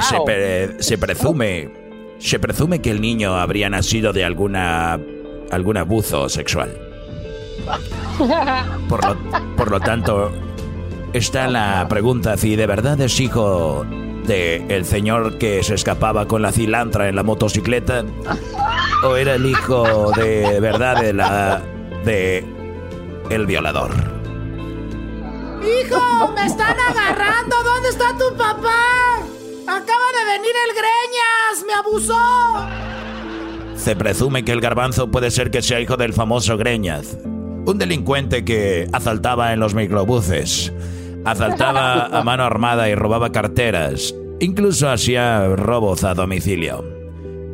[0.00, 1.70] Se, pre- se presume
[2.18, 5.00] se presume que el niño habría nacido de alguna
[5.52, 6.76] algún abuso sexual.
[8.88, 9.16] Por lo,
[9.56, 10.32] por lo tanto,
[11.12, 13.86] está la pregunta si de verdad es hijo
[14.26, 18.04] de el señor que se escapaba con la cilantra en la motocicleta
[19.04, 21.62] o era el hijo de verdad de la
[22.04, 22.44] de
[23.30, 23.90] el violador.
[25.62, 26.32] ¡Hijo!
[26.34, 27.56] ¡Me están agarrando!
[27.62, 29.20] ¿Dónde está tu papá?
[29.62, 31.64] ¡Acaba de venir el Greñas!
[31.66, 32.91] ¡Me abusó!
[33.82, 37.18] Se presume que el garbanzo puede ser que sea hijo del famoso Greñas,
[37.66, 40.72] un delincuente que asaltaba en los microbuses,
[41.24, 46.84] asaltaba a mano armada y robaba carteras, incluso hacía robos a domicilio.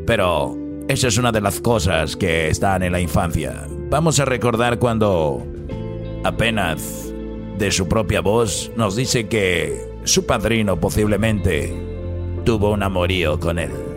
[0.07, 0.55] Pero
[0.87, 3.67] esa es una de las cosas que están en la infancia.
[3.89, 5.47] Vamos a recordar cuando
[6.25, 7.11] apenas
[7.57, 11.75] de su propia voz nos dice que su padrino posiblemente
[12.45, 13.88] tuvo un amorío con él.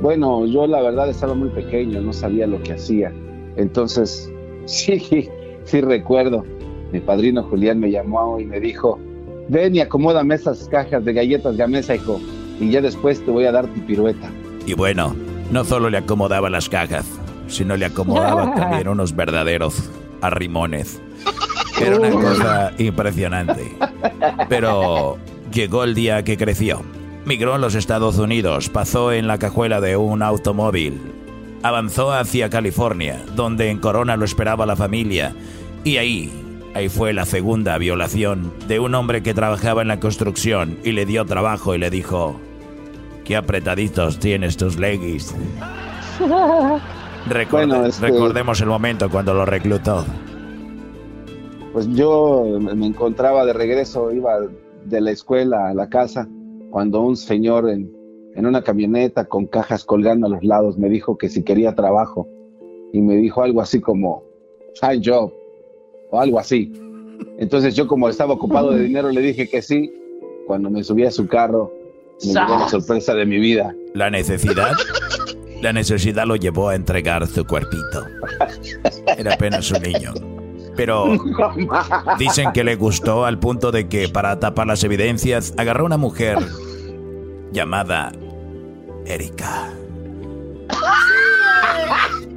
[0.00, 3.12] Bueno, yo la verdad estaba muy pequeño, no sabía lo que hacía.
[3.56, 4.30] Entonces,
[4.66, 5.28] sí,
[5.64, 6.44] sí recuerdo.
[6.92, 8.98] Mi padrino Julián me llamó y me dijo,
[9.48, 12.20] ven y acomódame esas cajas de galletas gamesa, hijo,
[12.60, 14.30] y ya después te voy a dar tu pirueta.
[14.66, 15.14] Y bueno,
[15.50, 17.06] no solo le acomodaba las cajas,
[17.48, 21.00] sino le acomodaba también unos verdaderos arrimones.
[21.80, 23.76] Era una cosa impresionante.
[24.48, 25.18] Pero
[25.52, 26.82] llegó el día que creció.
[27.28, 30.98] Migró a los Estados Unidos, pasó en la cajuela de un automóvil,
[31.62, 35.34] avanzó hacia California, donde en Corona lo esperaba la familia,
[35.84, 36.32] y ahí,
[36.74, 41.04] ahí fue la segunda violación de un hombre que trabajaba en la construcción y le
[41.04, 42.40] dio trabajo y le dijo,
[43.26, 45.34] qué apretaditos tienes tus leggings.
[47.50, 50.02] Bueno, este- Recordemos el momento cuando lo reclutó.
[51.74, 54.38] Pues yo me encontraba de regreso, iba
[54.86, 56.26] de la escuela a la casa,
[56.70, 57.90] cuando un señor en,
[58.34, 62.28] en una camioneta con cajas colgando a los lados me dijo que si quería trabajo
[62.92, 64.22] y me dijo algo así como,
[64.82, 65.32] hi job,
[66.10, 66.72] o algo así.
[67.38, 69.92] Entonces yo como estaba ocupado de dinero le dije que sí.
[70.46, 71.72] Cuando me subí a su carro,
[72.24, 73.74] me llegó la sorpresa de mi vida.
[73.92, 74.72] La necesidad,
[75.60, 78.06] la necesidad lo llevó a entregar su cuerpito.
[79.18, 80.37] Era apenas un niño.
[80.78, 81.08] Pero
[82.20, 85.96] dicen que le gustó al punto de que para tapar las evidencias agarró a una
[85.96, 86.38] mujer
[87.50, 88.12] llamada
[89.04, 89.72] Erika.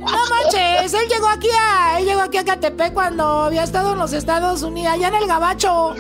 [0.02, 4.00] No manches, él llegó aquí a, él llegó aquí a Catepec cuando había estado en
[4.00, 5.94] los Estados Unidos, allá en el Gabacho.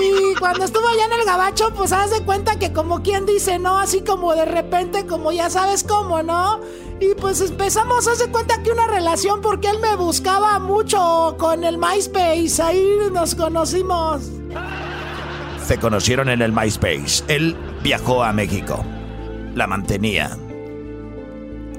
[0.00, 3.58] Y cuando estuvo allá en el Gabacho, pues haz de cuenta que como quien dice,
[3.58, 3.76] ¿no?
[3.76, 6.60] Así como de repente, como ya sabes cómo, ¿no?
[7.00, 11.64] Y pues empezamos, haz de cuenta que una relación porque él me buscaba mucho con
[11.64, 14.22] el MySpace, ahí nos conocimos.
[15.66, 17.24] Se conocieron en el MySpace.
[17.26, 18.84] Él viajó a México.
[19.54, 20.38] La mantenía.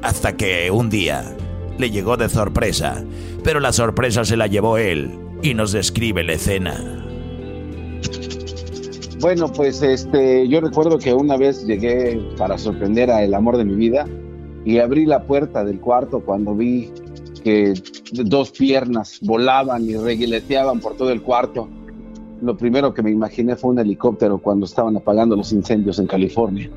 [0.02, 1.36] Hasta que un día
[1.78, 3.04] le llegó de sorpresa.
[3.44, 5.20] Pero la sorpresa se la llevó él.
[5.42, 7.06] Y nos describe la escena.
[9.20, 13.66] Bueno, pues este, yo recuerdo que una vez llegué para sorprender a el amor de
[13.66, 14.06] mi vida
[14.66, 16.92] y abrí la puerta del cuarto cuando vi
[17.44, 17.74] que
[18.12, 21.68] dos piernas volaban y reguileteaban por todo el cuarto.
[22.42, 26.70] Lo primero que me imaginé fue un helicóptero cuando estaban apagando los incendios en California.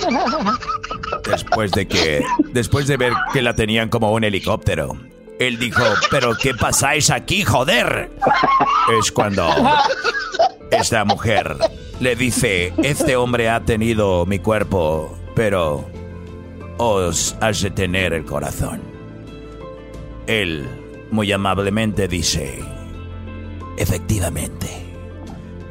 [1.30, 2.22] Después de que.
[2.52, 4.96] Después de ver que la tenían como un helicóptero.
[5.38, 8.10] Él dijo, ¿pero qué pasáis aquí, joder?
[8.98, 9.50] Es cuando
[10.70, 11.56] esta mujer
[11.98, 15.88] le dice, este hombre ha tenido mi cuerpo, pero
[16.76, 18.82] os has de tener el corazón.
[20.26, 20.68] Él
[21.10, 22.58] muy amablemente dice,
[23.78, 24.68] efectivamente,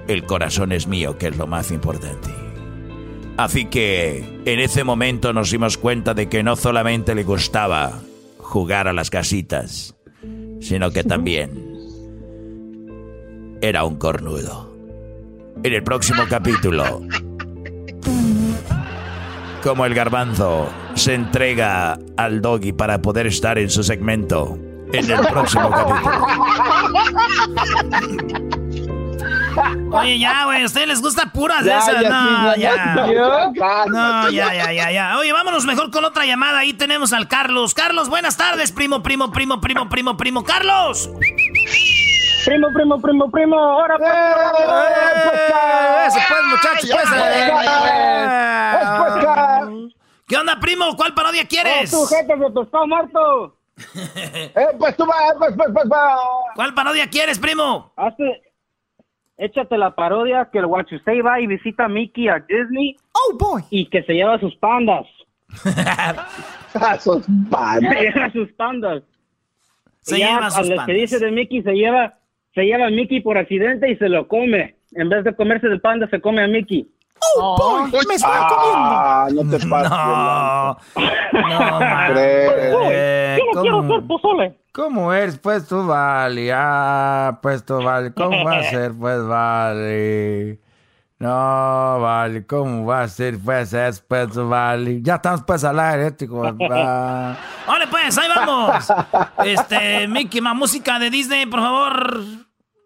[0.08, 2.39] el corazón es mío, que es lo más importante.
[3.40, 8.02] Así que en ese momento nos dimos cuenta de que no solamente le gustaba
[8.38, 9.96] jugar a las casitas,
[10.60, 11.50] sino que también
[13.62, 14.76] era un cornudo.
[15.64, 17.02] En el próximo capítulo,
[19.64, 24.60] como el garbanzo se entrega al doggy para poder estar en su segmento
[24.92, 26.28] en el próximo capítulo.
[29.92, 32.02] Oye, ya, güey, ¿a ustedes les gusta puras de Ya, esas?
[32.02, 32.76] ya, no, sí, ya.
[32.76, 33.86] ya, ya.
[33.88, 35.18] No, ya, ya, ya, ya.
[35.18, 36.60] Oye, vámonos mejor con otra llamada.
[36.60, 37.74] Ahí tenemos al Carlos.
[37.74, 40.44] Carlos, buenas tardes, primo, primo, primo, primo, primo, primo.
[40.44, 41.10] ¡Carlos!
[42.46, 44.10] Primo, primo, primo, primo, ahora pues.
[46.08, 47.10] Eso pues, muchachos, pues.
[49.50, 49.94] pues.
[50.28, 50.96] ¿Qué onda, primo?
[50.96, 51.94] ¿Cuál parodia quieres?
[51.94, 53.56] Oh, de muerto.
[53.96, 56.18] eh, pues tú vas, pues, pues, pues, va.
[56.56, 57.92] ¿Cuál parodia quieres, primo?
[57.96, 58.42] Hazte,
[59.40, 62.96] échate la parodia que el Guachusei va y visita a Mickey a Disney.
[63.14, 63.64] Oh, boy.
[63.72, 65.08] Y que se lleva sus pandas.
[67.00, 67.94] sus pandas.
[67.94, 69.04] Se lleva sus pandas.
[70.02, 72.20] Se Y ya lleva sus Al despedirse de Mickey se lleva,
[72.54, 74.76] se lleva a Mickey por accidente y se lo come.
[74.92, 76.88] En vez de comerse del panda, se come a Mickey.
[77.38, 79.90] Oh, boy, me estoy Ah, no te pases.
[79.90, 80.78] No,
[81.34, 82.14] no, man.
[82.18, 84.60] Eh, Yo no quiero ser pozole.
[84.72, 85.38] ¿Cómo eres?
[85.38, 86.52] Pues tú vale.
[86.54, 88.14] Ah, pues tú vale.
[88.14, 88.94] ¿Cómo va a ser?
[88.98, 90.60] Pues vale.
[91.20, 95.02] No, vale, ¿cómo va a ser pues eso, pues, vale?
[95.02, 96.54] Ya estamos pues al aire, chicos.
[96.72, 97.36] va.
[97.68, 98.18] ¡Órale, pues!
[98.18, 98.88] ¡Ahí vamos!
[99.44, 102.22] Este, Mickey, más música de Disney, por favor.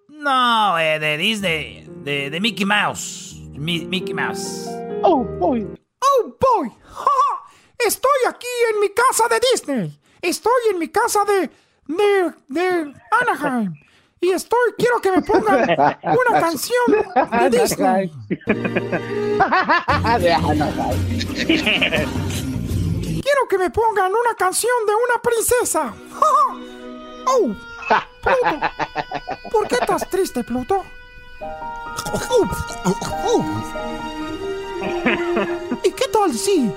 [0.09, 1.87] No, eh, de Disney.
[2.03, 3.32] De, de Mickey Mouse.
[3.63, 4.67] Mi- Mickey Mouse.
[5.03, 5.65] Oh, boy.
[6.01, 6.69] Oh, boy.
[6.69, 7.43] Ja, ja.
[7.87, 9.99] Estoy aquí en mi casa de Disney.
[10.21, 11.49] Estoy en mi casa de,
[11.87, 13.73] de, de Anaheim.
[14.21, 15.63] Y estoy, quiero que me pongan
[16.03, 16.85] una canción
[17.41, 18.11] de Disney.
[23.21, 25.93] Quiero que me pongan una canción de una princesa.
[26.13, 26.55] Ja, ja.
[27.25, 27.53] Oh,
[28.21, 28.59] Pluto.
[29.51, 30.83] ¿Por qué estás triste, Pluto?
[35.83, 36.71] ¿Y qué tal si?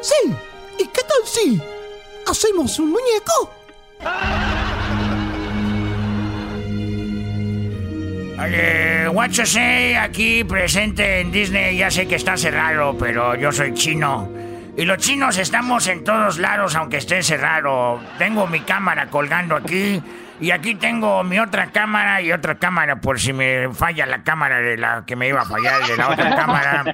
[0.00, 0.34] Sí,
[0.78, 1.60] ¿y qué tal si
[2.26, 3.52] hacemos un muñeco?
[8.40, 13.74] Oye, you say, aquí presente en Disney, ya sé que está cerrado, pero yo soy
[13.74, 14.30] chino.
[14.76, 18.00] Y los chinos estamos en todos lados, aunque esté cerrado.
[18.16, 20.00] Tengo mi cámara colgando aquí.
[20.40, 24.60] Y aquí tengo mi otra cámara y otra cámara por si me falla la cámara
[24.60, 26.84] de la que me iba a fallar de la otra cámara.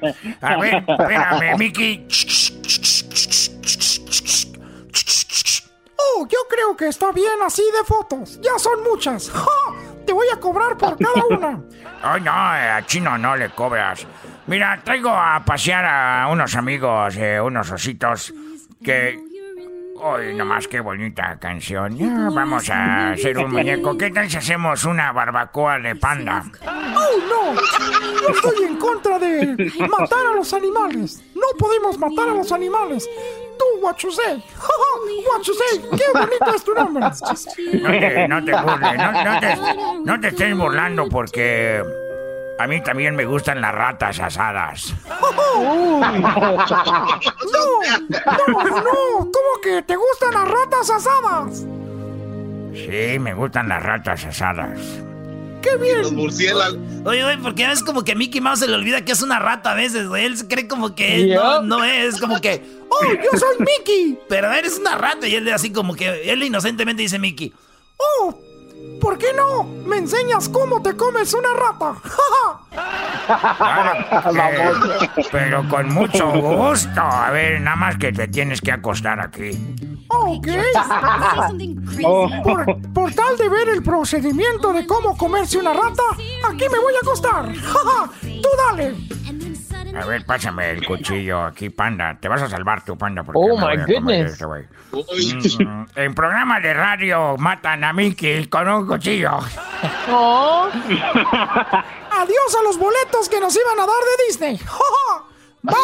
[0.41, 2.07] A ver, espérame, Mickey.
[6.17, 8.41] Oh, yo creo que está bien así de fotos.
[8.41, 9.31] Ya son muchas.
[9.35, 9.75] ¡Ja!
[10.07, 11.61] Te voy a cobrar por cada una.
[12.03, 14.07] Ay, no, a chino no le cobras.
[14.47, 18.35] Mira, traigo a pasear a unos amigos, eh, unos ositos,
[18.83, 19.24] que...
[20.07, 21.97] Uy, nomás qué bonita canción.
[21.97, 23.97] Ya, vamos a hacer un muñeco.
[23.97, 26.45] ¿Qué tal si hacemos una barbacoa de panda?
[26.67, 27.55] ¡Oh, no!
[27.55, 31.25] Yo estoy en contra de matar a los animales.
[31.35, 33.09] No podemos matar a los animales.
[33.59, 33.65] Tú,
[34.03, 34.43] you say.
[35.97, 37.07] ¡Qué bonito es tu nombre!
[37.81, 39.57] No te, no te burles, no, no te,
[40.05, 41.83] no te estés burlando porque
[42.59, 44.95] a mí también me gustan las ratas asadas.
[45.09, 46.01] ¡No!
[46.01, 46.57] ¡No,
[48.67, 49.19] no!
[49.19, 51.67] ¿Cómo que te gustan las ratas asadas?
[52.75, 54.79] Sí, me gustan las ratas asadas.
[55.63, 56.03] ¡Qué bien!
[56.03, 56.79] Los murciélagos.
[57.05, 59.39] Oye, oye, porque es como que a Mickey Mouse se le olvida que es una
[59.39, 60.25] rata a veces, güey.
[60.27, 62.63] Él se cree como que no, no es, como que...
[62.89, 64.19] ¡Oh, yo soy Mickey!
[64.29, 66.31] Pero eres una rata y él así como que...
[66.31, 67.53] Él inocentemente dice Mickey.
[67.97, 68.39] ¡Oh!
[69.01, 69.65] ¿Por qué no?
[69.65, 71.95] ¿Me enseñas cómo te comes una rata?
[73.27, 74.73] Eh,
[75.33, 77.01] pero con mucho gusto.
[77.01, 79.51] A ver, nada más que te tienes que acostar aquí.
[80.09, 80.47] Ok.
[82.43, 86.03] Por, por tal de ver el procedimiento de cómo comerse una rata,
[86.49, 87.53] aquí me voy a acostar.
[88.21, 88.95] Tú dale.
[90.01, 92.19] A ver, pásame el cuchillo aquí, panda.
[92.21, 93.23] Te vas a salvar tu panda.
[93.23, 94.33] Porque Oh, my voy a comer goodness.
[94.33, 95.65] este.
[95.65, 99.31] Mm, En programas de radio matan a Mickey con un cuchillo.
[102.11, 104.61] Adiós a los boletos que nos iban a dar de Disney.
[105.63, 105.75] Bye.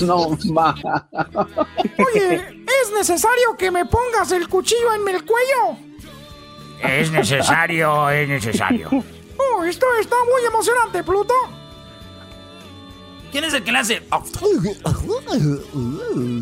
[0.06, 0.74] no, ma.
[2.14, 2.36] Oye,
[2.82, 5.76] ¿es necesario que me pongas el cuchillo en el cuello?
[6.82, 8.88] Es necesario, es necesario.
[9.36, 11.34] Oh, esto está muy emocionante, Pluto.
[13.32, 14.02] ¿Quién es el que le hace?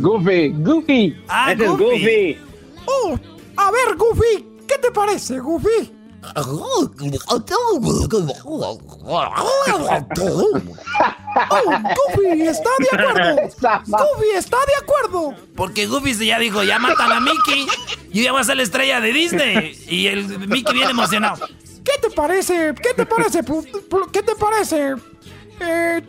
[0.00, 0.48] Goofy.
[0.50, 1.16] Goofy.
[1.28, 1.84] Ah, Ese es Goofy.
[1.84, 2.38] Goofy.
[2.86, 3.18] Oh,
[3.56, 5.92] a ver, Goofy, ¿qué te parece, Goofy?
[6.36, 7.16] Oh, Goofy
[12.42, 13.36] está de acuerdo.
[13.86, 15.34] Goofy está de acuerdo.
[15.56, 17.66] Porque Goofy ya dijo, ya matan a Mickey.
[18.12, 19.78] Yo ya voy a ser la estrella de Disney.
[19.88, 21.46] Y el Mickey viene emocionado.
[21.84, 22.74] ¿Qué te parece?
[22.82, 23.40] ¿Qué te parece?
[24.12, 24.94] ¿Qué te parece?
[25.60, 26.02] Eh,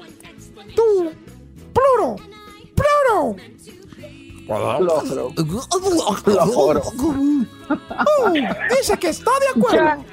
[0.75, 1.13] tú,
[1.73, 2.15] Pluro,
[2.75, 3.35] Pluro.
[8.17, 8.29] Oh,
[8.69, 10.03] dice que está de acuerdo.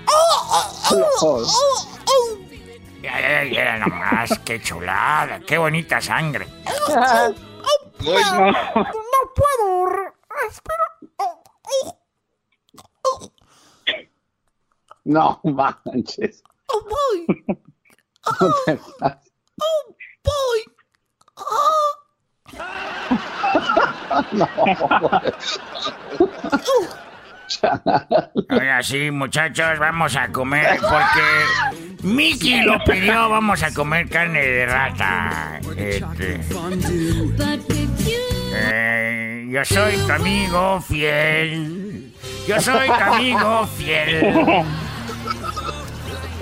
[0.91, 1.47] Logro.
[3.03, 6.47] Ya, ya, ya, nomás, qué chulada, qué bonita sangre.
[6.65, 8.55] No, no
[9.35, 9.87] puedo.
[9.87, 10.13] re-
[10.49, 10.85] Espera.
[11.17, 12.01] Oh, oh,
[13.03, 13.33] oh,
[15.05, 16.43] No manches.
[16.69, 17.27] oh, voy.
[18.41, 19.33] No te pases.
[19.61, 19.88] Oh,
[20.29, 20.61] voy.
[24.33, 24.49] No.
[28.49, 34.67] Ahora sí, muchachos, vamos a comer porque Mickey lo pidió, vamos a comer carne de
[34.67, 35.61] rata.
[35.77, 36.41] Este,
[38.55, 42.13] eh, yo soy tu amigo fiel.
[42.47, 44.65] Yo soy tu amigo fiel.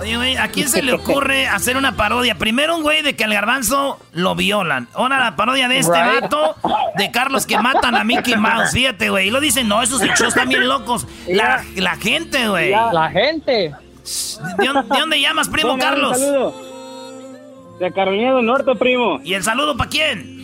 [0.00, 2.34] Oye, güey, ¿a quién se le ocurre hacer una parodia?
[2.36, 4.88] Primero un güey de que al garbanzo lo violan.
[4.94, 6.22] Ahora la parodia de este Right.
[6.22, 6.54] vato
[6.96, 8.72] de Carlos que matan a Mickey Mouse.
[8.72, 9.28] Fíjate, güey.
[9.28, 11.06] Y lo dicen, no, esos hechos están bien locos.
[11.28, 12.70] La, la gente, güey.
[12.70, 13.74] La gente.
[14.58, 16.18] ¿De, dónde- de dónde llamas, primo Carlos?
[16.18, 16.54] saludo.
[17.80, 19.20] De Carolina del Norte, primo.
[19.24, 20.36] ¿Y el saludo para quién?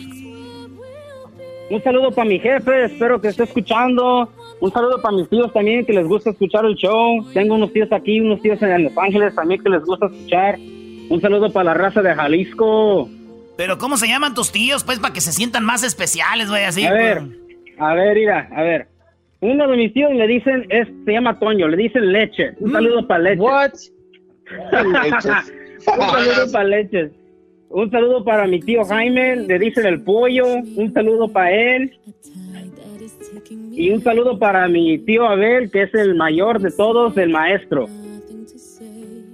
[1.69, 4.29] Un saludo para mi jefe, espero que esté escuchando.
[4.63, 7.21] Un saludo para mis tíos también que les gusta escuchar el show.
[7.33, 10.57] Tengo unos tíos aquí, unos tíos en Los Ángeles también que les gusta escuchar.
[11.09, 13.09] Un saludo para la raza de Jalisco.
[13.57, 14.85] Pero ¿cómo se llaman tus tíos?
[14.85, 16.85] Pues para que se sientan más especiales, güey, así.
[16.85, 17.21] A ver,
[17.77, 18.87] a ver, mira, a ver.
[19.41, 22.53] Uno de mis tíos le dicen, es, se llama Toño, le dicen leche.
[22.61, 23.41] Un saludo para leche.
[23.41, 23.71] What?
[24.87, 27.11] Un saludo para leches.
[27.67, 30.45] Un saludo para mi tío Jaime, le dicen el pollo.
[30.45, 31.99] Un saludo para él.
[33.49, 37.87] Y un saludo para mi tío Abel, que es el mayor de todos, el maestro.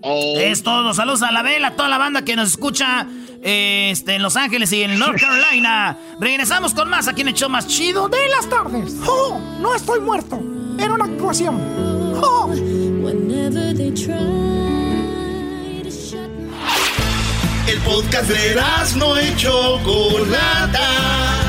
[0.04, 0.94] Es todo.
[0.94, 3.08] Saludos a la Abel, a toda la banda que nos escucha
[3.42, 5.98] este, en Los Ángeles y en North Carolina.
[6.20, 8.96] Regresamos con más aquí en el show más chido de las tardes.
[9.06, 9.40] ¡Oh!
[9.60, 10.42] No estoy muerto.
[10.80, 11.60] Era una actuación.
[12.22, 12.52] ¡Oh!
[17.68, 18.56] El podcast de
[18.98, 21.49] no y Chocolata.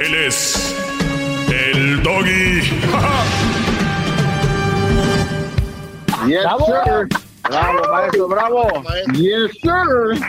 [0.00, 0.74] Él es
[1.52, 2.60] el doggy.
[6.28, 7.08] yes, sir.
[7.42, 8.68] Bravo, maestro, bravo.
[9.14, 10.20] Yes, sir.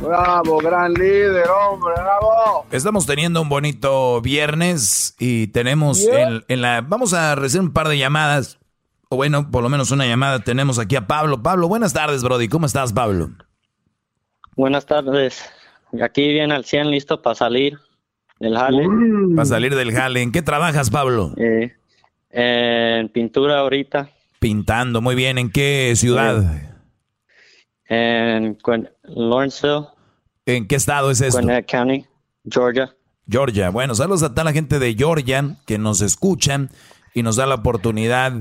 [0.00, 2.66] Bravo, gran líder, hombre, bravo.
[2.70, 6.82] Estamos teniendo un bonito viernes y tenemos en, en la...
[6.82, 8.60] Vamos a recibir un par de llamadas.
[9.08, 10.38] O bueno, por lo menos una llamada.
[10.40, 11.42] Tenemos aquí a Pablo.
[11.42, 12.48] Pablo, buenas tardes, Brody.
[12.48, 13.30] ¿Cómo estás, Pablo?
[14.54, 15.44] Buenas tardes.
[16.00, 17.80] Aquí viene al 100 listo para salir
[18.38, 18.86] del jale.
[19.34, 20.22] Para salir del jale.
[20.22, 21.32] ¿En qué trabajas, Pablo?
[21.36, 21.72] Eh,
[22.30, 24.10] en pintura ahorita.
[24.38, 25.38] Pintando, muy bien.
[25.38, 26.44] ¿En qué ciudad?
[27.88, 28.58] En
[29.04, 29.86] Lawrenceville.
[30.44, 31.40] ¿En qué estado es esto?
[31.40, 32.04] Gwinnett County,
[32.48, 32.94] Georgia.
[33.28, 33.70] Georgia.
[33.70, 36.70] Bueno, saludos a toda la gente de Georgia que nos escuchan
[37.14, 38.32] y nos da la oportunidad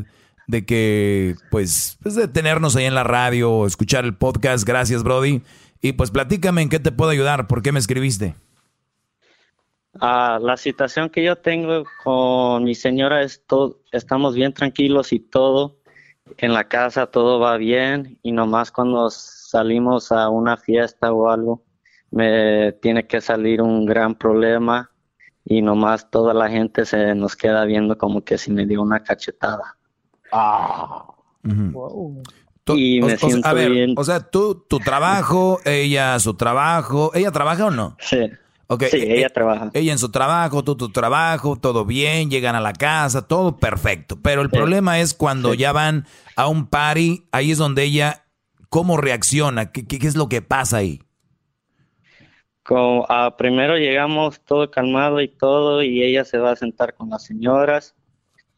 [0.48, 4.68] de que, pues, pues de tenernos ahí en la radio, escuchar el podcast.
[4.68, 5.42] Gracias, Brody.
[5.82, 8.36] Y pues platícame en qué te puedo ayudar, por qué me escribiste.
[10.00, 15.20] Ah, la situación que yo tengo con mi señora es todo, estamos bien tranquilos y
[15.20, 15.80] todo,
[16.38, 21.64] en la casa todo va bien y nomás cuando salimos a una fiesta o algo,
[22.12, 24.92] me tiene que salir un gran problema
[25.46, 29.02] y nomás toda la gente se nos queda viendo como que si me dio una
[29.02, 29.78] cachetada.
[30.32, 31.06] Ah
[32.74, 37.12] y me siento a ver, O sea, tú, tu trabajo, ella su trabajo.
[37.14, 37.96] ¿Ella trabaja o no?
[38.00, 38.32] Sí.
[38.68, 38.90] Okay.
[38.90, 39.70] Sí, ella trabaja.
[39.74, 44.18] Ella en su trabajo, tú tu trabajo, todo bien, llegan a la casa, todo perfecto.
[44.22, 46.06] Pero el problema es cuando ya van
[46.36, 48.26] a un party, ahí es donde ella,
[48.70, 49.72] ¿cómo reacciona?
[49.72, 51.02] ¿Qué, qué, es lo que pasa ahí?
[52.64, 57.12] Como, ah, primero llegamos todo calmado y todo, y ella se va a sentar con
[57.12, 57.96] las señoras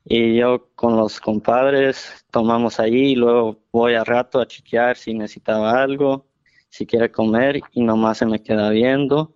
[0.10, 5.14] y yo con los compadres tomamos allí y luego voy a rato a chequear si
[5.14, 6.28] necesitaba algo,
[6.70, 9.36] si quiere comer y nomás se me queda viendo.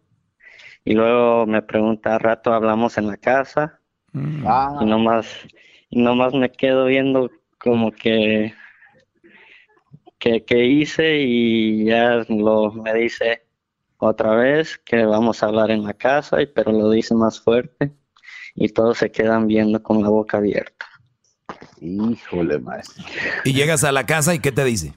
[0.84, 3.80] Y luego me pregunta a rato, hablamos en la casa
[4.14, 4.46] mm.
[4.82, 5.28] y nomás
[5.90, 8.54] y nomás me quedo viendo como que
[10.18, 13.44] que, hice y ya lo me dice
[13.98, 17.92] otra vez que vamos a hablar en la casa, y, pero lo dice más fuerte
[18.56, 20.86] y todos se quedan viendo con la boca abierta.
[21.80, 23.04] Híjole, maestro.
[23.44, 24.94] Y llegas a la casa y ¿qué te dice?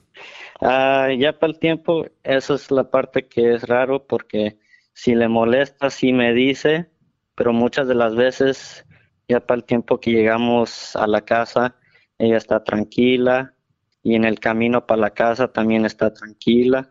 [0.61, 4.57] Ah, ya para el tiempo, eso es la parte que es raro porque
[4.95, 6.89] si le molesta, sí me dice,
[7.35, 8.85] pero muchas de las veces,
[9.27, 11.75] ya para el tiempo que llegamos a la casa,
[12.17, 13.53] ella está tranquila
[14.01, 16.89] y en el camino para la casa también está tranquila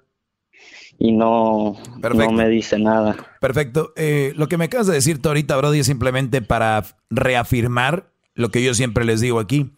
[0.98, 3.16] y no, no me dice nada.
[3.40, 3.94] Perfecto.
[3.96, 8.50] Eh, lo que me acabas de decir tú ahorita, Brody, es simplemente para reafirmar lo
[8.50, 9.72] que yo siempre les digo aquí.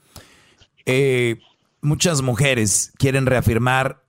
[0.85, 1.39] Eh,
[1.81, 4.03] muchas mujeres quieren reafirmar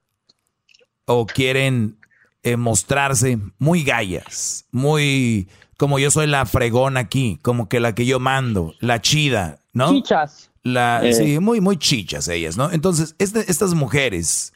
[1.06, 1.99] o quieren
[2.43, 8.05] eh, mostrarse muy gallas, muy como yo soy la fregón aquí, como que la que
[8.05, 9.91] yo mando, la chida, ¿no?
[9.93, 10.51] Chichas.
[10.64, 12.72] La, Sí, muy, muy chichas ellas, ¿no?
[12.72, 14.53] Entonces, este, estas mujeres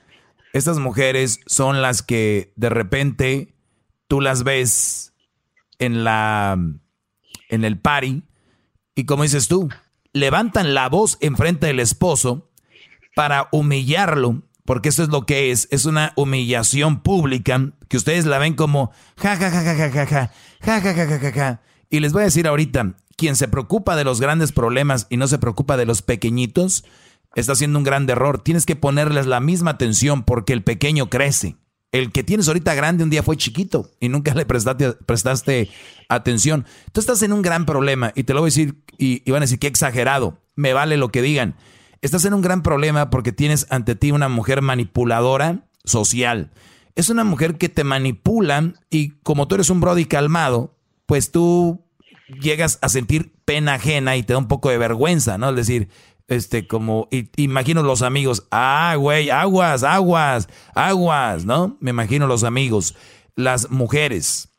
[0.54, 3.54] estas mujeres son las que de repente
[4.08, 5.14] tú las ves
[5.80, 6.58] en la
[7.50, 8.24] en el party
[8.96, 9.70] y como dices tú,
[10.14, 12.50] levantan la voz enfrente del esposo
[13.16, 18.38] para humillarlo porque eso es lo que es, es una humillación pública que ustedes la
[18.38, 20.32] ven como ja ja ja ja ja ja ja
[20.62, 21.62] ja ja ja ja ja
[21.92, 25.28] y les voy a decir ahorita, quien se preocupa de los grandes problemas y no
[25.28, 26.86] se preocupa de los pequeñitos,
[27.36, 28.40] está haciendo un gran error.
[28.40, 31.58] Tienes que ponerles la misma atención porque el pequeño crece.
[31.92, 35.70] El que tienes ahorita grande un día fue chiquito y nunca le prestaste, prestaste
[36.08, 36.66] atención.
[36.94, 39.42] Tú estás en un gran problema y te lo voy a decir y, y van
[39.42, 40.40] a decir que exagerado.
[40.56, 41.58] Me vale lo que digan.
[42.02, 46.52] Estás en un gran problema porque tienes ante ti una mujer manipuladora social.
[46.96, 50.76] Es una mujer que te manipula y como tú eres un brody calmado,
[51.06, 51.86] pues tú
[52.42, 55.52] llegas a sentir pena ajena y te da un poco de vergüenza, ¿no?
[55.52, 55.90] Es decir,
[56.28, 61.78] este, como, imagino los amigos, ah, güey, aguas, aguas, aguas, ¿no?
[61.82, 62.96] Me imagino los amigos,
[63.36, 64.50] las mujeres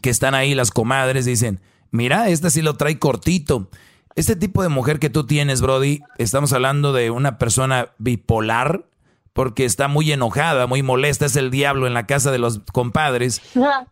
[0.00, 1.60] que están ahí, las comadres, dicen,
[1.90, 3.68] mira, esta sí lo trae cortito.
[4.16, 8.88] Este tipo de mujer que tú tienes, Brody, estamos hablando de una persona bipolar,
[9.34, 13.42] porque está muy enojada, muy molesta, es el diablo en la casa de los compadres,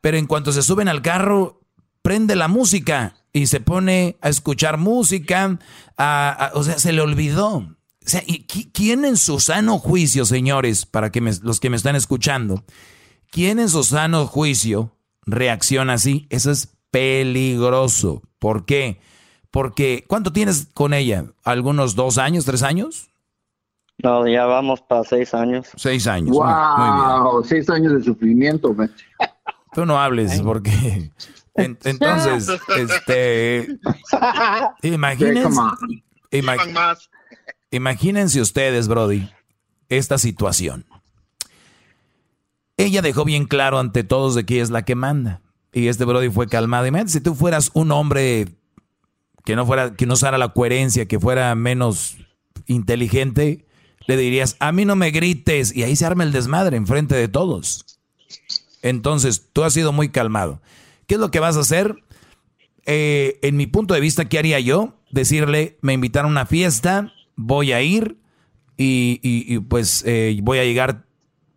[0.01, 1.61] pero en cuanto se suben al carro,
[2.01, 5.59] prende la música y se pone a escuchar música,
[6.55, 7.57] o sea, se le olvidó.
[7.57, 7.77] O
[8.07, 8.23] sea,
[8.73, 12.65] ¿quién en su sano juicio, señores, para que los que me están escuchando,
[13.31, 14.97] quién en su sano juicio
[15.27, 16.27] reacciona así?
[16.31, 18.23] Eso es peligroso.
[18.39, 19.01] ¿Por qué?
[19.55, 21.27] Porque, ¿cuánto tienes con ella?
[21.45, 23.09] ¿Algunos dos años, tres años?
[24.03, 25.69] No, ya vamos para seis años.
[25.77, 26.37] Seis años.
[26.37, 28.75] Wow, seis años de sufrimiento.
[29.73, 31.13] Tú no hables porque
[31.55, 33.79] entonces, este,
[34.83, 35.61] imagínense,
[37.71, 39.31] imagínense ustedes, Brody,
[39.89, 40.85] esta situación.
[42.77, 45.43] Ella dejó bien claro ante todos de que ella es la que manda.
[45.73, 46.89] Y este Brody fue calmado.
[46.89, 48.49] Imagínate si tú fueras un hombre
[49.45, 52.17] que no fuera, que no usara la coherencia, que fuera menos
[52.67, 53.67] inteligente,
[54.07, 55.75] le dirías, a mí no me grites.
[55.75, 57.85] Y ahí se arma el desmadre enfrente de todos.
[58.83, 60.61] Entonces, tú has sido muy calmado.
[61.07, 61.97] ¿Qué es lo que vas a hacer?
[62.87, 64.95] Eh, en mi punto de vista, ¿qué haría yo?
[65.11, 68.19] Decirle, me invitaron a una fiesta, voy a ir
[68.77, 71.07] y, pues eh, voy a llegar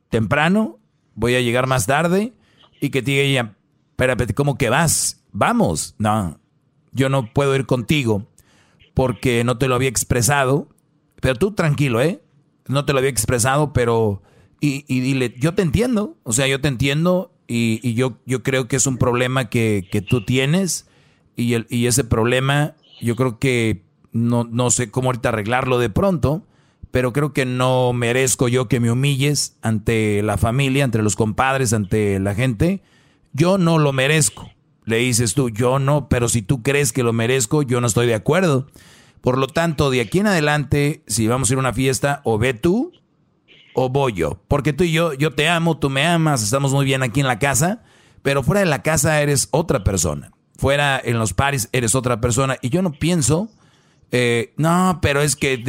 [0.09, 0.79] temprano,
[1.15, 2.33] voy a llegar más tarde
[2.79, 3.55] y que te diga ella,
[3.91, 5.23] espérate, ¿cómo que vas?
[5.31, 5.95] Vamos.
[5.97, 6.39] No,
[6.97, 8.25] yo no puedo ir contigo
[8.93, 10.67] porque no te lo había expresado,
[11.21, 12.19] pero tú tranquilo, ¿eh?
[12.67, 14.21] No te lo había expresado, pero...
[14.59, 18.67] Y, y dile, yo te entiendo, o sea, yo te entiendo y, yo, yo creo
[18.67, 20.87] que es un problema que, que tú tienes
[21.35, 25.91] y, el, y ese problema yo creo que no, no sé cómo ahorita arreglarlo de
[25.91, 26.43] pronto,
[26.91, 31.71] pero creo que no merezco yo que me humilles ante la familia, ante los compadres,
[31.73, 32.81] ante la gente.
[33.33, 34.49] Yo no lo merezco.
[34.87, 38.07] Le dices tú, yo no, pero si tú crees que lo merezco, yo no estoy
[38.07, 38.65] de acuerdo.
[39.21, 42.39] Por lo tanto, de aquí en adelante, si vamos a ir a una fiesta, o
[42.39, 42.91] ve tú
[43.79, 44.41] o voy yo?
[44.47, 47.27] Porque tú y yo, yo te amo, tú me amas, estamos muy bien aquí en
[47.27, 47.83] la casa,
[48.23, 50.31] pero fuera de la casa eres otra persona.
[50.57, 52.57] Fuera en los paris eres otra persona.
[52.63, 53.51] Y yo no pienso,
[54.11, 55.61] eh, no, pero es que,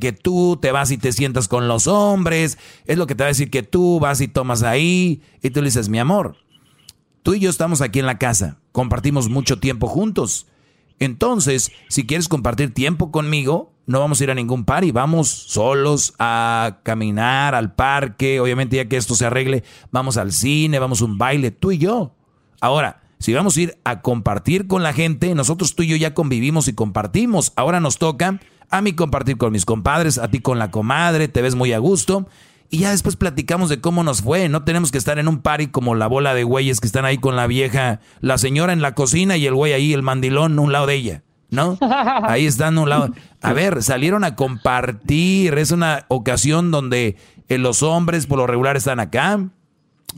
[0.00, 3.28] que tú te vas y te sientas con los hombres, es lo que te va
[3.28, 6.36] a decir que tú vas y tomas ahí, y tú le dices, mi amor,
[7.24, 10.48] tú y yo estamos aquí en la casa, compartimos mucho tiempo juntos.
[10.98, 16.12] Entonces, si quieres compartir tiempo conmigo, no vamos a ir a ningún party, vamos solos
[16.18, 21.06] a caminar al parque, obviamente ya que esto se arregle, vamos al cine, vamos a
[21.06, 22.12] un baile, tú y yo.
[22.60, 26.12] Ahora, si vamos a ir a compartir con la gente, nosotros tú y yo ya
[26.12, 30.58] convivimos y compartimos, ahora nos toca a mí compartir con mis compadres, a ti con
[30.58, 32.28] la comadre, te ves muy a gusto.
[32.70, 34.48] Y ya después platicamos de cómo nos fue.
[34.48, 37.18] No tenemos que estar en un party como la bola de güeyes que están ahí
[37.18, 40.62] con la vieja, la señora en la cocina y el güey ahí, el mandilón, a
[40.62, 41.22] un lado de ella.
[41.48, 41.78] ¿no?
[42.24, 43.10] Ahí están a un lado.
[43.40, 45.56] A ver, salieron a compartir.
[45.56, 47.16] Es una ocasión donde
[47.48, 49.48] eh, los hombres por lo regular están acá,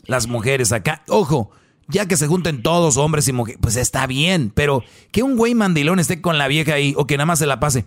[0.07, 1.03] las mujeres acá.
[1.09, 1.51] Ojo,
[1.89, 5.55] ya que se junten todos, hombres y mujeres, pues está bien, pero que un güey
[5.55, 7.87] mandilón esté con la vieja ahí o que nada más se la pase.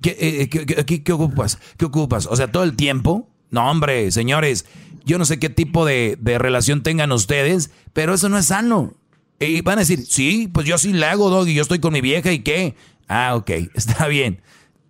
[0.00, 1.58] ¿Qué, eh, eh, qué, ocupas?
[1.76, 2.26] ¿Qué ocupas?
[2.26, 3.30] O sea, todo el tiempo.
[3.56, 4.66] No, hombre, señores,
[5.06, 8.92] yo no sé qué tipo de, relación tengan ustedes, pero eso no es sano.
[9.40, 12.02] Y van a decir, sí, pues yo sí le hago, Doggy, yo estoy con mi
[12.02, 12.74] vieja y qué.
[13.08, 14.42] Ah, ok, está bien.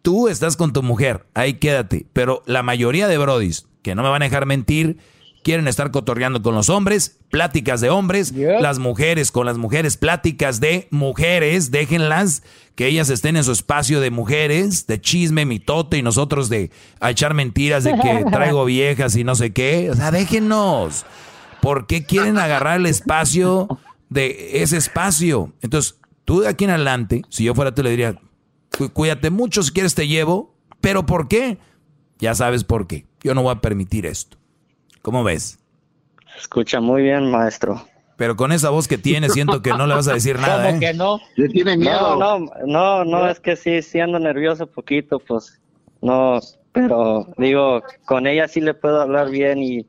[0.02, 2.06] Tú estás con tu mujer, ahí quédate.
[2.12, 4.98] Pero la mayoría de brodis, que no me van a dejar mentir,
[5.46, 10.58] quieren estar cotorreando con los hombres, pláticas de hombres, las mujeres con las mujeres, pláticas
[10.58, 12.42] de mujeres, déjenlas
[12.74, 17.12] que ellas estén en su espacio de mujeres, de chisme, mitote y nosotros de a
[17.12, 19.88] echar mentiras de que traigo viejas y no sé qué.
[19.92, 21.06] O sea, déjenos.
[21.62, 23.68] ¿Por qué quieren agarrar el espacio
[24.08, 25.52] de ese espacio.
[25.62, 28.20] Entonces, tú de aquí en adelante, si yo fuera tú le diría,
[28.92, 31.58] cuídate mucho, si quieres te llevo, pero ¿por qué?
[32.18, 33.06] Ya sabes por qué.
[33.22, 34.38] Yo no voy a permitir esto.
[35.06, 35.60] ¿Cómo ves?
[36.36, 37.80] Escucha muy bien, maestro.
[38.16, 40.78] Pero con esa voz que tiene, siento que no le vas a decir nada, ¿Cómo
[40.78, 40.80] ¿eh?
[40.80, 41.20] que no?
[41.36, 42.16] Le tiene miedo.
[42.16, 45.60] No, no, no, no, es que sí, sí ando nervioso poquito, pues
[46.02, 46.40] no,
[46.72, 49.86] pero digo, con ella sí le puedo hablar bien y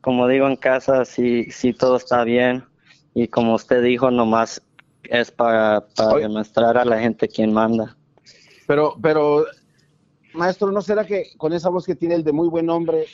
[0.00, 2.64] como digo en casa, sí, sí todo está bien
[3.12, 4.62] y como usted dijo, nomás
[5.02, 7.98] es para, para demostrar a la gente quién manda.
[8.66, 9.44] Pero, pero,
[10.32, 13.04] maestro, ¿no será que con esa voz que tiene el de muy buen hombre,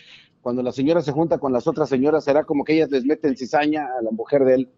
[0.43, 3.37] cuando la señora se junta con las otras señoras, será como que ellas les meten
[3.37, 4.69] cizaña a la mujer de él?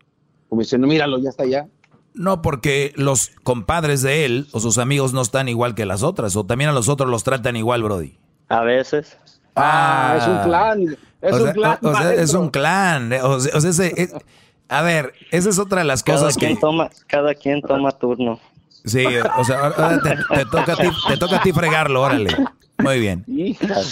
[0.48, 1.66] Como diciendo, míralo, ya está allá.
[2.14, 6.36] No, porque los compadres de él o sus amigos no están igual que las otras,
[6.36, 8.18] o también a los otros los tratan igual, Brody.
[8.48, 9.16] A veces.
[9.56, 10.96] Ah, es un clan.
[11.22, 11.78] Es o un clan.
[11.82, 13.12] o- sea, es un clan.
[13.22, 14.14] O sea, o sea, ese- es-
[14.68, 16.60] a ver, esa es otra de las Cada cosas quien que...
[16.60, 18.38] toma, cada quien toma turno.
[18.84, 19.04] Sí,
[19.38, 19.70] o sea,
[20.02, 22.34] te, te toca a ti, te toca a ti fregarlo, órale.
[22.78, 23.24] Muy bien.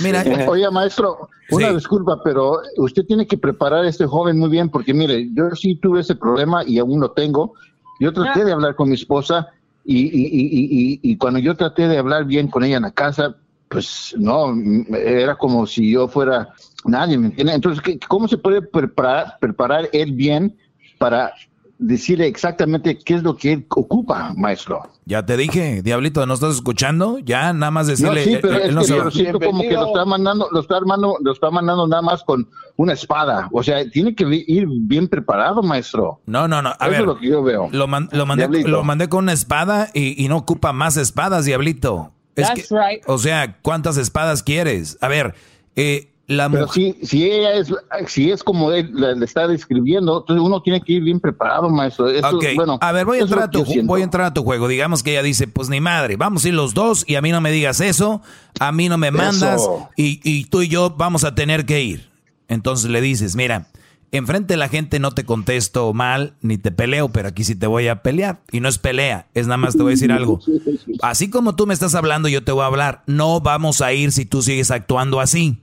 [0.02, 1.74] Mira, Oye, maestro, una Sí.
[1.74, 5.76] disculpa, pero usted tiene que preparar a este joven muy bien, porque mire, yo sí
[5.76, 7.54] tuve ese problema y aún lo tengo.
[8.00, 9.48] Yo traté de hablar con mi esposa
[9.84, 13.36] y, y, y, y, cuando yo traté de hablar bien con ella en la casa,
[13.68, 14.52] pues no,
[14.96, 16.48] era como si yo fuera
[16.84, 17.54] nadie, ¿me entiende?
[17.54, 20.56] Entonces, ¿qué- ¿cómo se puede preparar, preparar él bien
[20.98, 21.32] para
[21.80, 24.82] decirle exactamente qué es lo que él ocupa, maestro?
[25.06, 27.18] ya te dije, Diablito, ¿no estás escuchando?
[27.18, 28.24] Ya, nada más decirle...
[28.26, 30.46] no, sí, pero él- él no que yo va- siento como que lo está mandando,
[30.52, 33.48] lo está armando, lo está mandando nada más con una espada.
[33.52, 36.20] O sea, tiene que ir bien preparado, maestro.
[36.26, 36.68] No, no, no.
[36.78, 37.68] A Eso ver, es lo que yo veo.
[37.72, 41.44] Lo, man- lo mandé, lo mandé con una espada y, y no ocupa más espadas,
[41.44, 42.12] Diablito.
[42.36, 43.02] Es That's que- right.
[43.06, 44.96] O sea, ¿cuántas espadas quieres?
[45.00, 45.34] A ver,
[45.74, 46.94] eh, la Pero mujer...
[47.00, 47.74] si, si ella es,
[48.06, 52.08] si es como él le, está describiendo, entonces uno tiene que ir bien preparado, maestro.
[52.08, 53.88] Eso, bueno, a ver, voy a, entrar a tu, que yo siento.
[53.88, 54.68] voy a entrar a tu juego.
[54.68, 57.32] Digamos que ella dice, pues ni madre, vamos a ir los dos y a mí
[57.32, 58.22] no me digas eso,
[58.60, 62.10] a mí no me mandas y, y tú y yo vamos a tener que ir.
[62.46, 63.66] Entonces le dices, mira,
[64.12, 67.66] enfrente de la gente no te contesto mal ni te peleo, pero aquí sí te
[67.66, 68.40] voy a pelear.
[68.52, 70.40] Y no es pelea, es nada más te voy a decir algo.
[71.02, 73.02] Así como tú me estás hablando, yo te voy a hablar.
[73.06, 75.58] No vamos a ir si tú sigues actuando así.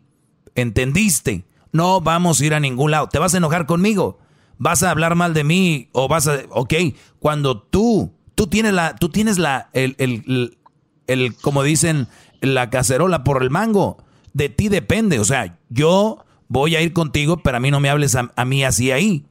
[0.58, 1.46] ¿Entendiste?
[1.72, 3.08] No vamos a ir a ningún lado.
[3.08, 4.18] ¿Te vas a enojar conmigo?
[4.58, 5.90] ¿Vas a hablar mal de mí?
[5.94, 6.40] ¿O vas a...?
[6.50, 6.74] Ok,
[7.20, 10.58] cuando tú, tú tienes la, tú tienes la, el, el,
[11.06, 12.08] el, como dicen,
[12.42, 14.04] la cacerola por el mango.
[14.34, 15.20] De ti depende.
[15.20, 18.64] O sea, yo voy a ir contigo, pero a mí no me hables a, mí
[18.64, 19.28] así ahí.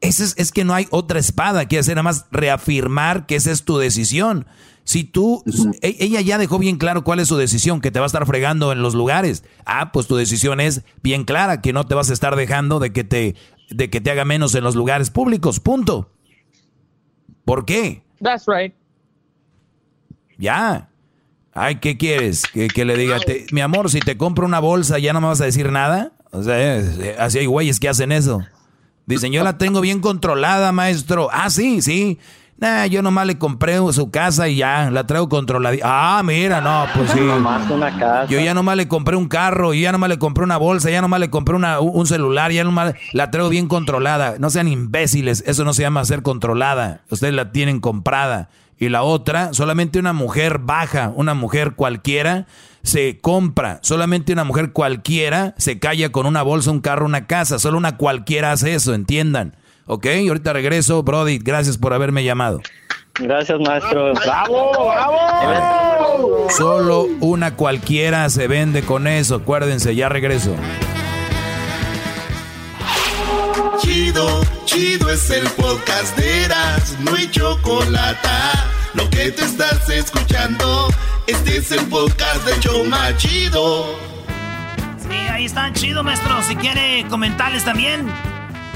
[0.00, 3.64] Es, es que no hay otra espada que hacer, nada más reafirmar que esa es
[3.64, 4.46] tu decisión.
[4.84, 5.42] Si tú,
[5.80, 8.26] e- ella ya dejó bien claro cuál es su decisión, que te va a estar
[8.26, 9.44] fregando en los lugares.
[9.64, 12.92] Ah, pues tu decisión es bien clara, que no te vas a estar dejando de
[12.92, 13.36] que te,
[13.70, 15.60] de que te haga menos en los lugares públicos.
[15.60, 16.10] Punto.
[17.44, 18.02] ¿Por qué?
[18.20, 18.74] That's right.
[20.38, 20.88] Ya.
[21.54, 22.42] Ay, ¿qué quieres?
[22.52, 25.26] Que, que le diga, te- mi amor, si te compro una bolsa, ¿ya no me
[25.28, 26.12] vas a decir nada?
[26.30, 28.42] O sea, eh, así hay güeyes que hacen eso.
[29.06, 31.28] Dicen, yo la tengo bien controlada, maestro.
[31.30, 32.18] Ah, sí, sí.
[32.62, 35.76] Nah, yo nomás le compré su casa y ya, la traigo controlada.
[35.82, 37.18] Ah, mira, no, pues sí.
[37.18, 38.26] Nomás una casa.
[38.26, 41.00] Yo ya nomás le compré un carro, yo ya nomás le compré una bolsa, ya
[41.00, 44.36] nomás le compré una- un un celular, ya nomás la traigo bien controlada.
[44.38, 47.00] No sean imbéciles, eso no se llama ser controlada.
[47.10, 48.48] Ustedes la tienen comprada.
[48.78, 52.46] Y la otra, solamente una mujer baja, una mujer cualquiera,
[52.84, 53.80] se compra.
[53.82, 57.58] Solamente una mujer cualquiera se calla con una bolsa, un carro, una casa.
[57.58, 59.56] Solo una cualquiera hace eso, entiendan.
[59.86, 60.06] ¿Ok?
[60.06, 61.38] Y ahorita regreso, Brody.
[61.38, 62.60] Gracias por haberme llamado.
[63.18, 64.14] Gracias, maestro.
[64.14, 66.46] ¡Bravo, bravo!
[66.50, 69.36] Solo una cualquiera se vende con eso.
[69.36, 70.54] Acuérdense, ya regreso.
[73.80, 78.28] Chido, chido es el podcast de Eras, no hay chocolate.
[78.94, 80.88] Lo que te estás escuchando,
[81.26, 83.96] este es el podcast de Choma Chido.
[84.98, 86.42] Sí, ahí están chido, maestro.
[86.42, 88.06] Si quiere comentarles también.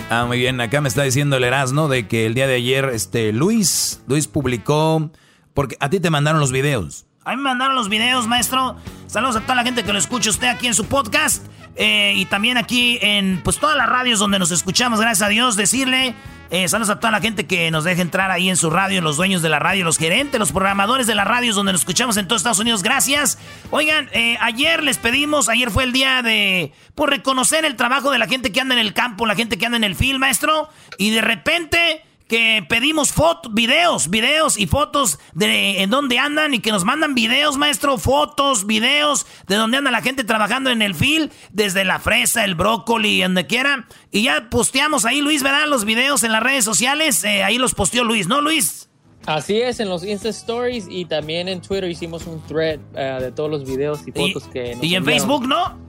[0.08, 0.60] Ah, muy bien.
[0.60, 4.28] Acá me está diciendo el Erasmo de que el día de ayer, este, Luis, Luis
[4.28, 5.10] publicó,
[5.52, 7.06] porque a ti te mandaron los videos.
[7.27, 8.77] A mí me mandaron los videos, maestro.
[9.09, 11.44] Saludos a toda la gente que lo escucha usted aquí en su podcast.
[11.74, 15.57] eh, y también aquí en pues todas las radios donde nos escuchamos, gracias a Dios,
[15.57, 16.15] decirle.
[16.51, 19.16] eh, saludos a toda la gente que nos deja entrar ahí en su radio, los
[19.16, 22.28] dueños de la radio, los gerentes, los programadores de las radios donde nos escuchamos en
[22.28, 22.85] todos Estados Unidos.
[22.85, 23.39] Gracias.
[23.73, 28.19] Oigan, eh, ayer les pedimos, ayer fue el día de por reconocer el trabajo de
[28.19, 30.70] la gente que anda en el campo, la gente que anda en el film, maestro.
[30.97, 36.59] Y de repente que pedimos fotos, videos, videos y fotos de en dónde andan y
[36.61, 40.94] que nos mandan videos, maestro, fotos, videos de dónde anda la gente trabajando en el
[40.94, 43.86] field, desde la fresa, el brócoli, donde quiera.
[44.11, 45.66] Y ya posteamos ahí, Luis, ¿verdad?
[45.69, 48.89] Los videos en las redes sociales, eh, ahí los posteó Luis, ¿no, Luis?
[49.27, 53.32] Así es, en los Insta Stories y también en Twitter hicimos un thread eh, de
[53.32, 55.05] todos los videos y fotos que nos Y en enviaron.
[55.05, 55.85] Facebook, ¿no?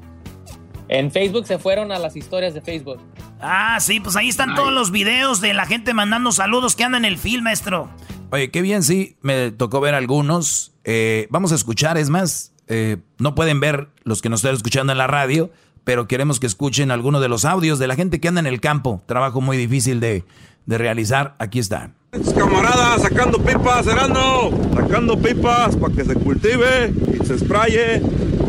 [0.89, 2.99] En Facebook se fueron a las historias de Facebook.
[3.41, 6.97] Ah, sí, pues ahí están todos los videos de la gente mandando saludos que anda
[6.97, 7.89] en el film, maestro.
[8.31, 10.73] Oye, qué bien, sí, me tocó ver algunos.
[10.83, 14.91] Eh, vamos a escuchar, es más, eh, no pueden ver los que nos están escuchando
[14.91, 15.51] en la radio,
[15.83, 18.61] pero queremos que escuchen algunos de los audios de la gente que anda en el
[18.61, 19.01] campo.
[19.05, 20.23] Trabajo muy difícil de,
[20.65, 21.35] de realizar.
[21.39, 21.91] Aquí está.
[22.37, 28.01] Camaradas, sacando pipas, Erasmo, sacando pipas para que se cultive y se spraye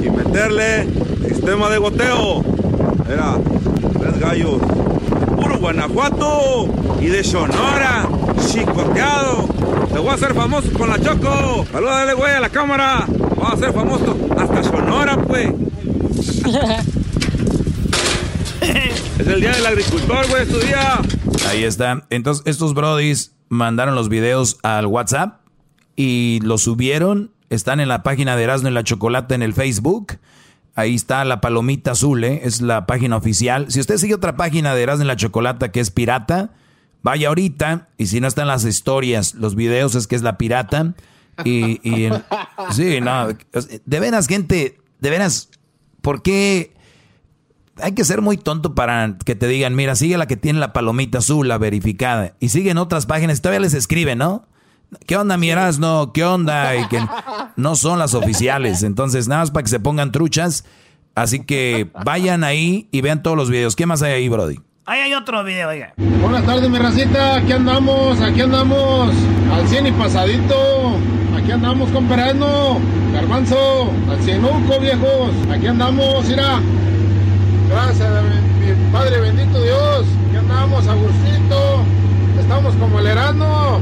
[0.03, 0.87] y meterle
[1.27, 2.45] sistema de goteo.
[3.11, 3.37] Era
[3.99, 4.61] tres gallos,
[5.37, 6.69] puro Guanajuato
[7.01, 8.09] y de Sonora,
[8.47, 9.49] chicoteado.
[9.93, 11.65] Te voy a hacer famoso con la Choco.
[11.73, 13.07] Salúdale, güey, a la cámara.
[13.09, 15.49] Voy a ser famoso hasta Sonora, pues.
[19.19, 21.01] es el día del agricultor, güey, es tu día.
[21.49, 22.07] Ahí está.
[22.11, 25.41] Entonces, estos brodis mandaron los videos al WhatsApp
[25.97, 27.33] y los subieron.
[27.51, 30.19] Están en la página de Erasmo y la Chocolata en el Facebook.
[30.75, 32.43] Ahí está la palomita azul, ¿eh?
[32.45, 33.71] es la página oficial.
[33.71, 36.51] Si usted sigue otra página de Erasmo y la Chocolata que es pirata,
[37.03, 37.89] vaya ahorita.
[37.97, 40.95] Y si no están las historias, los videos es que es la pirata.
[41.45, 42.11] Y, y
[42.73, 43.29] sí, no.
[43.87, 45.49] De veras, gente, de veras,
[46.01, 46.75] ¿por qué?
[47.83, 50.73] hay que ser muy tonto para que te digan, mira, sigue la que tiene la
[50.73, 52.35] palomita azul, la verificada.
[52.41, 54.47] Y siguen otras páginas todavía les escriben, ¿no?
[55.07, 56.13] ¿Qué onda, mi no?
[56.13, 56.77] ¿Qué onda?
[56.77, 57.01] Y que
[57.57, 58.83] no son las oficiales.
[58.83, 60.65] Entonces, nada más para que se pongan truchas.
[61.15, 63.77] Así que vayan ahí y vean todos los videos.
[63.77, 64.61] ¿Qué más hay ahí, Brody?
[64.87, 65.93] Ahí hay otro video, oiga.
[65.97, 67.37] Buenas tardes, mi racita.
[67.37, 69.13] Aquí andamos, aquí andamos.
[69.53, 70.97] Al 100 y pasadito.
[71.37, 72.79] Aquí andamos con Perano.
[73.13, 73.91] Garbanzo.
[74.11, 75.33] Al cienuco, viejos.
[75.53, 76.61] Aquí andamos, mira.
[77.69, 78.09] Gracias,
[78.61, 80.07] mi Padre bendito Dios.
[80.29, 81.83] Aquí andamos, Agustito.
[82.41, 83.81] Estamos como el herano.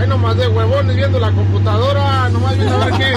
[0.00, 2.30] Ahí nomás de huevones viendo la computadora.
[2.30, 3.12] Nomás viendo a ver qué,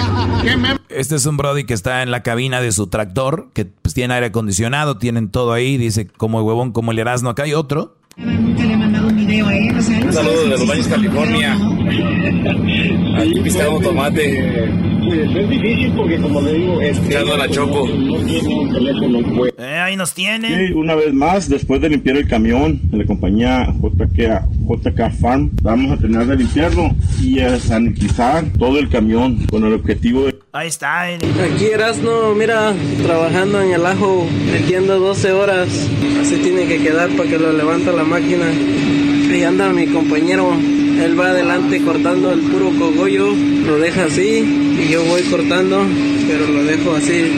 [0.90, 4.14] Este es un Brody que está en la cabina de su tractor, que pues, tiene
[4.16, 5.78] aire acondicionado, tienen todo ahí.
[5.78, 7.30] Dice como el huevón, como el erasno.
[7.30, 7.96] Acá hay otro.
[9.42, 11.58] Un saludo de los Baños, California.
[13.18, 14.66] Aquí pistado tomate.
[15.04, 17.88] Es difícil porque, como le digo, este, la choco.
[19.58, 20.68] Eh, ahí nos tiene.
[20.68, 25.50] Sí, una vez más, después de limpiar el camión de la compañía JK, JK Farm,
[25.64, 26.92] vamos a terminar de limpiarlo
[27.22, 30.36] y a sanitizar todo el camión con el objetivo de.
[30.52, 31.06] Ahí está.
[31.06, 32.74] Aquí Erasno, mira,
[33.04, 35.70] trabajando en el ajo, metiendo 12 horas.
[36.22, 38.46] Así tiene que quedar para que lo levanta la máquina.
[39.34, 40.54] Ahí anda mi compañero.
[41.04, 43.34] Él va adelante cortando el puro cogollo,
[43.66, 44.46] lo deja así
[44.80, 45.84] y yo voy cortando,
[46.28, 47.32] pero lo dejo así.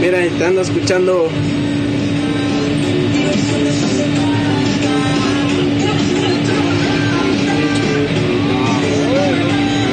[0.00, 1.28] Mira, estando escuchando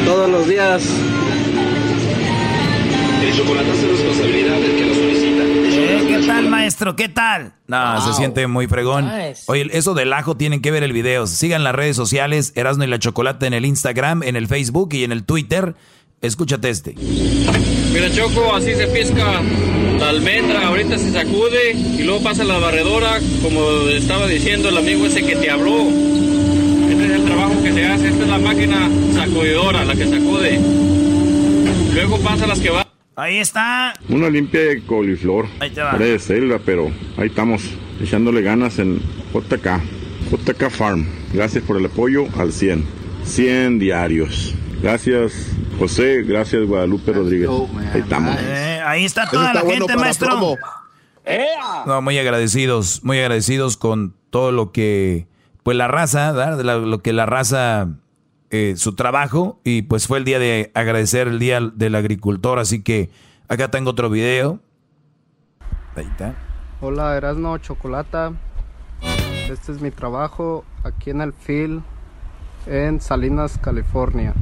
[0.05, 0.83] todos los días.
[3.27, 5.43] El chocolate del que lo solicita.
[5.43, 6.95] Eh, ¿Qué tal, maestro?
[6.95, 7.53] ¿Qué tal?
[7.67, 9.09] No, se siente muy fregón.
[9.47, 11.27] Oye, eso del ajo tienen que ver el video.
[11.27, 15.03] Sigan las redes sociales, Erasno y la Chocolate en el Instagram, en el Facebook y
[15.03, 15.75] en el Twitter.
[16.21, 16.95] Escúchate este.
[17.93, 19.41] Mira, Choco, así se pesca
[19.99, 20.67] la almendra.
[20.67, 25.35] Ahorita se sacude y luego pasa la barredora, como estaba diciendo el amigo ese que
[25.35, 25.87] te habló.
[26.89, 28.07] Este es el trabajo que se hace.
[28.09, 30.59] Esta es la máquina sacudidora, la que sacude.
[31.93, 32.80] Luego pasa las que van.
[33.15, 33.93] Ahí está.
[34.09, 35.47] Una limpia de coliflor.
[35.59, 35.91] Ahí te va.
[35.91, 37.63] Pared de selva, pero ahí estamos
[38.01, 38.99] echándole ganas en
[39.33, 39.81] JK.
[40.31, 41.05] JK Farm.
[41.33, 42.85] Gracias por el apoyo al 100.
[43.25, 44.55] 100 diarios.
[44.81, 45.33] Gracias,
[45.77, 46.23] José.
[46.23, 47.49] Gracias, Guadalupe Rodríguez.
[47.93, 48.35] Ahí estamos.
[48.39, 50.57] Eh, ahí está toda la gente, maestro.
[51.85, 55.27] No, muy agradecidos, muy agradecidos con todo lo que,
[55.63, 56.61] pues la raza, ¿verdad?
[56.61, 57.89] La- lo que la raza,
[58.51, 62.83] eh, su trabajo, y pues fue el día de agradecer el día del agricultor, así
[62.83, 63.09] que
[63.47, 64.59] acá tengo otro video.
[65.95, 66.35] Ahí está.
[66.79, 68.33] Hola, Erasno Chocolata.
[69.49, 71.83] Este es mi trabajo aquí en el field
[72.65, 74.33] en Salinas, California.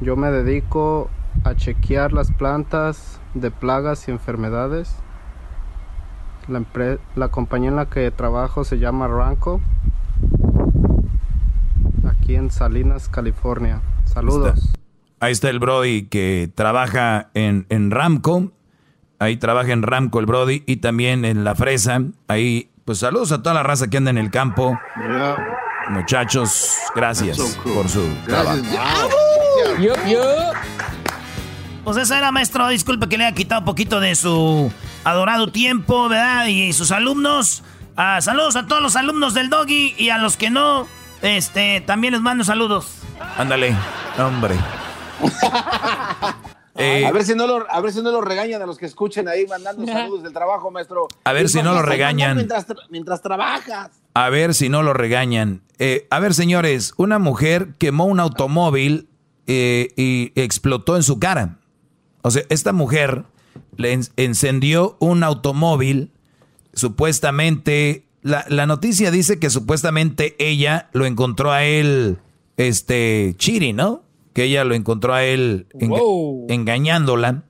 [0.00, 1.10] Yo me dedico
[1.44, 4.94] a chequear las plantas de plagas y enfermedades.
[6.46, 6.62] La,
[7.16, 9.60] la compañía en la que trabajo se llama Ranco.
[12.24, 13.82] Aquí en Salinas, California.
[14.06, 14.58] Saludos.
[15.20, 18.50] Ahí está el Brody que trabaja en, en Ramco.
[19.18, 22.00] Ahí trabaja en Ramco el Brody y también en La Fresa.
[22.26, 24.80] Ahí, pues saludos a toda la raza que anda en el campo.
[25.90, 28.62] Muchachos, gracias por su trabajo.
[29.78, 30.22] Yo, yo.
[31.84, 32.68] Pues eso era, maestro.
[32.68, 34.72] Disculpe que le haya quitado un poquito de su
[35.04, 36.46] adorado tiempo, ¿verdad?
[36.46, 37.62] Y sus alumnos.
[37.98, 40.88] Ah, saludos a todos los alumnos del Doggy y a los que no,
[41.22, 42.98] este, también les mando saludos.
[43.36, 43.74] Ándale,
[44.18, 44.56] hombre.
[46.76, 48.86] Eh, a, ver si no lo, a ver si no lo regañan a los que
[48.86, 51.06] escuchen ahí mandando saludos del trabajo, maestro.
[51.22, 52.36] A ver si no lo regañan.
[52.36, 53.92] Mientras, mientras trabajas.
[54.14, 55.62] A ver si no lo regañan.
[55.78, 59.08] Eh, a ver, señores, una mujer quemó un automóvil
[59.46, 61.58] eh, y explotó en su cara.
[62.22, 63.24] O sea, esta mujer
[63.76, 66.10] le encendió un automóvil,
[66.72, 72.16] supuestamente, la, la, noticia dice que supuestamente ella lo encontró a él,
[72.56, 74.02] este, chiri, ¿no?
[74.32, 75.66] Que ella lo encontró a él
[76.48, 77.42] engañándola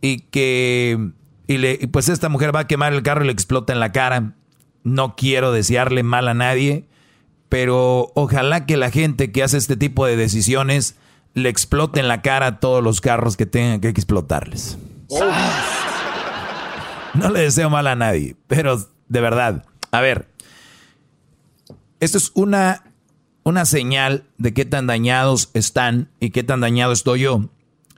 [0.00, 1.10] y que,
[1.46, 3.80] y, le, y pues esta mujer va a quemar el carro y le explota en
[3.80, 4.32] la cara.
[4.84, 6.86] No quiero desearle mal a nadie,
[7.50, 10.96] pero ojalá que la gente que hace este tipo de decisiones
[11.34, 14.78] le explote en la cara a todos los carros que tengan que explotarles.
[17.12, 18.78] No le deseo mal a nadie, pero
[19.08, 19.66] de verdad.
[19.90, 20.28] A ver,
[22.00, 22.84] esto es una,
[23.44, 27.50] una señal de qué tan dañados están y qué tan dañado estoy yo.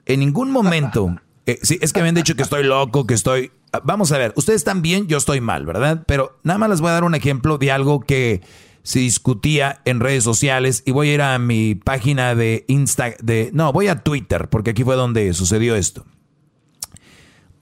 [0.05, 1.15] En ningún momento,
[1.45, 3.51] eh, sí, es que me han dicho que estoy loco, que estoy...
[3.83, 6.03] Vamos a ver, ustedes están bien, yo estoy mal, ¿verdad?
[6.05, 8.41] Pero nada más les voy a dar un ejemplo de algo que
[8.83, 13.49] se discutía en redes sociales y voy a ir a mi página de Insta, de,
[13.53, 16.05] no, voy a Twitter, porque aquí fue donde sucedió esto.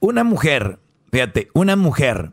[0.00, 0.80] Una mujer,
[1.10, 2.32] fíjate, una mujer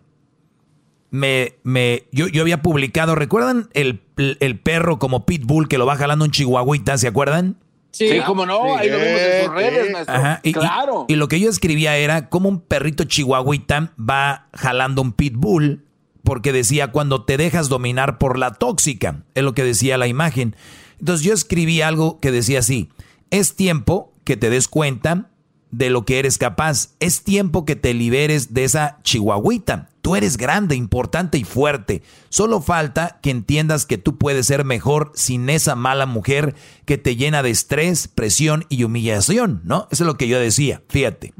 [1.12, 5.96] me, me, yo, yo había publicado, ¿recuerdan el, el, perro como Pitbull que lo va
[5.96, 7.58] jalando un chihuahuita, ¿se acuerdan?
[7.92, 10.16] Sí, cómo no, ahí lo vimos en sus redes, maestro.
[10.16, 11.06] Ajá, y, claro.
[11.08, 15.84] Y, y, lo que yo escribía era como un perrito chihuahuita va jalando un pitbull
[16.24, 20.56] porque decía cuando te dejas dominar por la tóxica, es lo que decía la imagen.
[21.00, 22.90] Entonces yo escribí algo que decía así,
[23.32, 25.29] es tiempo que te des cuenta
[25.72, 29.90] de lo que eres capaz, es tiempo que te liberes de esa chihuahuita.
[30.02, 32.02] Tú eres grande, importante y fuerte.
[32.30, 36.56] Solo falta que entiendas que tú puedes ser mejor sin esa mala mujer
[36.86, 39.88] que te llena de estrés, presión y humillación, ¿no?
[39.92, 41.34] Eso es lo que yo decía, fíjate.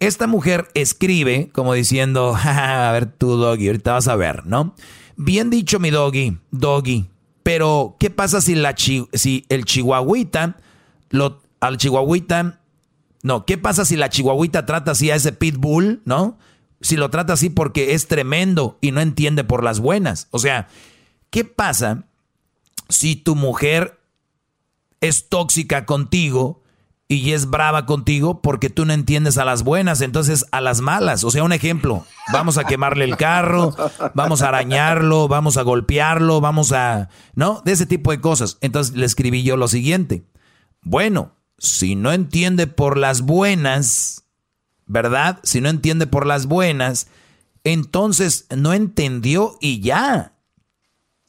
[0.00, 4.74] Esta mujer escribe como diciendo, a ver tú, doggy, ahorita vas a ver, ¿no?
[5.16, 7.08] Bien dicho, mi doggy, doggy.
[7.42, 10.58] Pero, ¿qué pasa si, la si el chihuahuita,
[11.10, 12.60] lo, al chihuahuita,
[13.22, 16.38] no, ¿qué pasa si la chihuahuita trata así a ese pitbull, ¿no?
[16.80, 20.28] Si lo trata así porque es tremendo y no entiende por las buenas.
[20.30, 20.68] O sea,
[21.30, 22.04] ¿qué pasa
[22.88, 23.98] si tu mujer
[25.00, 26.62] es tóxica contigo
[27.08, 31.24] y es brava contigo porque tú no entiendes a las buenas, entonces a las malas.
[31.24, 33.74] O sea, un ejemplo, vamos a quemarle el carro,
[34.14, 37.08] vamos a arañarlo, vamos a golpearlo, vamos a...
[37.34, 37.62] ¿No?
[37.64, 38.58] De ese tipo de cosas.
[38.60, 40.24] Entonces le escribí yo lo siguiente.
[40.82, 44.24] Bueno, si no entiende por las buenas,
[44.86, 45.40] ¿verdad?
[45.42, 47.08] Si no entiende por las buenas,
[47.64, 50.32] entonces no entendió y ya.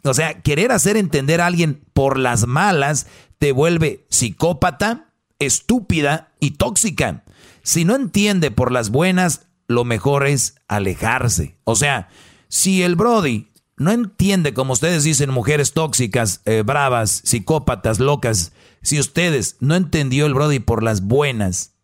[0.03, 3.07] O sea, querer hacer entender a alguien por las malas
[3.37, 7.23] te vuelve psicópata estúpida y tóxica.
[7.63, 11.57] Si no entiende por las buenas, lo mejor es alejarse.
[11.63, 12.09] O sea,
[12.49, 13.47] si el Brody
[13.77, 18.51] no entiende, como ustedes dicen, mujeres tóxicas, eh, bravas, psicópatas, locas,
[18.81, 21.75] si ustedes no entendió el Brody por las buenas,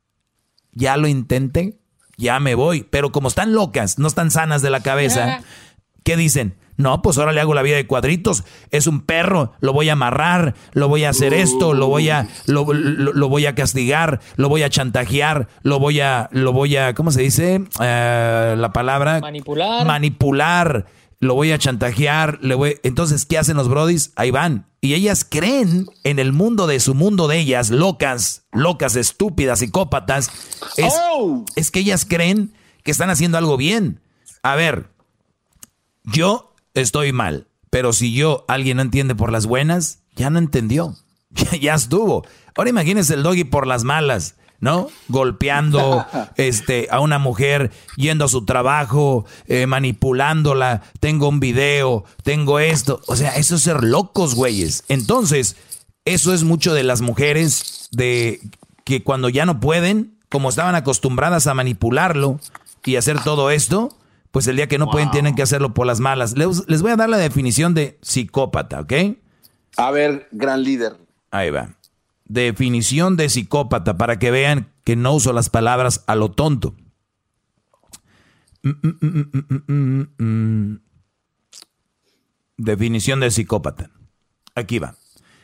[0.71, 1.79] ya lo intenté,
[2.17, 2.83] ya me voy.
[2.83, 5.41] Pero como están locas, no están sanas de la cabeza,
[6.03, 6.55] ¿qué dicen?
[6.77, 8.43] No, pues ahora le hago la vida de cuadritos.
[8.69, 12.27] Es un perro, lo voy a amarrar, lo voy a hacer esto, lo voy a,
[12.47, 17.11] lo, voy a castigar, lo voy a chantajear, lo voy a, lo voy a, ¿cómo
[17.11, 17.63] se dice?
[17.81, 19.21] Eh, la palabra.
[19.21, 19.85] Manipular.
[19.85, 20.85] Manipular.
[21.25, 22.79] Lo voy a chantajear, le voy.
[22.83, 24.11] Entonces, ¿qué hacen los brodis?
[24.15, 24.67] Ahí van.
[24.81, 30.29] Y ellas creen en el mundo de su mundo de ellas, locas, locas, estúpidas, psicópatas.
[30.77, 31.43] Es, Oh.
[31.55, 32.53] es que ellas creen
[32.83, 34.01] que están haciendo algo bien.
[34.43, 34.91] A ver,
[36.03, 37.47] yo estoy mal.
[37.69, 40.95] Pero si yo, alguien no entiende por las buenas, ya no entendió.
[41.31, 42.25] Ya, ya estuvo.
[42.55, 44.87] Ahora imagínense el doggy por las malas, ¿no?
[45.07, 46.05] Golpeando
[46.37, 50.81] este, a una mujer, yendo a su trabajo, eh, manipulándola.
[50.99, 53.01] Tengo un video, tengo esto.
[53.07, 54.83] O sea, eso es ser locos, güeyes.
[54.87, 55.55] Entonces,
[56.05, 58.39] eso es mucho de las mujeres de
[58.83, 62.39] que cuando ya no pueden, como estaban acostumbradas a manipularlo
[62.83, 63.97] y hacer todo esto,
[64.31, 66.37] pues el día que no pueden tienen que hacerlo por las malas.
[66.37, 68.93] Les, les voy a dar la definición de psicópata, ¿ok?
[69.77, 70.97] A ver, gran líder.
[71.31, 71.69] Ahí va.
[72.25, 76.75] Definición de psicópata para que vean que no uso las palabras a lo tonto.
[82.57, 83.91] Definición de psicópata.
[84.55, 84.95] Aquí va.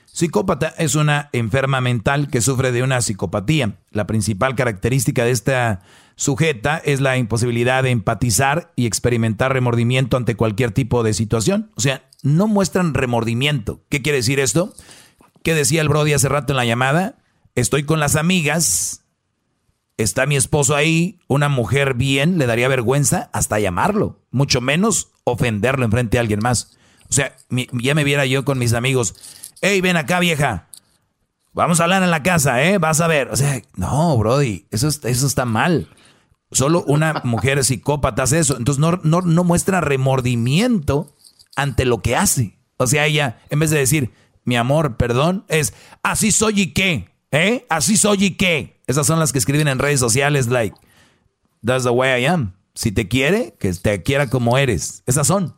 [0.06, 3.80] Psicópata es una enferma mental que sufre de una psicopatía.
[3.92, 5.82] La principal característica de esta
[6.16, 11.72] sujeta es la imposibilidad de empatizar y experimentar remordimiento ante cualquier tipo de situación.
[11.76, 13.86] O sea, no muestran remordimiento.
[13.90, 14.74] ¿Qué quiere decir esto?
[15.44, 17.16] ¿Qué decía el Brody hace rato en la llamada?
[17.56, 19.02] Estoy con las amigas
[20.02, 25.86] está mi esposo ahí, una mujer bien, le daría vergüenza hasta llamarlo, mucho menos ofenderlo
[25.86, 26.78] enfrente a alguien más.
[27.10, 29.16] O sea, ya me viera yo con mis amigos,
[29.62, 30.68] hey, ven acá vieja,
[31.54, 32.78] vamos a hablar en la casa, ¿eh?
[32.78, 33.30] Vas a ver.
[33.30, 35.90] O sea, no, Brody, eso, eso está mal.
[36.52, 38.58] Solo una mujer psicópata hace eso.
[38.58, 41.16] Entonces no, no, no muestra remordimiento
[41.56, 42.58] ante lo que hace.
[42.78, 44.12] O sea, ella, en vez de decir,
[44.44, 45.74] mi amor, perdón, es,
[46.04, 47.66] así soy y qué, ¿eh?
[47.70, 48.82] Así soy y qué.
[48.88, 50.76] Esas son las que escriben en redes sociales, like,
[51.66, 52.54] that's the way I am.
[52.74, 55.04] Si te quiere, que te quiera como eres.
[55.06, 55.56] Esas son.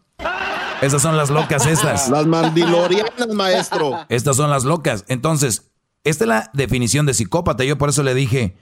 [0.82, 2.10] Esas son las locas estas.
[2.10, 4.06] Las mandilorianas, maestro.
[4.10, 5.06] Estas son las locas.
[5.08, 5.72] Entonces,
[6.04, 7.64] esta es la definición de psicópata.
[7.64, 8.58] Yo por eso le dije,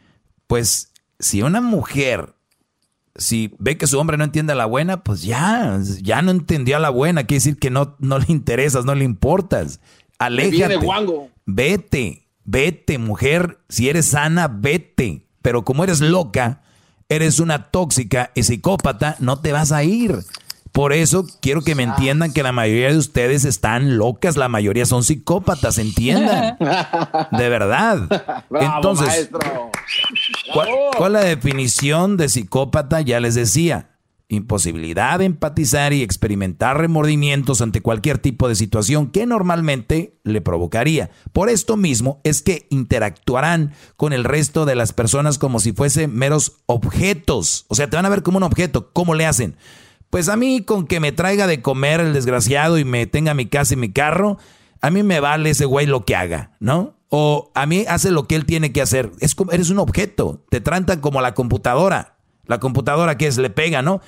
[0.46, 2.36] pues, si una mujer,
[3.16, 6.78] si ve que su hombre no entiende a la buena, pues ya, ya no entendió
[6.78, 7.24] a la buena.
[7.24, 9.80] Quiere decir que no, no le interesas, no le importas.
[10.22, 10.80] Aléjate.
[11.46, 12.28] Vete.
[12.44, 13.60] Vete, mujer.
[13.70, 15.28] Si eres sana, vete.
[15.42, 16.62] Pero como eres loca,
[17.10, 20.20] eres una tóxica y psicópata, no te vas a ir.
[20.72, 24.86] Por eso quiero que me entiendan que la mayoría de ustedes están locas, la mayoría
[24.86, 26.58] son psicópatas, entiendan.
[27.32, 28.08] De verdad.
[28.52, 29.30] Entonces,
[30.54, 33.02] ¿cuál, ¿cuál, es la definición de psicópata?
[33.02, 33.91] Ya les decía,
[34.32, 41.12] imposibilidad de empatizar y experimentar remordimientos ante cualquier tipo de situación que normalmente le provocaría.
[41.34, 46.16] Por esto mismo es que interactuarán con el resto de las personas como si fuesen
[46.16, 47.66] meros objetos.
[47.68, 48.92] O sea, te van a ver como un objeto.
[48.94, 49.58] ¿Cómo le hacen?
[50.10, 53.48] Pues a mí con que me traiga de comer el desgraciado y me tenga mi
[53.48, 54.38] casa y mi carro,
[54.82, 56.96] a mí me vale ese güey lo que haga, ¿no?
[57.10, 59.12] O a mí hace lo que él tiene que hacer.
[59.20, 60.46] Es como, eres un objeto.
[60.50, 62.11] Te tratan como la computadora.
[62.52, 64.02] La computadora que es, le pega, ¿no?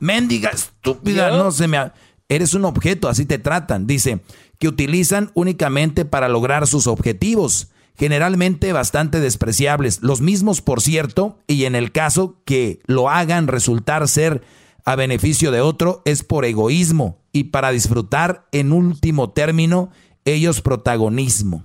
[0.00, 1.92] Méndiga, estúpida, no se me...
[2.30, 3.86] Eres un objeto, así te tratan.
[3.86, 4.22] Dice
[4.58, 10.00] que utilizan únicamente para lograr sus objetivos, generalmente bastante despreciables.
[10.00, 14.42] Los mismos, por cierto, y en el caso que lo hagan resultar ser
[14.86, 19.90] a beneficio de otro, es por egoísmo y para disfrutar, en último término,
[20.24, 21.64] ellos protagonismo.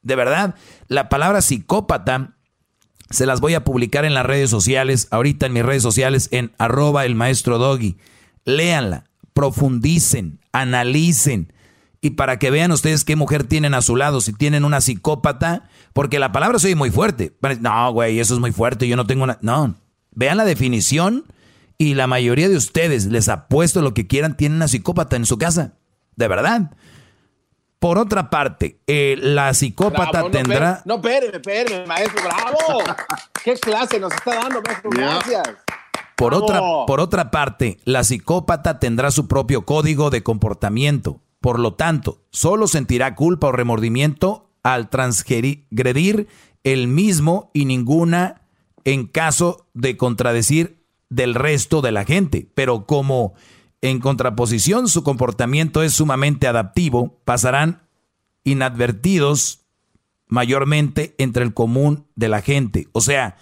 [0.00, 0.54] De verdad,
[0.88, 2.35] la palabra psicópata
[3.10, 6.52] se las voy a publicar en las redes sociales, ahorita en mis redes sociales, en
[6.58, 7.96] arroba el maestro Doggy.
[8.44, 11.52] Léanla, profundicen, analicen.
[12.00, 15.68] Y para que vean ustedes qué mujer tienen a su lado, si tienen una psicópata,
[15.92, 17.36] porque la palabra soy muy fuerte.
[17.60, 19.38] No, güey, eso es muy fuerte, yo no tengo una...
[19.40, 19.76] No,
[20.12, 21.24] vean la definición
[21.78, 25.38] y la mayoría de ustedes, les apuesto lo que quieran, tienen una psicópata en su
[25.38, 25.74] casa.
[26.16, 26.70] De verdad.
[27.78, 30.82] Por otra parte, eh, la psicópata tendrá.
[30.86, 32.82] No, espéreme, espéreme, maestro, bravo.
[33.44, 34.90] ¿Qué clase nos está dando, maestro?
[34.90, 35.42] Gracias.
[36.16, 41.20] Por otra, por otra parte, la psicópata tendrá su propio código de comportamiento.
[41.42, 46.26] Por lo tanto, solo sentirá culpa o remordimiento al transgredir
[46.64, 48.40] el mismo y ninguna
[48.84, 52.48] en caso de contradecir del resto de la gente.
[52.54, 53.34] Pero como
[53.90, 57.82] en contraposición, su comportamiento es sumamente adaptivo, pasarán
[58.44, 59.66] inadvertidos
[60.28, 62.88] mayormente entre el común de la gente.
[62.92, 63.36] O sea,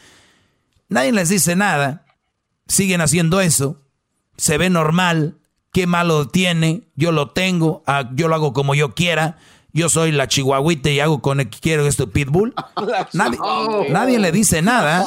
[0.88, 2.06] nadie les dice nada,
[2.66, 3.82] siguen haciendo eso,
[4.36, 5.38] se ve normal,
[5.72, 9.38] qué malo tiene, yo lo tengo, ah, yo lo hago como yo quiera,
[9.74, 12.54] yo soy la chihuahuita y hago con el que quiero esto pitbull.
[13.12, 13.38] Nadie,
[13.90, 15.04] nadie le dice nada.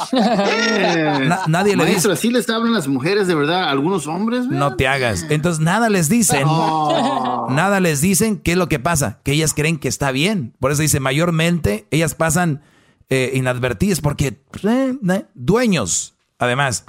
[1.46, 2.14] nadie le dice.
[2.16, 4.44] ¿sí les hablan las mujeres de verdad algunos hombres?
[4.46, 5.24] No te hagas.
[5.30, 6.46] Entonces nada les dicen.
[6.46, 9.20] Nada les dicen qué es lo que pasa.
[9.24, 10.54] Que ellas creen que está bien.
[10.60, 12.62] Por eso dice, mayormente ellas pasan
[13.08, 16.84] eh, inadvertidas porque eh, eh, dueños, además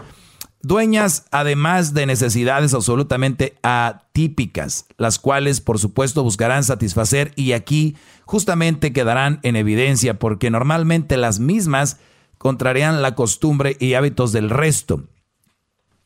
[0.61, 7.95] dueñas además de necesidades absolutamente atípicas, las cuales por supuesto buscarán satisfacer y aquí
[8.25, 11.97] justamente quedarán en evidencia porque normalmente las mismas
[12.37, 15.03] contrarían la costumbre y hábitos del resto.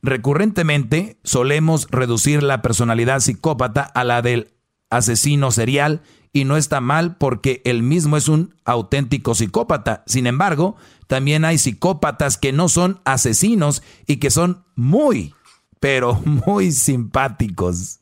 [0.02, 4.52] Recurrentemente solemos reducir la personalidad psicópata a la del
[4.90, 6.02] asesino serial
[6.34, 10.04] y no está mal porque él mismo es un auténtico psicópata.
[10.08, 10.76] Sin embargo,
[11.08, 15.36] también hay psicópatas que no son asesinos y que son muy,
[15.80, 18.00] pero muy simpáticos.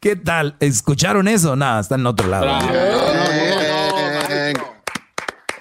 [0.00, 0.56] ¿Qué tal?
[0.60, 1.56] ¿Escucharon eso?
[1.56, 2.46] Nada, está en otro lado.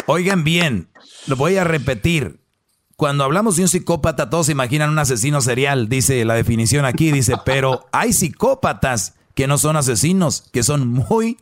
[0.08, 0.90] Oigan bien,
[1.28, 2.42] lo voy a repetir.
[2.98, 7.12] Cuando hablamos de un psicópata, todos se imaginan un asesino serial, dice la definición aquí,
[7.12, 11.38] dice, pero hay psicópatas que no son asesinos, que son muy,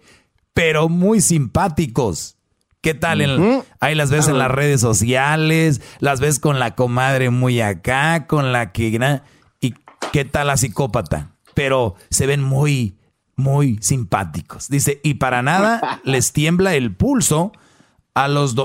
[0.53, 2.35] pero muy simpáticos.
[2.81, 3.63] ¿Qué tal?
[3.81, 8.51] ahí las ves en las redes sociales, las ves con la comadre muy acá, con
[8.53, 9.21] la que...
[9.59, 9.73] ¿Y
[10.13, 11.31] qué tal la psicópata?
[11.53, 12.97] Pero se ven muy,
[13.35, 14.69] muy simpáticos.
[14.69, 17.51] Dice, y para nada les tiembla el pulso
[18.13, 18.55] a los,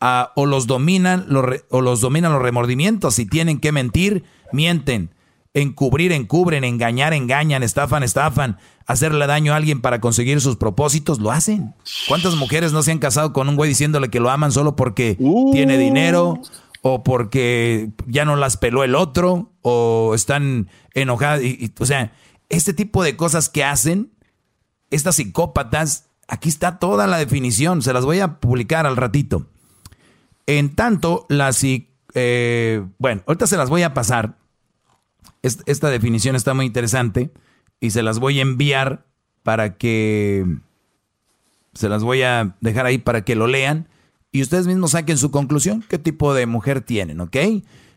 [0.00, 3.14] ah, o los dominan los re- o los dominan los remordimientos.
[3.14, 5.08] Si tienen que mentir, mienten.
[5.56, 11.30] Encubrir, encubren, engañar, engañan, estafan, estafan, hacerle daño a alguien para conseguir sus propósitos, lo
[11.30, 11.74] hacen.
[12.08, 15.16] ¿Cuántas mujeres no se han casado con un güey diciéndole que lo aman solo porque
[15.52, 16.40] tiene dinero
[16.82, 21.42] o porque ya no las peló el otro o están enojadas?
[21.42, 22.12] Y, y, o sea,
[22.48, 24.10] este tipo de cosas que hacen,
[24.90, 29.46] estas psicópatas, aquí está toda la definición, se las voy a publicar al ratito.
[30.46, 31.62] En tanto, las...
[31.62, 34.42] eh, bueno, ahorita se las voy a pasar.
[35.44, 37.30] Es- Esta definición está muy interesante
[37.80, 39.04] y se las voy a enviar
[39.42, 40.44] para que
[41.74, 43.88] se las voy a dejar ahí para que lo lean
[44.32, 47.36] y ustedes mismos saquen su conclusión, qué tipo de mujer tienen, ¿ok?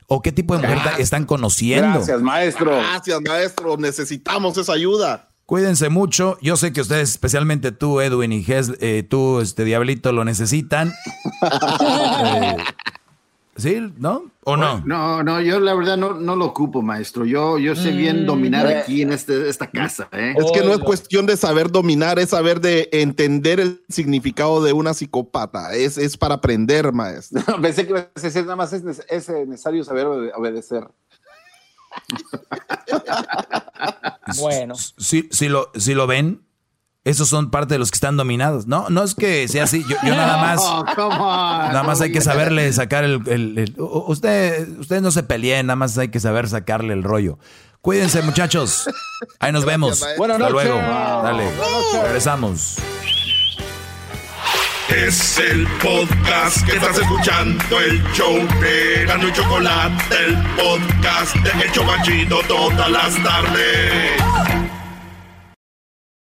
[0.07, 1.99] O qué tipo de mujer están conociendo.
[2.21, 2.71] maestro.
[2.77, 3.77] Gracias, maestro.
[3.77, 5.29] Necesitamos esa ayuda.
[5.45, 6.37] Cuídense mucho.
[6.41, 10.91] Yo sé que ustedes, especialmente tú, Edwin y Ges, eh, tú, este Diablito, lo necesitan.
[11.41, 12.57] Eh,
[13.57, 13.93] ¿Sí?
[13.97, 14.29] ¿No?
[14.43, 14.81] ¿O no?
[14.85, 17.25] No, no, yo la verdad no, no lo ocupo, maestro.
[17.25, 18.77] Yo, yo sé bien Mm, dominar eh.
[18.79, 20.07] aquí en este, esta casa.
[20.11, 20.35] ¿eh?
[20.37, 24.73] Es que no es cuestión de saber dominar, es saber de entender el significado de
[24.73, 25.73] una psicópata.
[25.73, 27.41] Es, es para aprender, maestro.
[27.61, 27.93] Pensé que
[28.43, 30.87] nada más es, es necesario saber obede- obedecer.
[34.39, 34.75] Bueno.
[34.75, 36.41] Si, si lo, si lo ven,
[37.09, 38.67] esos son parte de los que están dominados.
[38.67, 39.83] No, no es que sea así.
[39.87, 40.61] Yo, yo nada más.
[40.97, 43.21] Nada más hay que saberle sacar el.
[43.27, 47.39] el- usted, ustedes no se peleen, nada más hay que saber sacarle el rollo.
[47.81, 48.89] Cuídense, muchachos.
[49.39, 50.05] Ahí nos vemos.
[50.17, 50.75] Buenas Hasta luego.
[50.77, 51.49] Dale.
[52.03, 52.75] Regresamos.
[54.89, 61.63] Es el podcast que estás escuchando, el show de Gano y Chocolate, el podcast de
[61.65, 64.66] El Chobachito todas las tardes.